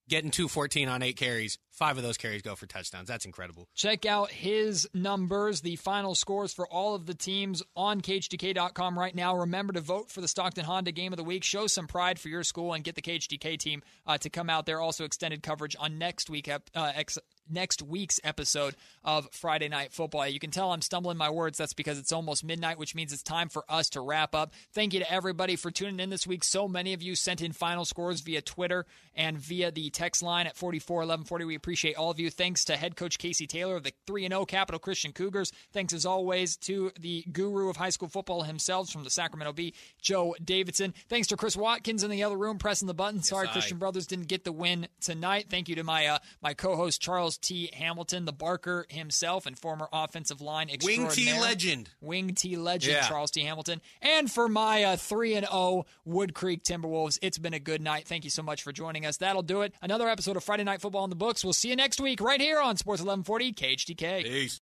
getting 0.10 0.32
214 0.32 0.88
on 0.88 1.02
eight 1.02 1.18
carries. 1.18 1.58
Five 1.70 1.98
of 1.98 2.04
those 2.04 2.18
carries 2.18 2.42
go 2.42 2.56
for 2.56 2.66
touchdowns. 2.66 3.08
That's 3.08 3.26
incredible. 3.26 3.68
Check 3.74 4.06
out 4.06 4.30
his 4.30 4.88
numbers, 4.94 5.62
the 5.62 5.78
final 5.78 6.16
scores 6.16 6.54
for 6.54 6.68
all 6.68 6.96
of 6.96 7.06
the 7.06 7.14
teams 7.14 7.64
on 7.76 8.02
KHTK.com 8.02 9.00
right 9.00 9.16
now. 9.16 9.36
Remember 9.38 9.74
to 9.74 9.82
vote 9.82 10.12
for 10.12 10.22
the 10.22 10.28
Stockton 10.28 10.66
Honda 10.66 10.92
Game 10.92 11.14
of 11.14 11.18
the 11.18 11.24
Week. 11.24 11.44
Show 11.44 11.68
some 11.68 11.88
pride 11.88 12.20
for 12.20 12.28
your 12.30 12.44
school 12.44 12.74
and 12.74 12.84
get 12.84 12.96
the 12.96 13.02
KHTK 13.02 13.58
team 13.58 13.82
uh, 14.06 14.18
to 14.20 14.30
come 14.30 14.50
out 14.50 14.66
there. 14.66 14.80
Also, 14.80 15.06
extended 15.06 15.42
coverage 15.44 15.76
on 15.80 15.98
next 15.98 16.30
week 16.30 16.50
uh, 16.50 16.60
ex- 16.76 17.18
next 17.52 17.82
week's 17.82 18.20
episode 18.24 18.76
of 19.04 19.28
Friday 19.32 19.70
Night 19.70 19.94
Football. 19.94 20.28
You 20.28 20.40
can 20.40 20.52
tell 20.52 20.72
I'm 20.72 20.82
stumbling 20.82 21.18
my 21.18 21.30
words. 21.30 21.58
That's 21.58 21.74
because 21.74 21.98
it's 21.98 22.12
almost 22.12 22.44
midnight, 22.44 22.78
which 22.78 22.96
means 22.96 23.14
it's 23.14 23.24
time 23.24 23.50
for 23.50 23.64
us 23.70 23.90
to 23.92 24.02
wrap 24.02 24.36
up. 24.36 24.54
Thank 24.74 24.94
you 24.94 25.00
to 25.00 25.12
everybody 25.12 25.56
for 25.56 25.72
tuning 25.72 26.00
in 26.00 26.10
this 26.10 26.28
week. 26.28 26.44
So 26.44 26.68
many 26.68 26.94
of 26.94 27.02
you 27.02 27.16
sent 27.16 27.42
in 27.42 27.52
final 27.52 27.86
scores 27.86 28.22
via 28.22 28.42
Twitter 28.42 28.86
and 29.16 29.38
via 29.38 29.72
the 29.72 29.90
text 29.90 30.22
line 30.22 30.48
at 30.48 30.56
441140. 30.56 31.46
We 31.46 31.56
appreciate 31.56 31.96
all 31.96 32.12
of 32.12 32.20
you. 32.20 32.30
Thanks 32.30 32.66
to 32.66 32.78
head 32.78 32.96
coach 32.96 33.18
Casey 33.18 33.48
Taylor 33.48 33.76
of 33.76 33.84
the 33.84 33.94
3 34.08 34.28
0 34.28 34.46
Capital 34.46 34.80
Christian 34.80 35.12
Cougars. 35.12 35.52
Thanks 35.74 35.94
as 35.94 36.06
always 36.06 36.58
to 36.58 36.92
the 37.00 37.24
guru 37.32 37.70
of 37.70 37.78
high 37.78 37.90
school 37.90 38.08
football 38.08 38.44
himself 38.44 38.90
from 38.90 39.04
the 39.04 39.10
Sacramento 39.10 39.54
Bee, 39.54 39.74
Joe 40.02 40.36
Davidson. 40.44 40.94
Thanks 41.10 41.28
to 41.28 41.38
Chris 41.38 41.56
Watkins 41.56 42.04
in 42.04 42.12
the 42.12 42.24
other 42.24 42.38
room 42.38 42.58
pressing 42.58 42.88
the 42.88 42.94
button. 42.94 43.22
Sorry, 43.22 43.48
I. 43.48 43.52
Christian 43.52 43.78
Brothers 43.78 44.08
didn't 44.08 44.28
get 44.28 44.44
the 44.44 44.52
win 44.52 44.88
tonight. 45.00 45.48
Thank 45.50 45.70
you 45.70 45.76
to 45.76 45.84
my 45.84 46.08
uh, 46.08 46.20
my 46.42 46.54
co-host 46.54 47.02
Charles 47.02 47.38
T. 47.42 47.70
Hamilton, 47.74 48.26
the 48.26 48.32
Barker 48.34 48.86
himself, 48.90 49.46
and 49.46 49.58
former 49.58 49.88
offensive 49.92 50.42
line 50.42 50.70
Wing. 50.84 51.08
T 51.10 51.34
legend. 51.40 51.90
Wing 52.02 52.34
T 52.36 52.56
legend, 52.56 52.94
Yeah. 52.98 53.08
Charles 53.08 53.32
T. 53.32 53.42
Hamilton. 53.42 53.82
And 54.02 54.32
for 54.32 54.48
my 54.50 54.84
uh, 54.84 54.96
3 54.98 55.36
and 55.36 55.46
0 55.48 55.86
Woodcreek 56.08 56.64
Timberwolves, 56.64 57.18
it's 57.22 57.38
been 57.38 57.54
a 57.54 57.60
good 57.60 57.82
night. 57.82 58.08
Thank 58.08 58.24
you 58.24 58.30
so 58.30 58.44
much 58.44 58.64
for 58.64 58.72
joining 58.72 59.06
us. 59.06 59.18
That'll 59.18 59.42
do 59.44 59.62
it. 59.62 59.74
Another 59.82 60.08
episode 60.10 60.38
of 60.38 60.44
Friday 60.44 60.64
Night 60.64 60.82
Football 60.82 61.04
in 61.06 61.10
the 61.10 61.16
books. 61.16 61.44
We'll 61.44 61.54
see 61.54 61.70
you 61.70 61.76
next 61.76 62.00
week 62.02 62.20
right 62.22 62.42
here 62.42 62.60
on 62.60 62.78
Sports 62.78 63.02
1140 63.02 63.54
KHTK. 63.54 64.24
Peace. 64.24 64.60